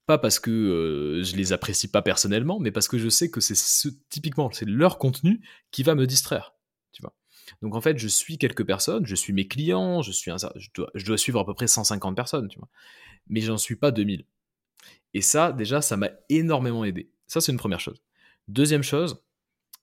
Pas 0.06 0.18
parce 0.18 0.38
que 0.38 0.50
euh, 0.50 1.22
je 1.24 1.36
les 1.36 1.52
apprécie 1.52 1.88
pas 1.88 2.00
personnellement, 2.00 2.60
mais 2.60 2.70
parce 2.70 2.86
que 2.86 2.96
je 2.96 3.08
sais 3.08 3.30
que 3.30 3.40
c'est 3.40 3.56
ce, 3.56 3.88
typiquement 4.08 4.50
c'est 4.52 4.68
leur 4.68 4.98
contenu 4.98 5.40
qui 5.72 5.82
va 5.82 5.94
me 5.94 6.06
distraire. 6.06 6.54
Tu 6.92 7.02
vois. 7.02 7.14
Donc 7.60 7.74
en 7.74 7.80
fait, 7.80 7.98
je 7.98 8.06
suis 8.06 8.38
quelques 8.38 8.64
personnes, 8.64 9.04
je 9.04 9.14
suis 9.14 9.32
mes 9.32 9.48
clients, 9.48 10.02
je 10.02 10.12
suis 10.12 10.30
je, 10.56 11.04
dois, 11.04 11.18
suivre 11.18 11.40
à 11.40 11.44
peu 11.44 11.54
près 11.54 11.66
150 11.66 12.14
personnes, 12.14 12.48
tu 12.48 12.58
vois. 12.58 12.68
Mais 13.28 13.40
j'en 13.40 13.58
suis 13.58 13.76
pas 13.76 13.90
2000. 13.90 14.24
Et 15.14 15.22
ça, 15.22 15.52
déjà, 15.52 15.82
ça 15.82 15.96
m'a 15.96 16.10
énormément 16.28 16.84
aidé. 16.84 17.10
Ça, 17.26 17.40
c'est 17.40 17.50
une 17.50 17.58
première 17.58 17.80
chose. 17.80 18.02
Deuxième 18.48 18.82
chose, 18.82 19.24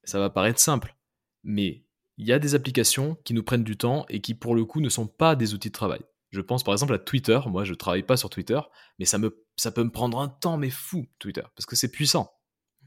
ça 0.04 0.20
va 0.20 0.30
paraître 0.30 0.60
simple, 0.60 0.96
mais 1.44 1.84
il 2.18 2.28
y 2.28 2.32
a 2.32 2.40
des 2.40 2.56
applications 2.56 3.18
qui 3.24 3.34
nous 3.34 3.44
prennent 3.44 3.64
du 3.64 3.76
temps 3.76 4.06
et 4.10 4.22
qui, 4.22 4.36
pour 4.36 4.56
le 4.56 4.64
coup, 4.64 4.80
ne 4.80 4.90
sont 4.90 5.08
pas 5.08 5.36
des 5.36 5.54
outils 5.54 5.70
de 5.70 5.74
travail. 5.74 6.02
Je 6.34 6.42
pense 6.42 6.64
par 6.64 6.74
exemple 6.74 6.96
à 6.96 6.98
Twitter. 6.98 7.40
Moi, 7.46 7.64
je 7.64 7.76
travaille 7.76 8.02
pas 8.02 8.18
sur 8.18 8.32
Twitter, 8.32 8.60
mais 8.98 9.06
ça, 9.06 9.20
me, 9.20 9.46
ça 9.56 9.72
peut 9.72 9.84
me 9.84 9.92
prendre 9.92 10.20
un 10.20 10.28
temps, 10.28 10.58
mais 10.58 10.72
fou, 10.72 11.06
Twitter, 11.20 11.44
parce 11.56 11.68
que 11.68 11.76
c'est 11.76 11.92
puissant. 11.92 12.34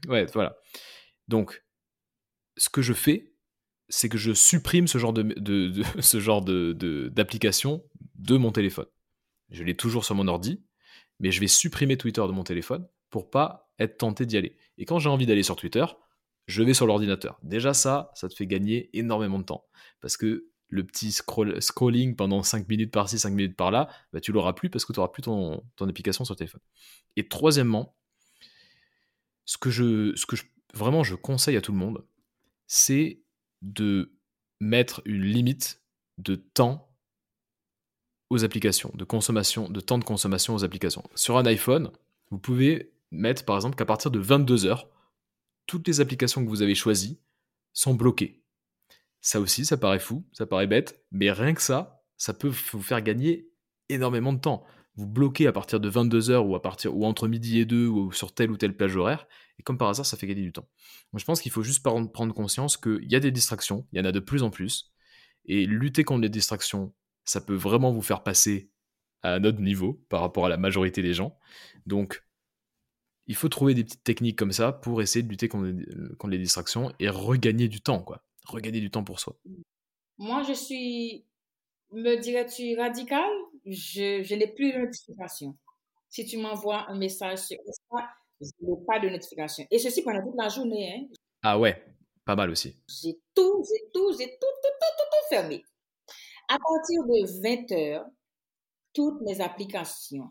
Ouais, 0.09 0.25
voilà. 0.33 0.57
Donc, 1.29 1.63
ce 2.57 2.69
que 2.69 2.81
je 2.81 2.91
fais, 2.91 3.33
c'est 3.87 4.09
que 4.09 4.17
je 4.17 4.33
supprime 4.33 4.85
ce 4.87 4.97
genre 4.97 5.13
de, 5.13 5.21
de, 5.21 5.81
ce 6.01 6.19
genre 6.19 6.41
de, 6.41 6.73
d'application 7.13 7.85
de, 8.15 8.35
mon 8.35 8.51
téléphone. 8.51 8.87
Je 9.49 9.63
l'ai 9.63 9.77
toujours 9.77 10.03
sur 10.03 10.13
mon 10.13 10.27
ordi, 10.27 10.61
mais 11.21 11.31
je 11.31 11.39
vais 11.39 11.47
supprimer 11.47 11.95
Twitter 11.95 12.21
de 12.21 12.33
mon 12.33 12.43
téléphone 12.43 12.85
pour 13.09 13.29
pas 13.29 13.71
être 13.79 13.97
tenté 13.97 14.25
d'y 14.25 14.35
aller. 14.35 14.57
Et 14.77 14.83
quand 14.83 14.99
j'ai 14.99 15.07
envie 15.07 15.25
d'aller 15.25 15.43
sur 15.43 15.55
Twitter, 15.55 15.85
je 16.47 16.63
vais 16.63 16.73
sur 16.73 16.85
l'ordinateur. 16.85 17.39
Déjà 17.43 17.73
ça, 17.73 18.11
ça 18.13 18.27
te 18.27 18.33
fait 18.33 18.45
gagner 18.45 18.89
énormément 18.91 19.39
de 19.39 19.45
temps. 19.45 19.63
Parce 20.01 20.17
que 20.17 20.49
le 20.69 20.85
petit 20.85 21.11
scrolling 21.11 22.15
pendant 22.15 22.43
5 22.43 22.67
minutes 22.67 22.91
par-ci, 22.91 23.19
5 23.19 23.29
minutes 23.31 23.55
par-là, 23.55 23.89
bah, 24.11 24.19
tu 24.19 24.31
l'auras 24.31 24.53
plus 24.53 24.69
parce 24.69 24.85
que 24.85 24.93
tu 24.93 24.99
n'auras 24.99 25.11
plus 25.11 25.21
ton, 25.23 25.63
application 25.79 26.25
sur 26.25 26.35
téléphone. 26.35 26.61
Et 27.15 27.27
troisièmement, 27.27 27.95
ce 29.45 29.57
que, 29.57 29.69
je, 29.69 30.15
ce 30.15 30.25
que 30.25 30.35
je, 30.35 30.43
vraiment 30.73 31.03
je 31.03 31.15
conseille 31.15 31.55
à 31.55 31.61
tout 31.61 31.71
le 31.71 31.77
monde, 31.77 32.05
c'est 32.67 33.21
de 33.61 34.13
mettre 34.59 35.01
une 35.05 35.23
limite 35.23 35.81
de 36.17 36.35
temps 36.35 36.91
aux 38.29 38.43
applications, 38.43 38.91
de 38.93 39.05
consommation, 39.05 39.69
de 39.69 39.79
temps 39.79 39.97
de 39.97 40.03
consommation 40.03 40.53
aux 40.53 40.65
applications. 40.65 41.03
Sur 41.15 41.37
un 41.37 41.45
iPhone, 41.45 41.91
vous 42.29 42.39
pouvez 42.39 42.93
mettre 43.11 43.45
par 43.45 43.55
exemple 43.55 43.77
qu'à 43.77 43.85
partir 43.85 44.11
de 44.11 44.19
22 44.19 44.65
heures, 44.65 44.89
toutes 45.65 45.87
les 45.87 46.01
applications 46.01 46.43
que 46.43 46.49
vous 46.49 46.61
avez 46.61 46.75
choisies 46.75 47.19
sont 47.73 47.93
bloquées. 47.93 48.41
Ça 49.21 49.39
aussi, 49.39 49.65
ça 49.65 49.77
paraît 49.77 49.99
fou, 49.99 50.25
ça 50.31 50.45
paraît 50.45 50.67
bête, 50.67 51.03
mais 51.11 51.31
rien 51.31 51.53
que 51.53 51.61
ça, 51.61 52.03
ça 52.17 52.33
peut 52.33 52.51
vous 52.71 52.81
faire 52.81 53.01
gagner 53.01 53.49
énormément 53.89 54.33
de 54.33 54.39
temps. 54.39 54.65
Vous 54.95 55.07
bloquez 55.07 55.47
à 55.47 55.51
partir 55.51 55.79
de 55.79 55.89
22h 55.89 56.37
ou, 56.37 56.55
à 56.55 56.61
partir, 56.61 56.95
ou 56.95 57.05
entre 57.05 57.27
midi 57.27 57.59
et 57.59 57.65
2 57.65 57.87
ou 57.87 58.11
sur 58.11 58.33
telle 58.33 58.49
ou 58.51 58.57
telle 58.57 58.75
plage 58.75 58.95
horaire, 58.95 59.27
et 59.59 59.63
comme 59.63 59.77
par 59.77 59.89
hasard, 59.89 60.05
ça 60.05 60.17
fait 60.17 60.27
gagner 60.27 60.41
du 60.41 60.53
temps. 60.53 60.67
je 61.13 61.23
pense 61.23 61.41
qu'il 61.41 61.51
faut 61.51 61.63
juste 61.63 61.83
prendre 61.83 62.33
conscience 62.33 62.77
qu'il 62.77 63.11
y 63.11 63.15
a 63.15 63.19
des 63.19 63.31
distractions, 63.31 63.87
il 63.91 63.99
y 63.99 64.01
en 64.01 64.05
a 64.05 64.11
de 64.11 64.19
plus 64.19 64.43
en 64.43 64.49
plus, 64.49 64.91
et 65.45 65.65
lutter 65.65 66.03
contre 66.03 66.21
les 66.21 66.29
distractions, 66.29 66.93
ça 67.25 67.41
peut 67.41 67.55
vraiment 67.55 67.91
vous 67.91 68.01
faire 68.01 68.23
passer 68.23 68.71
à 69.23 69.33
un 69.33 69.43
autre 69.43 69.59
niveau 69.59 70.03
par 70.09 70.21
rapport 70.21 70.45
à 70.45 70.49
la 70.49 70.57
majorité 70.57 71.01
des 71.01 71.13
gens. 71.13 71.37
Donc, 71.85 72.23
il 73.25 73.35
faut 73.35 73.49
trouver 73.49 73.73
des 73.73 73.83
petites 73.83 74.03
techniques 74.03 74.37
comme 74.37 74.51
ça 74.51 74.71
pour 74.71 75.01
essayer 75.01 75.23
de 75.23 75.29
lutter 75.29 75.47
contre 75.49 76.27
les 76.27 76.37
distractions 76.37 76.93
et 76.99 77.09
regagner 77.09 77.67
du 77.67 77.81
temps, 77.81 78.01
quoi 78.01 78.26
regagner 78.47 78.79
du 78.79 78.89
temps 78.89 79.03
pour 79.03 79.19
soi 79.19 79.35
Moi, 80.17 80.43
je 80.43 80.53
suis, 80.53 81.25
me 81.91 82.15
dirais-tu 82.15 82.77
radical 82.77 83.29
Je, 83.65 84.23
je 84.23 84.35
n'ai 84.35 84.47
plus 84.47 84.73
de 84.73 84.79
notification. 84.79 85.57
Si 86.09 86.25
tu 86.25 86.37
m'envoies 86.37 86.89
un 86.89 86.97
message 86.97 87.39
sur 87.39 87.57
Insta, 87.67 88.09
je 88.39 88.47
n'ai 88.61 88.85
pas 88.85 88.99
de 88.99 89.09
notification. 89.09 89.65
Et 89.71 89.79
ceci 89.79 90.03
pendant 90.03 90.23
toute 90.23 90.37
la 90.37 90.49
journée. 90.49 90.93
Hein. 90.93 91.07
Ah 91.43 91.59
ouais, 91.59 91.83
pas 92.25 92.35
mal 92.35 92.49
aussi. 92.49 92.75
J'ai 92.87 93.19
tout, 93.35 93.63
j'ai 93.63 93.89
tout, 93.93 94.11
j'ai 94.17 94.27
tout, 94.27 94.47
tout, 94.63 94.73
tout, 94.79 94.95
tout, 94.97 95.05
tout 95.11 95.27
fermé. 95.29 95.63
À 96.49 96.57
partir 96.57 97.03
de 97.03 97.41
20 97.41 97.71
heures, 97.77 98.05
toutes 98.93 99.21
mes 99.21 99.41
applications 99.41 100.29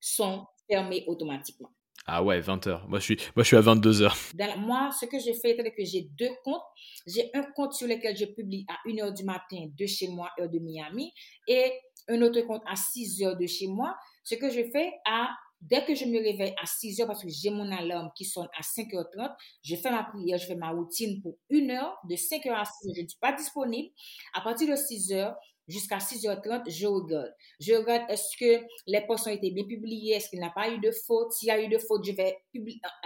sont 0.00 0.46
fermées 0.68 1.04
automatiquement. 1.06 1.72
Ah 2.06 2.22
ouais, 2.22 2.40
20h. 2.40 2.88
Moi, 2.88 2.98
je 2.98 3.04
suis, 3.04 3.16
moi, 3.36 3.42
je 3.42 3.48
suis 3.48 3.56
à 3.56 3.60
22h. 3.60 4.32
moi, 4.58 4.90
ce 4.98 5.06
que 5.06 5.18
j'ai 5.18 5.34
fait, 5.34 5.56
c'est 5.56 5.70
que 5.70 5.84
j'ai 5.84 6.08
deux 6.18 6.30
comptes. 6.44 6.62
J'ai 7.06 7.30
un 7.34 7.42
compte 7.54 7.72
sur 7.74 7.86
lequel 7.86 8.16
je 8.16 8.24
publie 8.24 8.66
à 8.68 8.88
1h 8.88 9.14
du 9.14 9.24
matin 9.24 9.68
de 9.78 9.86
chez 9.86 10.08
moi, 10.08 10.30
heure 10.40 10.48
de 10.48 10.58
Miami, 10.58 11.12
et 11.46 11.72
un 12.08 12.20
autre 12.22 12.40
compte 12.42 12.62
à 12.66 12.74
6h 12.74 13.38
de 13.38 13.46
chez 13.46 13.68
moi. 13.68 13.94
Ce 14.24 14.34
que 14.34 14.50
je 14.50 14.62
fais 14.70 14.92
Dès 15.62 15.84
que 15.84 15.94
je 15.94 16.06
me 16.06 16.18
réveille 16.18 16.54
à 16.60 16.66
6 16.66 16.98
h 16.98 17.06
parce 17.06 17.22
que 17.22 17.28
j'ai 17.28 17.50
mon 17.50 17.70
alarme 17.70 18.10
qui 18.16 18.24
sonne 18.24 18.48
à 18.58 18.62
5h30, 18.62 19.32
je 19.62 19.76
fais 19.76 19.92
ma 19.92 20.02
prière, 20.02 20.36
je 20.36 20.46
fais 20.46 20.56
ma 20.56 20.70
routine 20.70 21.22
pour 21.22 21.38
une 21.50 21.70
heure. 21.70 21.96
De 22.02 22.16
5h 22.16 22.50
à 22.50 22.64
6 22.64 22.88
h 22.88 22.92
je 22.96 23.02
ne 23.02 23.08
suis 23.08 23.18
pas 23.20 23.32
disponible. 23.32 23.90
À 24.34 24.40
partir 24.40 24.68
de 24.68 24.74
6 24.74 25.12
h 25.12 25.32
jusqu'à 25.68 25.98
6h30, 25.98 26.70
je 26.70 26.86
regarde. 26.86 27.34
Je 27.60 27.74
regarde 27.74 28.02
est-ce 28.08 28.36
que 28.36 28.64
les 28.86 29.00
posts 29.06 29.26
ont 29.26 29.30
été 29.30 29.50
bien 29.50 29.64
publiés, 29.64 30.14
est-ce 30.14 30.28
qu'il 30.28 30.40
n'y 30.40 30.46
a 30.46 30.50
pas 30.50 30.70
eu 30.70 30.78
de 30.78 30.90
faute? 30.90 31.32
S'il 31.32 31.48
y 31.48 31.50
a 31.50 31.60
eu 31.60 31.68
de 31.68 31.78
faute, 31.78 32.04
je 32.04 32.12
vais 32.12 32.36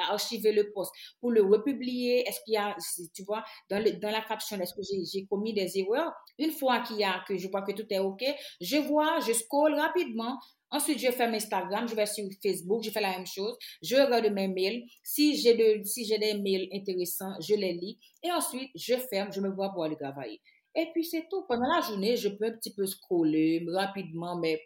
archiver 0.08 0.52
le 0.52 0.72
post 0.72 0.92
pour 1.20 1.30
le 1.30 1.42
republier. 1.42 2.24
Est-ce 2.26 2.40
qu'il 2.44 2.54
y 2.54 2.56
a, 2.56 2.76
tu 3.14 3.22
vois, 3.24 3.44
dans, 3.70 3.82
le, 3.82 3.92
dans 3.92 4.10
la 4.10 4.22
caption, 4.22 4.58
est-ce 4.60 4.74
que 4.74 4.82
j'ai 4.82 5.26
commis 5.26 5.54
des 5.54 5.78
erreurs? 5.78 6.12
Une 6.38 6.52
fois 6.52 6.80
qu'il 6.80 6.96
y 6.96 7.04
a, 7.04 7.22
que 7.26 7.36
je 7.36 7.48
vois 7.48 7.62
que 7.62 7.72
tout 7.72 7.86
est 7.90 7.98
OK, 7.98 8.24
je 8.60 8.76
vois, 8.76 9.20
je 9.20 9.32
scroll 9.32 9.74
rapidement. 9.74 10.38
Ensuite, 10.70 10.98
je 10.98 11.10
fais 11.12 11.24
Instagram, 11.24 11.86
je 11.88 11.94
vais 11.94 12.06
sur 12.06 12.24
Facebook, 12.42 12.82
je 12.82 12.90
fais 12.90 13.00
la 13.00 13.10
même 13.10 13.26
chose. 13.26 13.56
Je 13.82 13.94
regarde 13.94 14.26
mes 14.32 14.48
mails. 14.48 14.82
Si 15.02 15.36
j'ai 15.36 15.54
de, 15.54 15.84
si 15.84 16.04
j'ai 16.04 16.18
des 16.18 16.34
mails 16.34 16.68
intéressants, 16.72 17.34
je 17.40 17.54
les 17.54 17.72
lis. 17.72 17.98
Et 18.22 18.32
ensuite, 18.32 18.70
je 18.74 18.94
ferme, 18.96 19.32
je 19.32 19.40
me 19.40 19.48
vois 19.50 19.70
pour 19.72 19.84
aller 19.84 19.96
travailler. 19.96 20.40
Et 20.76 20.86
puis 20.92 21.04
c'est 21.04 21.26
tout. 21.28 21.44
Pendant 21.48 21.66
la 21.74 21.80
journée, 21.80 22.16
je 22.16 22.28
peux 22.28 22.44
un 22.44 22.52
petit 22.52 22.72
peu 22.74 22.86
scroller 22.86 23.66
rapidement, 23.68 24.36
mais 24.36 24.62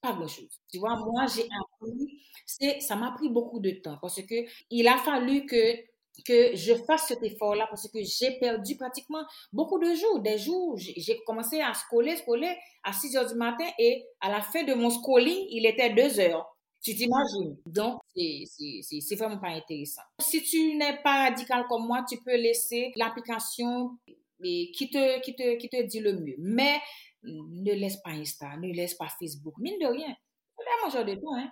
pas 0.00 0.12
grand-chose. 0.12 0.60
Tu 0.72 0.78
vois, 0.78 0.96
moi, 0.96 1.26
j'ai 1.26 1.42
appris, 1.44 2.80
ça 2.80 2.96
m'a 2.96 3.12
pris 3.12 3.28
beaucoup 3.28 3.60
de 3.60 3.70
temps 3.70 3.98
parce 4.00 4.20
que 4.22 4.34
il 4.70 4.88
a 4.88 4.96
fallu 4.96 5.46
que 5.46 5.90
que 6.26 6.54
je 6.54 6.74
fasse 6.74 7.08
cet 7.08 7.22
effort-là 7.22 7.66
parce 7.68 7.88
que 7.88 7.98
j'ai 8.02 8.38
perdu 8.38 8.76
pratiquement 8.76 9.22
beaucoup 9.52 9.78
de 9.78 9.94
jours. 9.94 10.20
Des 10.20 10.38
jours, 10.38 10.76
j'ai 10.76 11.18
commencé 11.26 11.60
à 11.60 11.72
scroller, 11.74 12.16
scroller 12.16 12.56
à 12.82 12.92
6 12.92 13.16
heures 13.16 13.28
du 13.28 13.34
matin 13.34 13.64
et 13.78 14.04
à 14.20 14.30
la 14.30 14.40
fin 14.40 14.64
de 14.64 14.74
mon 14.74 14.90
scrolling, 14.90 15.46
il 15.50 15.66
était 15.66 15.90
2 15.90 16.20
heures. 16.20 16.46
Tu 16.82 16.94
t'imagines? 16.94 17.56
Donc, 17.66 18.00
c'est 18.14 19.16
vraiment 19.16 19.38
pas 19.38 19.48
intéressant. 19.48 20.02
Si 20.18 20.42
tu 20.42 20.76
n'es 20.76 20.96
pas 21.02 21.28
radical 21.28 21.66
comme 21.68 21.86
moi, 21.86 22.04
tu 22.08 22.18
peux 22.24 22.36
laisser 22.36 22.92
l'application 22.96 23.98
qui 24.40 24.90
te, 24.90 25.20
qui, 25.20 25.34
te, 25.34 25.56
qui 25.56 25.68
te 25.68 25.82
dit 25.82 26.00
le 26.00 26.18
mieux. 26.20 26.36
Mais 26.38 26.78
ne 27.22 27.72
laisse 27.72 27.98
pas 28.02 28.10
Insta, 28.10 28.56
ne 28.56 28.72
laisse 28.72 28.94
pas 28.94 29.08
Facebook, 29.18 29.54
mine 29.58 29.78
de 29.80 29.86
rien. 29.86 30.14
C'est 30.90 30.98
un 30.98 31.04
de 31.04 31.14
temps, 31.14 31.36
hein. 31.36 31.50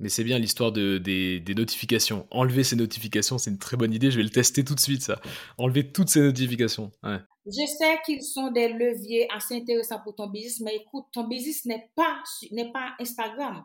Mais 0.00 0.08
c'est 0.08 0.24
bien 0.24 0.38
l'histoire 0.38 0.72
de, 0.72 0.98
des, 0.98 1.38
des, 1.38 1.54
notifications. 1.54 2.26
Enlever 2.32 2.64
ces 2.64 2.74
notifications, 2.74 3.38
c'est 3.38 3.50
une 3.50 3.58
très 3.58 3.76
bonne 3.76 3.92
idée. 3.92 4.10
Je 4.10 4.16
vais 4.16 4.24
le 4.24 4.30
tester 4.30 4.64
tout 4.64 4.74
de 4.74 4.80
suite, 4.80 5.02
ça. 5.02 5.20
Enlever 5.56 5.92
toutes 5.92 6.08
ces 6.08 6.20
notifications. 6.20 6.90
Ouais. 7.04 7.18
Je 7.46 7.66
sais 7.78 8.00
qu'ils 8.04 8.22
sont 8.22 8.50
des 8.50 8.68
leviers 8.68 9.28
assez 9.32 9.54
intéressants 9.54 10.00
pour 10.02 10.16
ton 10.16 10.26
business, 10.26 10.60
mais 10.60 10.76
écoute, 10.76 11.04
ton 11.12 11.28
business 11.28 11.64
n'est 11.64 11.90
pas, 11.94 12.22
n'est 12.50 12.72
pas 12.72 12.94
Instagram. 12.98 13.62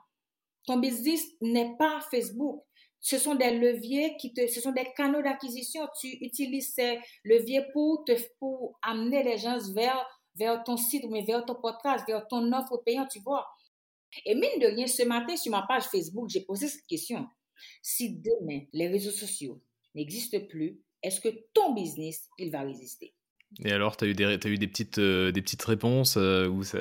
Ton 0.68 0.78
business 0.78 1.22
n'est 1.42 1.76
pas 1.80 2.00
Facebook. 2.12 2.64
Ce 3.02 3.18
sont 3.18 3.36
des 3.36 3.52
leviers 3.52 4.18
qui 4.18 4.34
te, 4.34 4.46
ce 4.48 4.62
sont 4.62 4.72
des 4.72 4.88
canaux 4.96 5.22
d'acquisition. 5.22 5.88
Tu 6.00 6.08
utilises 6.22 6.74
ces 6.74 7.00
leviers 7.24 7.66
pour 7.72 8.04
te, 8.06 8.12
pour 8.40 8.78
amener 8.82 9.24
les 9.24 9.38
gens 9.38 9.58
vers, 9.74 10.06
vers 10.36 10.64
ton 10.64 10.78
site, 10.78 11.06
mais 11.10 11.24
vers 11.24 11.46
ton 11.46 11.56
podcast, 11.56 12.06
vers 12.08 12.28
ton 12.28 12.52
offre 12.52 12.82
payante, 12.86 13.10
tu 13.10 13.20
vois. 13.20 13.48
Et 14.26 14.36
mine 14.36 14.60
de 14.60 14.68
rien, 14.68 14.88
ce 14.88 15.04
matin, 15.04 15.36
sur 15.38 15.52
ma 15.52 15.66
page 15.68 15.84
Facebook, 15.84 16.30
j'ai 16.30 16.42
posé 16.42 16.68
cette 16.68 16.86
question. 16.88 17.28
Si 17.82 18.18
demain, 18.18 18.62
les 18.74 18.88
réseaux 18.88 19.12
sociaux 19.12 19.62
n'existent 19.96 20.40
plus, 20.50 20.82
est-ce 21.04 21.22
que 21.22 21.30
ton 21.54 21.74
business, 21.74 22.28
il 22.38 22.52
va 22.52 22.62
résister? 22.62 23.14
Et 23.64 23.72
alors, 23.72 23.98
tu 23.98 24.06
as 24.06 24.08
eu 24.08 24.14
des, 24.14 24.26
as 24.26 24.48
eu 24.48 24.58
des, 24.58 24.68
petites, 24.68 25.00
euh, 25.00 25.32
des 25.32 25.42
petites 25.42 25.64
réponses 25.64 26.18
euh, 26.18 26.64
ça... 26.64 26.80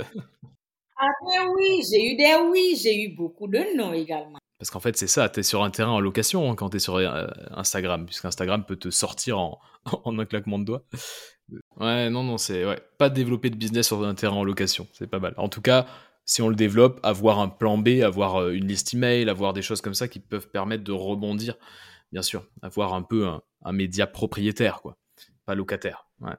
Ah 1.01 1.11
ben 1.25 1.49
oui, 1.55 1.81
j'ai 1.89 2.13
eu 2.13 2.17
des 2.17 2.35
oui, 2.51 2.77
j'ai 2.77 3.05
eu 3.05 3.15
beaucoup 3.15 3.47
de 3.47 3.77
non 3.77 3.93
également. 3.93 4.39
Parce 4.59 4.71
qu'en 4.71 4.81
fait, 4.81 4.97
c'est 4.97 5.07
ça, 5.07 5.29
tu 5.29 5.41
es 5.41 5.43
sur 5.43 5.63
un 5.63 5.71
terrain 5.71 5.93
en 5.93 6.01
location 6.01 6.51
hein, 6.51 6.55
quand 6.57 6.71
tu 6.71 6.77
es 6.77 6.81
sur 6.81 6.97
euh, 6.97 7.27
Instagram, 7.53 8.07
puisqu'Instagram 8.07 8.65
peut 8.65 8.77
te 8.77 8.91
sortir 8.91 9.39
en, 9.39 9.61
en, 10.05 10.19
un 10.19 10.25
claquement 10.25 10.59
de 10.59 10.65
doigts. 10.65 10.83
Ouais, 11.77 12.11
non, 12.11 12.25
non, 12.25 12.39
c'est 12.39 12.65
pas 12.99 13.09
développer 13.09 13.51
de 13.51 13.57
business 13.57 13.87
sur 13.87 14.05
un 14.05 14.15
terrain 14.15 14.37
en 14.37 14.45
location, 14.45 14.87
c'est 14.93 15.07
pas 15.07 15.21
mal. 15.21 15.35
En 15.37 15.49
tout 15.49 15.63
cas, 15.63 15.87
si 16.25 16.43
on 16.43 16.49
le 16.49 16.57
développe, 16.57 17.01
avoir 17.03 17.39
un 17.39 17.49
plan 17.49 17.79
B, 17.79 18.03
avoir 18.03 18.37
euh, 18.37 18.53
une 18.53 18.67
liste 18.67 18.93
email, 18.93 19.31
avoir 19.31 19.55
des 19.55 19.63
choses 19.63 19.81
comme 19.81 19.95
ça 19.95 20.09
qui 20.09 20.21
peuvent 20.21 20.51
permettre 20.51 20.85
de 20.85 20.93
rebondir, 20.93 21.57
bien 22.13 22.23
sûr, 22.23 22.47
avoir 22.61 22.95
un 22.95 23.03
peu 23.03 23.27
un, 23.27 23.73
média 23.73 24.07
propriétaire, 24.07 24.83
quoi, 24.83 24.97
pas 25.47 25.55
locataire. 25.55 26.07
Ouais. 26.21 26.35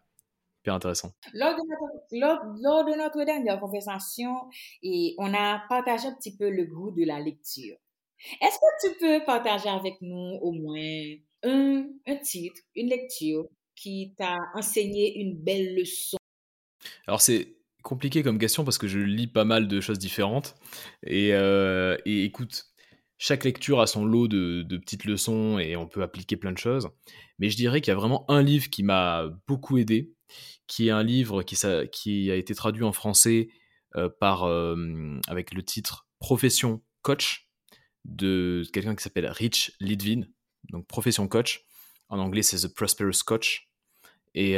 Intéressant. 0.68 1.12
Lors 1.34 1.56
de, 1.56 1.62
notre, 2.12 2.62
lors, 2.62 2.86
de 2.86 2.96
notre 2.96 3.24
dernière 3.24 3.60
conversation, 3.60 4.36
et 4.84 5.16
on 5.18 5.34
a 5.34 5.64
partagé 5.68 6.08
un 6.08 6.14
petit 6.14 6.38
peu 6.38 6.50
le 6.50 6.66
goût 6.66 6.92
de 6.92 7.04
la 7.06 7.20
lecture. 7.20 7.78
Est-ce 8.42 8.58
que 8.58 8.90
tu 8.90 9.00
peux 9.00 9.26
partager 9.26 9.70
avec 9.70 9.96
nous 10.02 10.38
au 10.42 10.52
moins 10.52 11.16
un, 11.44 11.88
un 12.08 12.16
titre, 12.18 12.62
une 12.76 12.90
lecture 12.90 13.46
qui 13.76 14.14
t'a 14.18 14.38
enseigné 14.56 15.20
une 15.20 15.38
belle 15.38 15.76
leçon? 15.76 16.18
Alors 17.08 17.22
c'est 17.22 17.60
compliqué 17.84 18.24
comme 18.24 18.38
question 18.38 18.64
parce 18.64 18.78
que 18.78 18.88
je 18.88 19.00
lis 19.00 19.28
pas 19.28 19.46
mal 19.46 19.68
de 19.68 19.82
choses 19.82 20.00
différentes. 20.00 20.56
Et, 21.04 21.34
euh, 21.34 21.98
écoute, 22.06 22.66
chaque 23.18 23.44
lecture 23.44 23.82
a 23.82 23.88
son 23.88 24.06
lot 24.06 24.28
de, 24.28 24.78
petites 24.78 25.06
leçons 25.06 25.60
et 25.60 25.76
on 25.76 25.88
peut 25.88 26.04
appliquer 26.04 26.38
plein 26.38 26.52
de 26.52 26.58
choses. 26.58 26.90
Mais 27.40 27.50
je 27.50 27.58
dirais 27.58 27.82
qu'il 27.82 27.92
y 27.92 27.96
a 27.96 28.00
vraiment 28.00 28.30
un 28.30 28.42
livre 28.42 28.70
qui 28.70 28.84
m'a 28.84 29.30
beaucoup 29.48 29.78
aidé, 29.78 30.14
qui 30.68 30.88
est 30.88 30.92
un 30.92 31.04
livre 31.04 31.44
qui, 31.44 31.58
qui 31.92 32.32
a 32.32 32.36
été 32.36 32.54
traduit 32.54 32.84
en 32.84 32.94
français 32.94 33.50
euh, 33.96 34.10
par, 34.20 34.44
euh, 34.44 35.20
avec 35.28 35.54
le 35.54 35.64
titre 35.64 36.08
Profession 36.20 36.82
coach 37.02 37.49
de 38.10 38.64
quelqu'un 38.74 38.96
qui 38.96 39.04
s'appelle 39.04 39.28
Rich 39.28 39.74
Lidvin. 39.80 40.22
Donc 40.70 40.88
Profession 40.88 41.28
coach. 41.28 41.66
En 42.10 42.20
anglais, 42.20 42.42
c'est 42.42 42.68
The 42.68 42.74
Prosperous 42.74 43.24
Coach. 43.26 43.70
Et, 44.36 44.58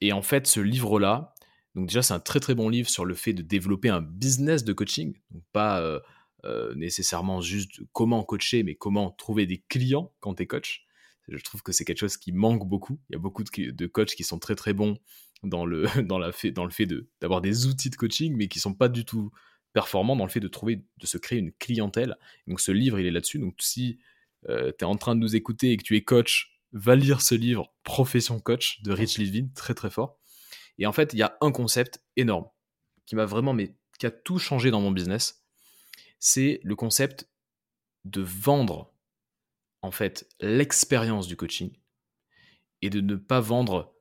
et 0.00 0.12
en 0.12 0.22
fait, 0.22 0.46
ce 0.46 0.60
livre-là, 0.60 1.34
donc 1.74 1.88
déjà, 1.88 2.02
c'est 2.02 2.14
un 2.14 2.20
très 2.20 2.40
très 2.40 2.54
bon 2.54 2.68
livre 2.68 2.88
sur 2.88 3.04
le 3.04 3.14
fait 3.14 3.32
de 3.32 3.42
développer 3.42 3.88
un 3.88 4.02
business 4.02 4.64
de 4.64 4.72
coaching, 4.72 5.14
donc 5.30 5.42
pas 5.52 5.80
euh, 5.80 6.00
euh, 6.44 6.74
nécessairement 6.74 7.40
juste 7.40 7.80
comment 7.92 8.22
coacher, 8.24 8.62
mais 8.62 8.74
comment 8.74 9.10
trouver 9.10 9.46
des 9.46 9.64
clients 9.68 10.12
quand 10.20 10.34
tu 10.34 10.42
es 10.42 10.46
coach. 10.46 10.84
Je 11.28 11.42
trouve 11.42 11.62
que 11.62 11.72
c'est 11.72 11.84
quelque 11.84 11.98
chose 11.98 12.16
qui 12.16 12.32
manque 12.32 12.68
beaucoup. 12.68 13.00
Il 13.08 13.14
y 13.14 13.16
a 13.16 13.18
beaucoup 13.18 13.44
de, 13.44 13.86
coachs 13.86 14.14
qui 14.14 14.24
sont 14.24 14.38
très 14.38 14.54
très 14.54 14.74
bons 14.74 14.98
dans 15.42 15.64
le, 15.64 15.86
dans 16.02 16.18
la 16.18 16.32
fait, 16.32 16.50
dans 16.50 16.64
le 16.64 16.70
fait 16.70 16.86
d'avoir 17.20 17.40
des 17.40 17.66
outils 17.66 17.90
de 17.90 17.96
coaching, 17.96 18.34
mais 18.36 18.48
qui 18.48 18.60
sont 18.60 18.74
pas 18.74 18.88
du 18.88 19.04
tout 19.04 19.30
performants 19.72 20.16
dans 20.16 20.24
le 20.24 20.30
fait 20.30 20.40
de 20.40 20.48
trouver, 20.48 20.82
de 20.98 21.06
se 21.06 21.18
créer 21.18 21.38
une 21.38 21.52
clientèle. 21.52 22.16
Donc 22.46 22.60
ce 22.60 22.72
livre, 22.72 22.98
il 22.98 23.06
est 23.06 23.10
là-dessus. 23.10 23.38
Donc 23.38 23.54
si 23.60 23.98
euh, 24.48 24.72
tu 24.78 24.84
es 24.84 24.88
en 24.88 24.96
train 24.96 25.14
de 25.14 25.20
nous 25.20 25.36
écouter 25.36 25.72
et 25.72 25.76
que 25.76 25.82
tu 25.82 25.96
es 25.96 26.02
coach, 26.02 26.60
va 26.72 26.96
lire 26.96 27.20
ce 27.20 27.34
livre, 27.34 27.72
Profession 27.84 28.40
Coach 28.40 28.82
de 28.82 28.92
Rich 28.92 29.18
Levin, 29.18 29.48
très 29.54 29.74
très 29.74 29.90
fort. 29.90 30.18
Et 30.78 30.86
en 30.86 30.92
fait, 30.92 31.12
il 31.12 31.18
y 31.18 31.22
a 31.22 31.36
un 31.40 31.52
concept 31.52 32.02
énorme 32.16 32.48
qui 33.04 33.14
m'a 33.14 33.26
vraiment, 33.26 33.52
mais 33.52 33.74
qui 33.98 34.06
a 34.06 34.10
tout 34.10 34.38
changé 34.38 34.70
dans 34.70 34.80
mon 34.80 34.90
business. 34.90 35.44
C'est 36.18 36.60
le 36.62 36.74
concept 36.76 37.28
de 38.04 38.22
vendre, 38.22 38.92
en 39.82 39.90
fait, 39.90 40.28
l'expérience 40.40 41.26
du 41.26 41.36
coaching 41.36 41.72
et 42.80 42.90
de 42.90 43.00
ne 43.00 43.16
pas 43.16 43.40
vendre 43.40 43.91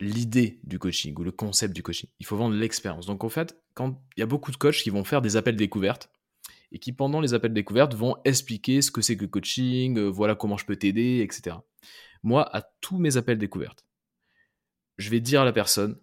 l'idée 0.00 0.60
du 0.64 0.78
coaching 0.78 1.14
ou 1.18 1.24
le 1.24 1.32
concept 1.32 1.74
du 1.74 1.82
coaching. 1.82 2.08
Il 2.20 2.26
faut 2.26 2.36
vendre 2.36 2.54
l'expérience. 2.54 3.06
Donc 3.06 3.24
en 3.24 3.28
fait, 3.28 3.60
quand 3.74 4.02
il 4.16 4.20
y 4.20 4.22
a 4.22 4.26
beaucoup 4.26 4.50
de 4.50 4.56
coachs 4.56 4.82
qui 4.82 4.90
vont 4.90 5.04
faire 5.04 5.22
des 5.22 5.36
appels 5.36 5.56
découvertes 5.56 6.10
et 6.72 6.78
qui 6.78 6.92
pendant 6.92 7.20
les 7.20 7.34
appels 7.34 7.52
découvertes 7.52 7.94
vont 7.94 8.16
expliquer 8.24 8.82
ce 8.82 8.90
que 8.90 9.00
c'est 9.00 9.16
que 9.16 9.22
le 9.22 9.28
coaching, 9.28 9.98
euh, 9.98 10.08
voilà 10.08 10.34
comment 10.34 10.56
je 10.56 10.66
peux 10.66 10.76
t'aider, 10.76 11.20
etc. 11.20 11.56
Moi, 12.22 12.44
à 12.54 12.62
tous 12.80 12.98
mes 12.98 13.16
appels 13.16 13.38
découvertes, 13.38 13.86
je 14.98 15.10
vais 15.10 15.20
dire 15.20 15.42
à 15.42 15.44
la 15.44 15.52
personne, 15.52 15.98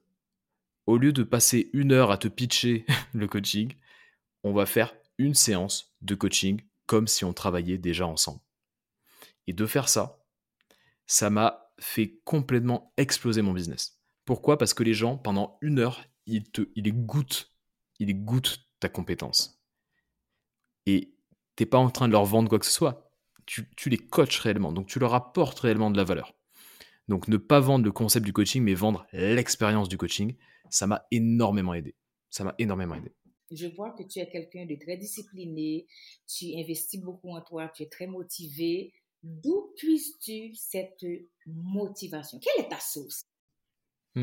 au 0.85 0.97
lieu 0.97 1.13
de 1.13 1.23
passer 1.23 1.69
une 1.73 1.91
heure 1.91 2.11
à 2.11 2.17
te 2.17 2.27
pitcher 2.27 2.85
le 3.13 3.27
coaching, 3.27 3.73
on 4.43 4.53
va 4.53 4.65
faire 4.65 4.93
une 5.17 5.33
séance 5.33 5.95
de 6.01 6.15
coaching 6.15 6.61
comme 6.85 7.07
si 7.07 7.25
on 7.25 7.33
travaillait 7.33 7.77
déjà 7.77 8.07
ensemble. 8.07 8.41
Et 9.47 9.53
de 9.53 9.65
faire 9.65 9.89
ça, 9.89 10.19
ça 11.05 11.29
m'a 11.29 11.62
fait 11.79 12.19
complètement 12.23 12.93
exploser 12.97 13.41
mon 13.41 13.53
business. 13.53 13.99
Pourquoi? 14.25 14.57
Parce 14.57 14.73
que 14.73 14.83
les 14.83 14.93
gens, 14.93 15.17
pendant 15.17 15.57
une 15.61 15.79
heure, 15.79 16.03
ils, 16.25 16.43
te, 16.43 16.61
ils 16.75 16.93
goûtent, 16.93 17.51
ils 17.99 18.23
goûtent 18.23 18.65
ta 18.79 18.89
compétence. 18.89 19.61
Et 20.85 21.13
t'es 21.55 21.65
pas 21.65 21.77
en 21.77 21.89
train 21.89 22.07
de 22.07 22.13
leur 22.13 22.25
vendre 22.25 22.49
quoi 22.49 22.59
que 22.59 22.65
ce 22.65 22.71
soit. 22.71 23.11
Tu, 23.45 23.69
tu 23.75 23.89
les 23.89 23.97
coaches 23.97 24.39
réellement, 24.39 24.71
donc 24.71 24.87
tu 24.87 24.99
leur 24.99 25.13
apportes 25.13 25.59
réellement 25.59 25.91
de 25.91 25.97
la 25.97 26.05
valeur. 26.05 26.33
Donc 27.09 27.27
ne 27.27 27.35
pas 27.35 27.59
vendre 27.59 27.83
le 27.83 27.91
concept 27.91 28.25
du 28.25 28.31
coaching, 28.31 28.63
mais 28.63 28.73
vendre 28.73 29.05
l'expérience 29.11 29.89
du 29.89 29.97
coaching 29.97 30.35
ça 30.73 30.87
m'a 30.87 31.05
énormément 31.11 31.73
aidé. 31.75 31.95
Ça 32.29 32.43
m'a 32.43 32.55
énormément 32.57 32.95
aidé. 32.95 33.11
Je 33.51 33.67
vois 33.67 33.91
que 33.91 34.01
tu 34.03 34.19
es 34.19 34.27
quelqu'un 34.27 34.65
de 34.65 34.75
très 34.75 34.97
discipliné, 34.97 35.85
tu 36.27 36.55
investis 36.57 36.99
beaucoup 36.99 37.29
en 37.29 37.41
toi, 37.41 37.69
tu 37.69 37.83
es 37.83 37.87
très 37.87 38.07
motivé. 38.07 38.91
D'où 39.23 39.73
puisses-tu 39.77 40.53
cette 40.53 41.05
motivation? 41.45 42.39
Quelle 42.39 42.65
est 42.65 42.69
ta 42.69 42.79
source? 42.79 43.23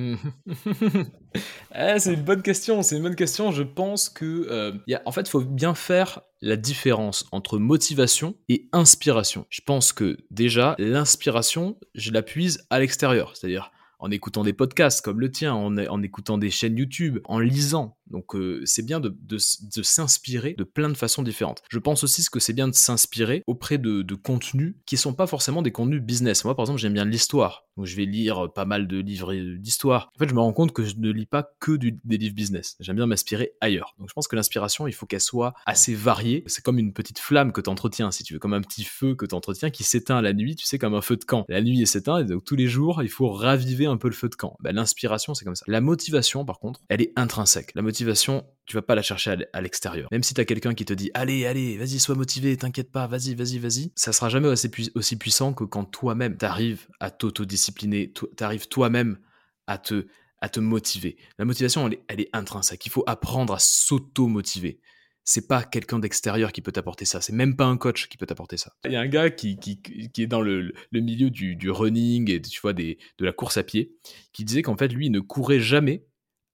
Eh, 1.72 1.98
c'est 1.98 2.14
une 2.14 2.24
bonne 2.24 2.42
question, 2.42 2.82
c'est 2.82 2.96
une 2.96 3.02
bonne 3.04 3.14
question. 3.14 3.52
Je 3.52 3.62
pense 3.62 4.08
que, 4.08 4.46
euh, 4.50 4.72
en 5.04 5.12
fait, 5.12 5.22
il 5.22 5.30
faut 5.30 5.40
bien 5.40 5.74
faire 5.74 6.20
la 6.40 6.56
différence 6.56 7.26
entre 7.30 7.58
motivation 7.58 8.34
et 8.48 8.68
inspiration. 8.72 9.46
Je 9.50 9.60
pense 9.64 9.92
que 9.92 10.16
déjà, 10.30 10.74
l'inspiration, 10.78 11.78
je 11.94 12.10
la 12.10 12.22
puise 12.22 12.66
à 12.70 12.80
l'extérieur, 12.80 13.36
c'est-à-dire 13.36 13.70
en 14.00 14.10
écoutant 14.10 14.42
des 14.42 14.52
podcasts 14.52 15.04
comme 15.04 15.20
le 15.20 15.30
tien, 15.30 15.54
en, 15.54 15.76
en 15.78 16.02
écoutant 16.02 16.38
des 16.38 16.50
chaînes 16.50 16.76
YouTube, 16.76 17.20
en 17.24 17.38
lisant. 17.38 17.98
Donc 18.10 18.34
euh, 18.34 18.62
c'est 18.64 18.84
bien 18.84 19.00
de, 19.00 19.14
s'inspirer 19.38 20.54
de 20.56 20.64
plein 20.64 20.88
de 20.88 20.96
façons 20.96 21.22
différentes. 21.22 21.62
Je 21.70 21.78
pense 21.78 22.04
aussi 22.04 22.24
que 22.30 22.40
c'est 22.40 22.52
bien 22.52 22.68
de 22.68 22.74
s'inspirer 22.74 23.42
auprès 23.46 23.78
de, 23.78 24.14
contenus 24.14 24.74
qui 24.86 24.96
sont 24.96 25.14
pas 25.14 25.26
forcément 25.26 25.62
des 25.62 25.72
contenus 25.72 26.02
business. 26.02 26.44
Moi 26.44 26.54
par 26.54 26.64
exemple 26.64 26.80
j'aime 26.80 26.92
bien 26.92 27.04
l'histoire, 27.04 27.64
donc 27.76 27.86
je 27.86 27.96
vais 27.96 28.04
lire 28.04 28.52
pas 28.52 28.64
mal 28.64 28.86
de 28.86 28.98
livres 28.98 29.34
d'histoire. 29.34 30.10
En 30.14 30.18
fait 30.18 30.28
je 30.28 30.34
me 30.34 30.40
rends 30.40 30.52
compte 30.52 30.72
que 30.72 30.84
je 30.84 30.96
ne 30.96 31.10
lis 31.10 31.26
pas 31.26 31.48
que 31.60 31.72
des 31.72 32.18
livres 32.18 32.34
business. 32.34 32.76
J'aime 32.80 32.96
bien 32.96 33.06
m'inspirer 33.06 33.52
ailleurs. 33.60 33.94
Donc 33.98 34.08
je 34.08 34.14
pense 34.14 34.28
que 34.28 34.36
l'inspiration 34.36 34.86
il 34.86 34.92
faut 34.92 35.06
qu'elle 35.06 35.20
soit 35.20 35.54
assez 35.66 35.94
variée. 35.94 36.42
C'est 36.46 36.64
comme 36.64 36.78
une 36.78 36.92
petite 36.92 37.18
flamme 37.18 37.52
que 37.52 37.60
tu 37.60 37.70
entretiens 37.70 38.10
si 38.10 38.24
tu 38.24 38.34
veux, 38.34 38.38
comme 38.38 38.54
un 38.54 38.62
petit 38.62 38.84
feu 38.84 39.14
que 39.14 39.26
tu 39.26 39.34
entretiens 39.34 39.70
qui 39.70 39.84
s'éteint 39.84 40.20
la 40.20 40.32
nuit, 40.32 40.56
tu 40.56 40.66
sais 40.66 40.78
comme 40.78 40.94
un 40.94 41.02
feu 41.02 41.16
de 41.16 41.24
camp. 41.24 41.44
La 41.48 41.62
nuit 41.62 41.86
s'éteint 41.86 42.18
et 42.18 42.24
donc 42.24 42.44
tous 42.44 42.56
les 42.56 42.66
jours 42.66 43.02
il 43.02 43.08
faut 43.08 43.30
raviver 43.30 43.86
un 43.86 43.96
peu 43.96 44.08
le 44.08 44.14
feu 44.14 44.28
de 44.28 44.34
camp. 44.34 44.56
Ben, 44.60 44.74
l'inspiration 44.74 45.34
c'est 45.34 45.44
comme 45.44 45.56
ça. 45.56 45.64
La 45.68 45.80
motivation 45.80 46.44
par 46.44 46.58
contre 46.58 46.80
elle 46.88 47.02
est 47.02 47.12
intrinsèque. 47.16 47.72
Motivation, 48.00 48.46
tu 48.66 48.76
vas 48.76 48.82
pas 48.82 48.94
la 48.94 49.02
chercher 49.02 49.36
à 49.52 49.60
l'extérieur. 49.60 50.08
Même 50.10 50.22
si 50.22 50.32
tu 50.32 50.40
as 50.40 50.44
quelqu'un 50.44 50.74
qui 50.74 50.84
te 50.84 50.92
dit 50.92 51.10
allez, 51.14 51.46
allez, 51.46 51.76
vas-y, 51.76 51.98
sois 51.98 52.14
motivé, 52.14 52.56
t'inquiète 52.56 52.90
pas, 52.90 53.06
vas-y, 53.06 53.34
vas-y, 53.34 53.58
vas-y, 53.58 53.92
ça 53.94 54.12
sera 54.12 54.28
jamais 54.28 54.48
aussi, 54.48 55.16
puissant 55.16 55.52
que 55.52 55.64
quand 55.64 55.84
toi-même 55.84 56.36
t'arrives 56.36 56.88
à 57.00 57.10
t'autodiscipliner, 57.10 58.12
t'arrives 58.36 58.68
toi-même 58.68 59.18
à 59.66 59.78
te, 59.78 60.06
à 60.40 60.48
te 60.48 60.60
motiver. 60.60 61.16
La 61.38 61.44
motivation, 61.44 61.86
elle 61.86 61.94
est, 61.94 62.02
elle 62.08 62.20
est 62.20 62.30
intrinsèque. 62.32 62.86
Il 62.86 62.90
faut 62.90 63.04
apprendre 63.06 63.52
à 63.54 63.58
s'auto-motiver. 63.58 64.80
C'est 65.24 65.46
pas 65.46 65.62
quelqu'un 65.62 65.98
d'extérieur 65.98 66.50
qui 66.50 66.62
peut 66.62 66.72
t'apporter 66.72 67.04
ça. 67.04 67.20
C'est 67.20 67.34
même 67.34 67.54
pas 67.54 67.66
un 67.66 67.76
coach 67.76 68.08
qui 68.08 68.16
peut 68.16 68.26
t'apporter 68.26 68.56
ça. 68.56 68.72
Il 68.84 68.92
y 68.92 68.96
a 68.96 69.00
un 69.00 69.06
gars 69.06 69.30
qui, 69.30 69.58
qui, 69.58 69.80
qui 69.80 70.22
est 70.22 70.26
dans 70.26 70.40
le, 70.40 70.72
le 70.90 71.00
milieu 71.00 71.30
du, 71.30 71.56
du, 71.56 71.70
running 71.70 72.30
et 72.30 72.40
tu 72.40 72.60
vois 72.60 72.72
des, 72.72 72.98
de 73.18 73.24
la 73.24 73.32
course 73.32 73.58
à 73.58 73.62
pied, 73.62 73.92
qui 74.32 74.44
disait 74.44 74.62
qu'en 74.62 74.76
fait 74.76 74.88
lui 74.88 75.06
il 75.06 75.12
ne 75.12 75.20
courait 75.20 75.60
jamais 75.60 76.06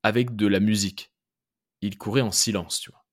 avec 0.03 0.35
de 0.35 0.47
la 0.47 0.61
musique 0.61 1.13
il 1.87 1.99
courait 1.99 2.21
en 2.21 2.33
silence, 2.33 2.81
tu 2.81 2.91
vois. 2.91 3.05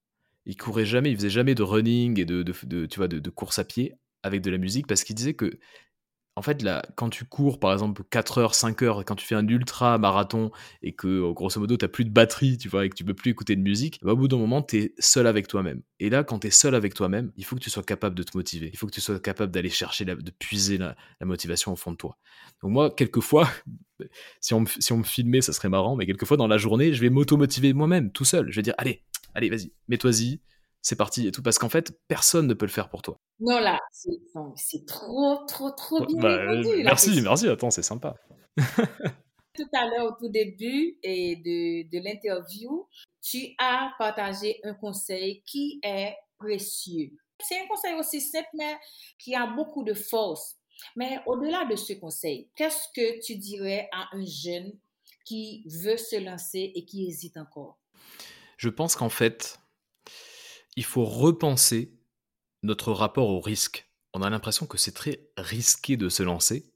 il 0.46 0.58
courait 0.58 0.86
jamais, 0.86 1.12
il 1.12 1.16
faisait 1.16 1.30
jamais 1.30 1.56
de 1.56 1.64
running 1.64 2.20
et 2.20 2.26
de, 2.26 2.44
tu 2.44 3.00
de 3.08 3.30
course 3.30 3.60
à 3.60 3.64
pied 3.64 3.94
avec 4.24 4.42
de 4.42 4.50
la 4.50 4.58
musique 4.58 4.88
parce 4.88 5.04
qu'il 5.04 5.16
disait 5.16 5.34
que 5.34 5.60
en 6.36 6.42
fait, 6.42 6.64
là, 6.64 6.82
quand 6.96 7.10
tu 7.10 7.26
cours, 7.26 7.60
par 7.60 7.72
exemple, 7.74 8.04
4 8.10 8.40
heures, 8.40 8.56
5 8.56 8.82
heures, 8.82 9.06
quand 9.06 9.16
tu 9.16 9.26
fais 9.26 9.36
un 9.36 9.48
ultra 9.48 10.00
marathon 10.00 10.52
et 10.82 10.94
que, 10.94 11.20
oh, 11.20 11.34
grosso 11.34 11.60
modo, 11.60 11.78
tu 11.78 11.86
n'as 11.86 11.90
plus 11.90 12.06
de 12.06 12.10
batterie, 12.10 12.58
tu 12.58 12.70
vois, 12.70 12.86
et 12.86 12.90
que 12.90 12.96
tu 12.96 13.04
peux 13.04 13.14
plus 13.14 13.32
écouter 13.32 13.56
de 13.56 13.62
musique, 13.62 14.00
bah, 14.02 14.14
au 14.14 14.16
bout 14.16 14.28
d'un 14.28 14.38
moment, 14.38 14.64
tu 14.64 14.78
es 14.78 14.96
seul 14.98 15.28
avec 15.28 15.48
toi-même. 15.48 15.84
Et 16.00 16.10
là, 16.10 16.24
quand 16.24 16.40
tu 16.40 16.48
es 16.48 16.52
seul 16.52 16.74
avec 16.74 16.96
toi-même, 16.96 17.32
il 17.38 17.46
faut 17.46 17.56
que 17.56 17.62
tu 17.62 17.70
sois 17.70 17.84
capable 17.84 18.16
de 18.16 18.24
te 18.24 18.36
motiver. 18.36 18.72
Il 18.74 18.78
faut 18.78 18.88
que 18.88 18.92
tu 18.92 19.02
sois 19.02 19.20
capable 19.20 19.52
d'aller 19.52 19.70
chercher, 19.70 20.06
de 20.06 20.32
puiser 20.32 20.80
la, 20.80 20.96
motivation 21.22 21.72
au 21.72 21.76
fond 21.76 21.92
de 21.92 21.98
toi. 21.98 22.18
Donc, 22.64 22.72
moi, 22.72 22.90
quelquefois, 22.90 23.48
si 24.42 24.56
on, 24.56 24.66
si 24.66 24.92
on 24.92 24.98
me 24.98 25.04
filmait, 25.04 25.42
ça 25.42 25.54
serait 25.54 25.70
marrant, 25.70 25.96
mais 25.96 26.08
quelquefois, 26.08 26.38
dans 26.38 26.48
la 26.48 26.58
journée, 26.58 26.94
je 26.94 27.02
vais 27.02 27.12
m'auto-motiver 27.12 27.74
moi-même, 27.74 28.12
tout 28.12 28.26
seul. 28.26 28.50
Je 28.50 28.56
vais 28.56 28.64
dire, 28.64 28.76
allez, 28.80 29.04
allez, 29.36 29.50
vas-y, 29.52 29.72
mets-toi-y, 29.88 30.42
c'est 30.84 30.98
parti 30.98 31.28
et 31.28 31.32
tout. 31.32 31.42
Parce 31.42 31.58
qu'en 31.58 31.70
fait, 31.70 31.98
personne 32.08 32.46
ne 32.46 32.54
peut 32.54 32.68
le 32.68 32.72
faire 32.72 32.90
pour 32.90 33.02
toi. 33.02 33.20
Non, 33.40 33.60
là, 33.60 33.80
c'est 34.56 34.86
trop, 34.86 35.44
trop, 35.48 35.72
trop 35.72 36.06
bien 36.06 36.20
bah, 36.20 36.62
Merci, 36.84 37.22
merci, 37.22 37.48
attends, 37.48 37.72
c'est 37.72 37.82
sympa. 37.82 38.16
tout 39.56 39.70
à 39.74 39.88
l'heure, 39.88 40.12
au 40.12 40.16
tout 40.20 40.30
début 40.30 40.98
et 41.02 41.38
de, 41.38 41.90
de 41.90 42.04
l'interview, 42.04 42.88
tu 43.22 43.56
as 43.58 43.92
partagé 43.98 44.60
un 44.64 44.74
conseil 44.74 45.42
qui 45.46 45.80
est 45.82 46.16
précieux. 46.38 47.12
C'est 47.40 47.60
un 47.60 47.68
conseil 47.68 47.94
aussi 47.96 48.22
simple, 48.22 48.50
mais 48.54 48.78
qui 49.18 49.34
a 49.34 49.48
beaucoup 49.48 49.84
de 49.84 49.94
force. 49.94 50.58
Mais 50.96 51.20
au-delà 51.26 51.66
de 51.66 51.76
ce 51.76 51.94
conseil, 51.94 52.50
qu'est-ce 52.56 52.88
que 52.94 53.24
tu 53.26 53.36
dirais 53.38 53.88
à 53.94 54.10
un 54.12 54.26
jeune 54.26 54.74
qui 55.26 55.64
veut 55.66 55.98
se 55.98 56.22
lancer 56.22 56.74
et 56.76 56.84
qui 56.84 57.08
hésite 57.08 57.38
encore? 57.38 57.78
Je 58.58 58.70
pense 58.70 58.96
qu'en 58.96 59.10
fait, 59.10 59.60
il 60.76 60.84
faut 60.84 61.06
repenser 61.06 61.94
notre 62.64 62.92
rapport 62.92 63.30
au 63.30 63.40
risque. 63.40 63.90
On 64.14 64.22
a 64.22 64.30
l'impression 64.30 64.66
que 64.66 64.78
c'est 64.78 64.94
très 64.94 65.28
risqué 65.38 65.98
de 65.98 66.10
se 66.10 66.24
lancer, 66.24 66.72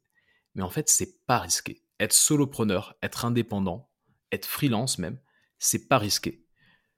mais 0.55 0.63
en 0.63 0.69
fait, 0.69 0.89
c'est 0.89 1.25
pas 1.25 1.39
risqué. 1.39 1.83
Être 1.99 2.13
solopreneur, 2.13 2.95
être 3.01 3.25
indépendant, 3.25 3.89
être 4.31 4.45
freelance 4.45 4.97
même, 4.97 5.19
c'est 5.59 5.87
pas 5.87 5.97
risqué. 5.97 6.43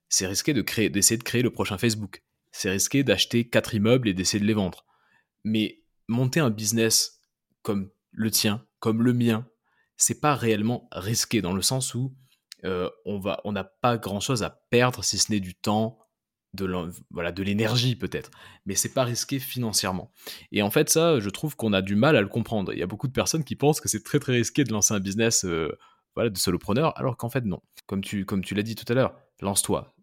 C'est 0.10 0.28
risqué 0.28 0.54
de 0.54 0.62
créer, 0.62 0.90
d'essayer 0.90 1.18
de 1.18 1.24
créer 1.24 1.42
le 1.42 1.52
prochain 1.52 1.78
Facebook. 1.78 2.24
C'est 2.52 2.72
risqué 2.72 3.04
d'acheter 3.04 3.48
quatre 3.48 3.76
immeubles 3.76 4.08
et 4.08 4.14
d'essayer 4.14 4.40
de 4.40 4.46
les 4.46 4.54
vendre. 4.54 4.86
Mais 5.44 5.84
monter 6.08 6.40
un 6.40 6.50
business 6.50 7.22
comme 7.62 7.92
le 8.12 8.32
tien, 8.32 8.66
comme 8.80 9.04
le 9.04 9.14
mien, 9.14 9.48
c'est 9.98 10.20
pas 10.20 10.36
réellement 10.36 10.88
risqué 10.92 11.42
dans 11.42 11.54
le 11.54 11.62
sens 11.62 11.94
où 11.94 12.16
euh, 12.66 12.90
on 13.06 13.20
va, 13.20 13.40
on 13.44 13.52
n'a 13.52 13.64
pas 13.64 13.98
grand 13.98 14.20
chose 14.20 14.44
à 14.44 14.50
perdre 14.50 15.04
si 15.04 15.18
ce 15.18 15.32
n'est 15.32 15.40
du 15.40 15.56
temps, 15.56 16.00
de 16.54 16.92
voilà 17.12 17.32
de 17.32 17.44
l'énergie 17.44 17.96
peut-être. 17.96 18.32
Mais 18.66 18.76
c'est 18.76 18.94
pas 18.94 19.04
risqué 19.04 19.40
financièrement. 19.40 20.12
Et 20.52 20.62
en 20.62 20.70
fait 20.70 20.90
ça 20.90 21.20
je 21.20 21.30
trouve 21.30 21.56
qu'on 21.56 21.74
a 21.74 21.82
du 21.82 21.96
mal 21.96 22.16
à 22.16 22.22
le 22.22 22.28
comprendre. 22.28 22.74
Il 22.74 22.80
y 22.80 22.84
a 22.84 22.88
beaucoup 22.88 23.08
de 23.08 23.14
personnes 23.14 23.44
qui 23.44 23.56
pensent 23.56 23.82
que 23.82 23.90
c'est 23.90 24.04
très 24.04 24.20
très 24.20 24.34
risqué 24.34 24.64
de 24.64 24.72
lancer 24.72 24.94
un 24.94 25.00
business 25.00 25.46
euh, 25.46 25.78
voilà 26.16 26.30
de 26.30 26.38
solopreneur 26.38 26.98
alors 26.98 27.18
qu'en 27.18 27.30
fait 27.30 27.46
non. 27.46 27.62
Comme 27.86 28.02
tu 28.02 28.26
comme 28.26 28.44
tu 28.44 28.56
l'as 28.56 28.64
dit 28.64 28.76
tout 28.76 28.86
à 28.92 28.96
l'heure 28.96 29.16
lance-toi. 29.42 29.94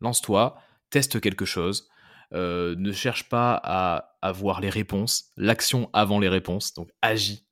Lance-toi 0.00 0.56
teste 0.90 1.20
quelque 1.20 1.44
chose 1.44 1.88
euh, 2.34 2.74
ne 2.78 2.92
cherche 2.92 3.28
pas 3.28 3.60
à 3.62 4.16
avoir 4.22 4.60
les 4.60 4.70
réponses 4.70 5.30
l'action 5.36 5.90
avant 5.92 6.18
les 6.18 6.28
réponses. 6.28 6.74
Donc 6.74 6.90
agis. 7.02 7.46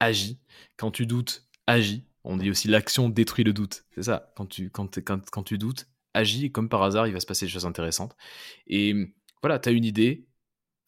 Agis. 0.00 0.40
Quand 0.76 0.90
tu 0.90 1.06
doutes 1.06 1.46
agis. 1.66 2.04
On 2.22 2.36
dit 2.36 2.50
aussi 2.50 2.68
l'action 2.68 3.08
détruit 3.08 3.44
le 3.44 3.54
doute. 3.54 3.84
C'est 3.94 4.02
ça. 4.02 4.30
Quand 4.36 4.44
tu 4.44 4.68
quand, 4.68 4.98
quand, 5.02 5.30
quand 5.30 5.42
tu 5.42 5.56
doutes 5.56 5.86
agis 6.14 6.46
et 6.46 6.52
comme 6.52 6.68
par 6.68 6.82
hasard, 6.82 7.06
il 7.06 7.12
va 7.12 7.20
se 7.20 7.26
passer 7.26 7.46
des 7.46 7.52
choses 7.52 7.66
intéressantes. 7.66 8.16
Et 8.66 8.94
voilà, 9.42 9.58
tu 9.58 9.68
as 9.68 9.72
une 9.72 9.84
idée, 9.84 10.26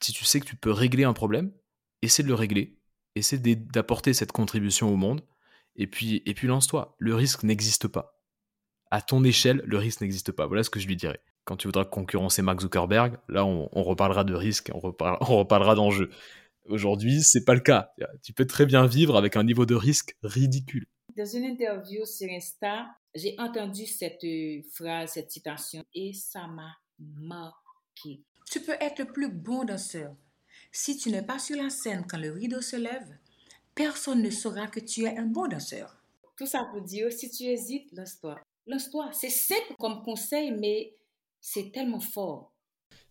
si 0.01 0.13
tu 0.13 0.25
sais 0.25 0.41
que 0.41 0.47
tu 0.47 0.57
peux 0.57 0.71
régler 0.71 1.05
un 1.05 1.13
problème, 1.13 1.53
essaie 2.03 2.23
de 2.23 2.29
le 2.29 2.35
régler, 2.35 2.79
essaie 3.15 3.39
d'apporter 3.39 4.15
cette 4.15 4.33
contribution 4.33 4.93
au 4.93 4.97
monde, 4.97 5.23
et 5.77 5.87
puis, 5.87 6.23
et 6.27 6.35
puis 6.35 6.49
lance-toi. 6.49 6.97
Le 6.99 7.15
risque 7.15 7.45
n'existe 7.45 7.89
pas. 7.89 8.21
À 8.91 9.01
ton 9.01 9.25
échelle, 9.25 9.63
le 9.65 9.79
risque 9.79 10.03
n'existe 10.03 10.33
pas. 10.33 10.47
Voilà 10.47 10.63
ce 10.63 10.71
que 10.71 10.81
je 10.81 10.87
lui 10.87 10.97
dirais. 10.97 11.21
Quand 11.45 11.57
tu 11.57 11.67
voudras 11.67 11.85
concurrencer 11.85 12.43
Mark 12.43 12.61
Zuckerberg, 12.61 13.17
là, 13.29 13.45
on, 13.45 13.83
reparlera 13.83 14.23
de 14.25 14.35
risque, 14.35 14.71
on, 14.75 14.79
reparlera, 14.79 15.19
on 15.31 15.39
reparlera 15.39 15.75
d'enjeux. 15.75 16.11
Aujourd'hui, 16.67 17.23
c'est 17.23 17.45
pas 17.45 17.55
le 17.55 17.61
cas. 17.61 17.93
Tu 18.23 18.33
peux 18.33 18.47
très 18.47 18.67
bien 18.67 18.87
vivre 18.87 19.17
avec 19.17 19.37
un 19.37 19.43
niveau 19.43 19.67
de 19.67 19.75
risque 19.75 20.17
ridicule. 20.23 20.87
Dans 21.17 21.27
une 21.27 21.45
interview 21.45 22.07
sur 22.07 22.29
Insta, 22.31 22.87
j'ai 23.15 23.35
entendu 23.39 23.87
cette 23.87 24.25
euh, 24.25 24.63
phrase, 24.73 25.13
cette 25.13 25.31
citation, 25.31 25.85
et 25.95 26.13
ça 26.15 26.47
m'a 26.47 26.77
marqué. 26.99 28.23
Tu 28.51 28.61
peux 28.61 28.77
être 28.81 29.01
le 29.01 29.13
plus 29.13 29.29
bon 29.29 29.65
danseur. 29.65 30.15
Si 30.71 30.97
tu 30.97 31.11
n'es 31.11 31.23
pas 31.23 31.39
sur 31.39 31.63
la 31.63 31.69
scène 31.69 32.07
quand 32.09 32.19
le 32.19 32.31
rideau 32.31 32.63
se 32.63 32.77
lève, 32.77 33.19
personne 33.75 34.23
ne 34.23 34.31
saura 34.31 34.67
que 34.69 34.81
tu 34.81 35.05
es 35.05 35.19
un 35.19 35.27
bon 35.27 35.49
danseur. 35.49 36.03
Tout 36.39 36.47
ça 36.47 36.65
pour 36.71 36.81
dire, 36.81 37.13
si 37.13 37.31
tu 37.31 37.45
hésites, 37.45 37.93
lance-toi. 37.93 38.41
Lance-toi. 38.67 39.11
C'est 39.13 39.31
simple 39.31 39.75
comme 39.79 40.03
conseil, 40.03 40.53
mais 40.53 40.95
c'est 41.41 41.73
tellement 41.73 42.01
fort. 42.01 42.55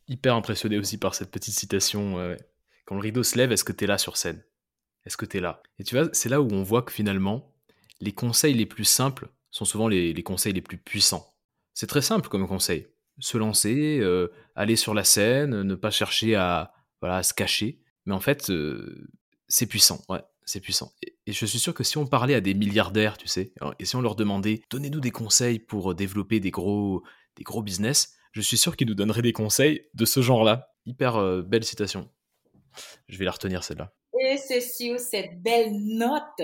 Hyper 0.08 0.36
impressionné 0.36 0.78
aussi 0.80 0.98
par 0.98 1.14
cette 1.14 1.30
petite 1.30 1.54
citation. 1.54 2.36
quand 2.86 2.96
le 2.96 3.02
rideau 3.02 3.24
se 3.24 3.38
lève, 3.38 3.52
est-ce 3.52 3.64
que 3.64 3.74
tu 3.74 3.84
es 3.84 3.88
là 3.88 3.98
sur 3.98 4.18
scène? 4.18 4.44
Est-ce 5.06 5.18
que 5.18 5.26
tu 5.26 5.38
es 5.38 5.39
là? 5.39 5.62
Et 5.80 5.84
tu 5.84 5.96
vois, 5.96 6.10
c'est 6.14 6.30
là 6.30 6.42
où 6.42 6.48
on 6.52 6.64
voit 6.64 6.82
que 6.82 6.92
finalement, 6.92 7.51
les 8.02 8.12
conseils 8.12 8.54
les 8.54 8.66
plus 8.66 8.86
simples 8.86 9.30
sont 9.52 9.66
souvent 9.66 9.88
les, 9.88 10.14
conseils 10.24 10.54
les 10.54 10.62
plus 10.62 10.78
puissants. 10.78 11.34
C'est 11.74 11.88
très 11.88 12.02
simple 12.02 12.28
comme 12.30 12.47
conseil. 12.47 12.88
Se 13.20 13.38
lancer, 13.38 13.99
euh, 13.99 14.30
aller 14.56 14.76
sur 14.76 14.93
la 14.93 15.04
scène, 15.04 15.62
ne 15.62 15.76
pas 15.76 15.91
chercher 15.91 16.36
à, 16.36 16.74
voilà, 17.02 17.24
se 17.24 17.34
cacher. 17.34 17.80
Mais 18.06 18.14
en 18.14 18.20
fait, 18.20 18.49
euh, 18.49 19.08
c'est 19.47 19.68
puissant, 19.68 20.02
ouais, 20.10 20.22
c'est 20.43 20.60
puissant. 20.60 20.91
Et, 21.04 21.32
je 21.32 21.45
suis 21.45 21.60
sûr 21.60 21.74
que 21.74 21.84
si 21.84 21.97
on 21.97 22.08
parlait 22.08 22.34
à 22.34 22.41
des 22.41 22.54
milliardaires, 22.54 23.18
tu 23.18 23.28
sais, 23.28 23.54
et 23.80 23.86
si 23.86 23.95
on 23.95 24.02
leur 24.02 24.16
demandait, 24.16 24.64
donnez-nous 24.70 24.99
des 24.99 25.12
conseils 25.12 25.60
pour 25.60 25.95
développer 25.95 26.39
des 26.39 26.52
gros, 26.52 27.04
des 27.38 27.43
gros 27.43 27.62
business, 27.62 28.16
je 28.32 28.41
suis 28.41 28.58
sûr 28.58 28.76
qu'ils 28.76 28.88
nous 28.88 28.95
donneraient 28.95 29.22
des 29.22 29.34
conseils 29.34 29.88
de 29.93 30.06
ce 30.06 30.22
genre-là. 30.22 30.74
Hyper 30.86 31.18
euh, 31.18 31.41
belle 31.41 31.64
citation. 31.64 32.10
Je 33.08 33.18
vais 33.18 33.26
la 33.26 33.32
retenir 33.32 33.64
celle-là. 33.64 33.93
Et 34.20 34.38
sur 34.38 34.99
cette 34.99 35.41
belle 35.41 35.74
note 35.74 36.41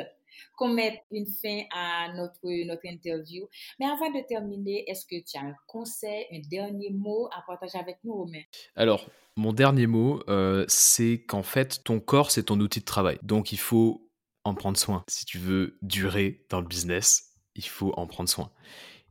qu'on 0.55 0.69
mette 0.69 1.01
une 1.11 1.27
fin 1.27 1.61
à 1.73 2.13
notre, 2.13 2.65
notre 2.65 2.85
interview. 2.85 3.47
Mais 3.79 3.85
avant 3.85 4.09
de 4.09 4.25
terminer, 4.27 4.83
est-ce 4.87 5.05
que 5.05 5.23
tu 5.23 5.37
as 5.37 5.41
un 5.41 5.55
conseil, 5.67 6.25
un 6.31 6.41
dernier 6.49 6.91
mot 6.91 7.27
à 7.35 7.43
partager 7.45 7.77
avec 7.77 7.97
nous, 8.03 8.13
Romain? 8.13 8.41
Alors, 8.75 9.07
mon 9.35 9.53
dernier 9.53 9.87
mot, 9.87 10.21
euh, 10.29 10.65
c'est 10.67 11.23
qu'en 11.27 11.43
fait, 11.43 11.83
ton 11.83 11.99
corps, 11.99 12.31
c'est 12.31 12.43
ton 12.43 12.59
outil 12.59 12.79
de 12.79 12.85
travail. 12.85 13.19
Donc, 13.21 13.51
il 13.51 13.59
faut 13.59 14.09
en 14.43 14.55
prendre 14.55 14.77
soin. 14.77 15.03
Si 15.07 15.25
tu 15.25 15.37
veux 15.37 15.77
durer 15.81 16.45
dans 16.49 16.61
le 16.61 16.67
business, 16.67 17.33
il 17.55 17.65
faut 17.65 17.93
en 17.97 18.07
prendre 18.07 18.29
soin. 18.29 18.51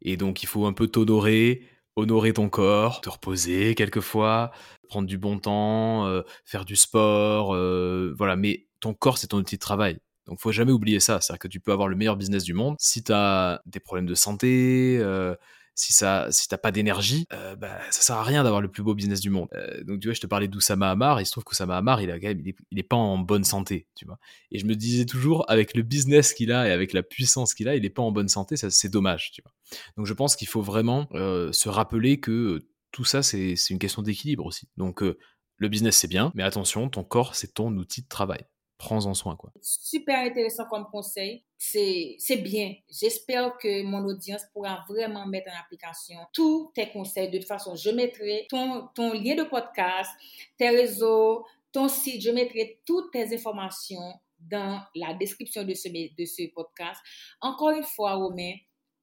Et 0.02 0.16
donc, 0.16 0.42
il 0.42 0.46
faut 0.46 0.66
un 0.66 0.72
peu 0.72 0.88
t'honorer, 0.88 1.62
honorer 1.94 2.32
ton 2.32 2.48
corps, 2.48 3.00
te 3.00 3.08
reposer 3.08 3.74
quelquefois, 3.74 4.50
prendre 4.88 5.06
du 5.06 5.18
bon 5.18 5.38
temps, 5.38 6.06
euh, 6.06 6.22
faire 6.44 6.64
du 6.64 6.76
sport, 6.76 7.54
euh, 7.54 8.14
voilà. 8.16 8.36
Mais 8.36 8.66
ton 8.80 8.94
corps, 8.94 9.18
c'est 9.18 9.28
ton 9.28 9.38
outil 9.38 9.56
de 9.56 9.60
travail. 9.60 9.98
Donc 10.26 10.40
faut 10.40 10.52
jamais 10.52 10.72
oublier 10.72 11.00
ça, 11.00 11.20
c'est-à-dire 11.20 11.38
que 11.38 11.48
tu 11.48 11.60
peux 11.60 11.72
avoir 11.72 11.88
le 11.88 11.96
meilleur 11.96 12.16
business 12.16 12.42
du 12.42 12.54
monde 12.54 12.76
si 12.78 13.02
tu 13.02 13.12
as 13.12 13.62
des 13.66 13.80
problèmes 13.80 14.06
de 14.06 14.14
santé, 14.14 14.98
euh, 15.00 15.34
si 15.74 15.92
ça 15.92 16.26
si 16.30 16.48
t'as 16.48 16.58
pas 16.58 16.72
d'énergie, 16.72 17.26
euh, 17.32 17.54
bah, 17.54 17.78
ça 17.90 18.00
sert 18.00 18.16
à 18.16 18.24
rien 18.24 18.42
d'avoir 18.42 18.60
le 18.60 18.68
plus 18.68 18.82
beau 18.82 18.94
business 18.94 19.20
du 19.20 19.30
monde. 19.30 19.48
Euh, 19.54 19.84
donc 19.84 20.00
tu 20.00 20.08
vois, 20.08 20.14
je 20.14 20.20
te 20.20 20.26
parlais 20.26 20.48
d'Oussama 20.48 20.90
Hamar, 20.90 21.20
il 21.20 21.26
se 21.26 21.32
trouve 21.32 21.44
qu'Oussama 21.44 21.76
Hamar, 21.76 22.02
il 22.02 22.10
a 22.10 22.18
quand 22.18 22.28
même, 22.28 22.40
il 22.40 22.78
est, 22.78 22.82
pas 22.82 22.96
en 22.96 23.18
bonne 23.18 23.44
santé, 23.44 23.86
tu 23.94 24.04
vois. 24.04 24.18
Et 24.50 24.58
je 24.58 24.66
me 24.66 24.74
disais 24.74 25.04
toujours 25.04 25.44
avec 25.48 25.76
le 25.76 25.82
business 25.82 26.32
qu'il 26.34 26.50
a 26.50 26.68
et 26.68 26.72
avec 26.72 26.92
la 26.92 27.02
puissance 27.02 27.54
qu'il 27.54 27.68
a, 27.68 27.76
il 27.76 27.84
est 27.84 27.90
pas 27.90 28.02
en 28.02 28.10
bonne 28.10 28.28
santé, 28.28 28.56
c'est 28.56 28.90
dommage, 28.90 29.30
tu 29.32 29.42
vois. 29.42 29.52
Donc 29.96 30.06
je 30.06 30.14
pense 30.14 30.34
qu'il 30.34 30.48
faut 30.48 30.62
vraiment 30.62 31.08
se 31.12 31.68
rappeler 31.68 32.18
que 32.20 32.66
tout 32.90 33.04
ça 33.04 33.22
c'est 33.22 33.54
une 33.70 33.78
question 33.78 34.02
d'équilibre 34.02 34.46
aussi. 34.46 34.68
Donc 34.76 35.02
le 35.02 35.68
business 35.68 35.98
c'est 35.98 36.08
bien, 36.08 36.32
mais 36.34 36.42
attention, 36.42 36.88
ton 36.88 37.04
corps 37.04 37.34
c'est 37.34 37.54
ton 37.54 37.72
outil 37.76 38.02
de 38.02 38.08
travail 38.08 38.44
prends-en 38.78 39.14
soin. 39.14 39.36
Quoi. 39.36 39.52
Super 39.62 40.18
intéressant 40.18 40.66
comme 40.66 40.86
conseil. 40.90 41.44
C'est 41.58 42.42
bien. 42.42 42.74
J'espère 42.90 43.56
que 43.58 43.82
mon 43.82 44.04
audience 44.04 44.42
pourra 44.52 44.84
vraiment 44.88 45.26
mettre 45.26 45.50
en 45.50 45.60
application 45.60 46.16
tous 46.32 46.70
tes 46.74 46.90
conseils. 46.90 47.30
De 47.30 47.38
toute 47.38 47.46
façon, 47.46 47.74
je 47.74 47.90
mettrai 47.90 48.46
ton, 48.48 48.88
ton 48.94 49.12
lien 49.12 49.34
de 49.34 49.44
podcast, 49.44 50.10
tes 50.58 50.70
réseaux, 50.70 51.44
ton 51.72 51.88
site. 51.88 52.22
Je 52.22 52.30
mettrai 52.30 52.80
toutes 52.84 53.12
tes 53.12 53.34
informations 53.34 54.12
dans 54.38 54.82
la 54.94 55.14
description 55.14 55.64
de 55.64 55.74
ce, 55.74 55.88
de 55.88 56.24
ce 56.24 56.52
podcast. 56.54 57.00
Encore 57.40 57.70
une 57.70 57.84
fois, 57.84 58.14
Romain, 58.14 58.52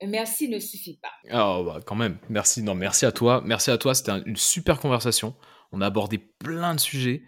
merci 0.02 0.48
ne 0.48 0.60
suffit 0.60 1.00
pas. 1.02 1.12
Oh, 1.32 1.64
bah, 1.64 1.80
quand 1.86 1.96
même. 1.96 2.20
Merci. 2.30 2.62
Non, 2.62 2.76
merci 2.76 3.06
à 3.06 3.12
toi. 3.12 3.42
Merci 3.44 3.72
à 3.72 3.78
toi. 3.78 3.96
C'était 3.96 4.12
une 4.26 4.36
super 4.36 4.80
conversation. 4.80 5.36
On 5.72 5.82
a 5.82 5.88
abordé 5.88 6.20
plein 6.20 6.76
de 6.76 6.80
sujets. 6.80 7.24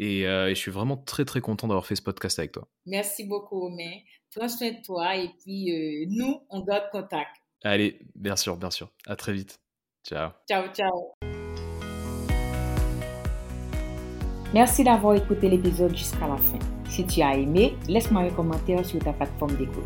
Euh, 0.00 0.46
et, 0.46 0.54
je 0.54 0.60
suis 0.60 0.70
vraiment 0.70 0.96
très, 0.96 1.24
très 1.24 1.40
content 1.40 1.68
d'avoir 1.68 1.86
fait 1.86 1.96
ce 1.96 2.02
podcast 2.02 2.38
avec 2.38 2.52
toi. 2.52 2.66
Merci 2.86 3.24
beaucoup, 3.24 3.60
Romain. 3.60 3.98
Prends 4.34 4.48
soin 4.48 4.70
de 4.70 4.82
toi 4.84 5.16
et 5.16 5.30
puis 5.42 5.70
euh, 5.70 6.06
nous, 6.08 6.40
on 6.48 6.60
garde 6.60 6.84
contact. 6.90 7.30
Allez, 7.62 7.98
bien 8.14 8.36
sûr, 8.36 8.56
bien 8.56 8.70
sûr. 8.70 8.88
À 9.06 9.16
très 9.16 9.32
vite. 9.32 9.60
Ciao. 10.06 10.30
Ciao, 10.48 10.64
ciao. 10.72 11.12
Merci 14.54 14.82
d'avoir 14.82 15.14
écouté 15.14 15.48
l'épisode 15.48 15.96
jusqu'à 15.96 16.26
la 16.26 16.36
fin. 16.36 16.58
Si 16.88 17.06
tu 17.06 17.22
as 17.22 17.36
aimé, 17.36 17.76
laisse-moi 17.86 18.22
un 18.22 18.30
commentaire 18.30 18.84
sur 18.84 18.98
ta 18.98 19.12
plateforme 19.12 19.56
d'écoute. 19.56 19.84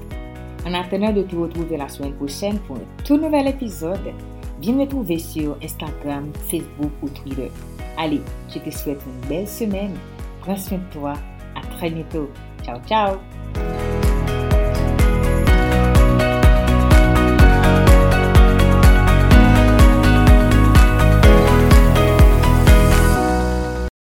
En 0.65 0.73
attendant 0.73 1.13
de 1.13 1.23
te 1.23 1.37
retrouver 1.37 1.77
la 1.77 1.89
semaine 1.89 2.15
prochaine 2.15 2.59
pour 2.61 2.77
un 2.77 3.05
tout 3.05 3.19
nouvel 3.19 3.49
épisode, 3.49 4.15
viens 4.61 4.75
me 4.75 4.87
trouver 4.87 5.19
sur 5.19 5.59
Instagram, 5.63 6.33
Facebook 6.49 6.93
ou 7.03 7.11
Twitter. 7.11 7.51
Allez, 7.97 8.23
je 8.53 8.59
te 8.59 8.71
souhaite 8.71 9.01
une 9.07 9.29
belle 9.29 9.49
semaine. 9.49 9.97
Prends 10.41 10.57
soin 10.57 10.79
de 10.79 10.93
toi. 10.93 11.15
À 11.55 11.67
très 11.77 11.91
bientôt. 11.91 12.31
Ciao, 12.65 12.79
ciao. 12.87 14.04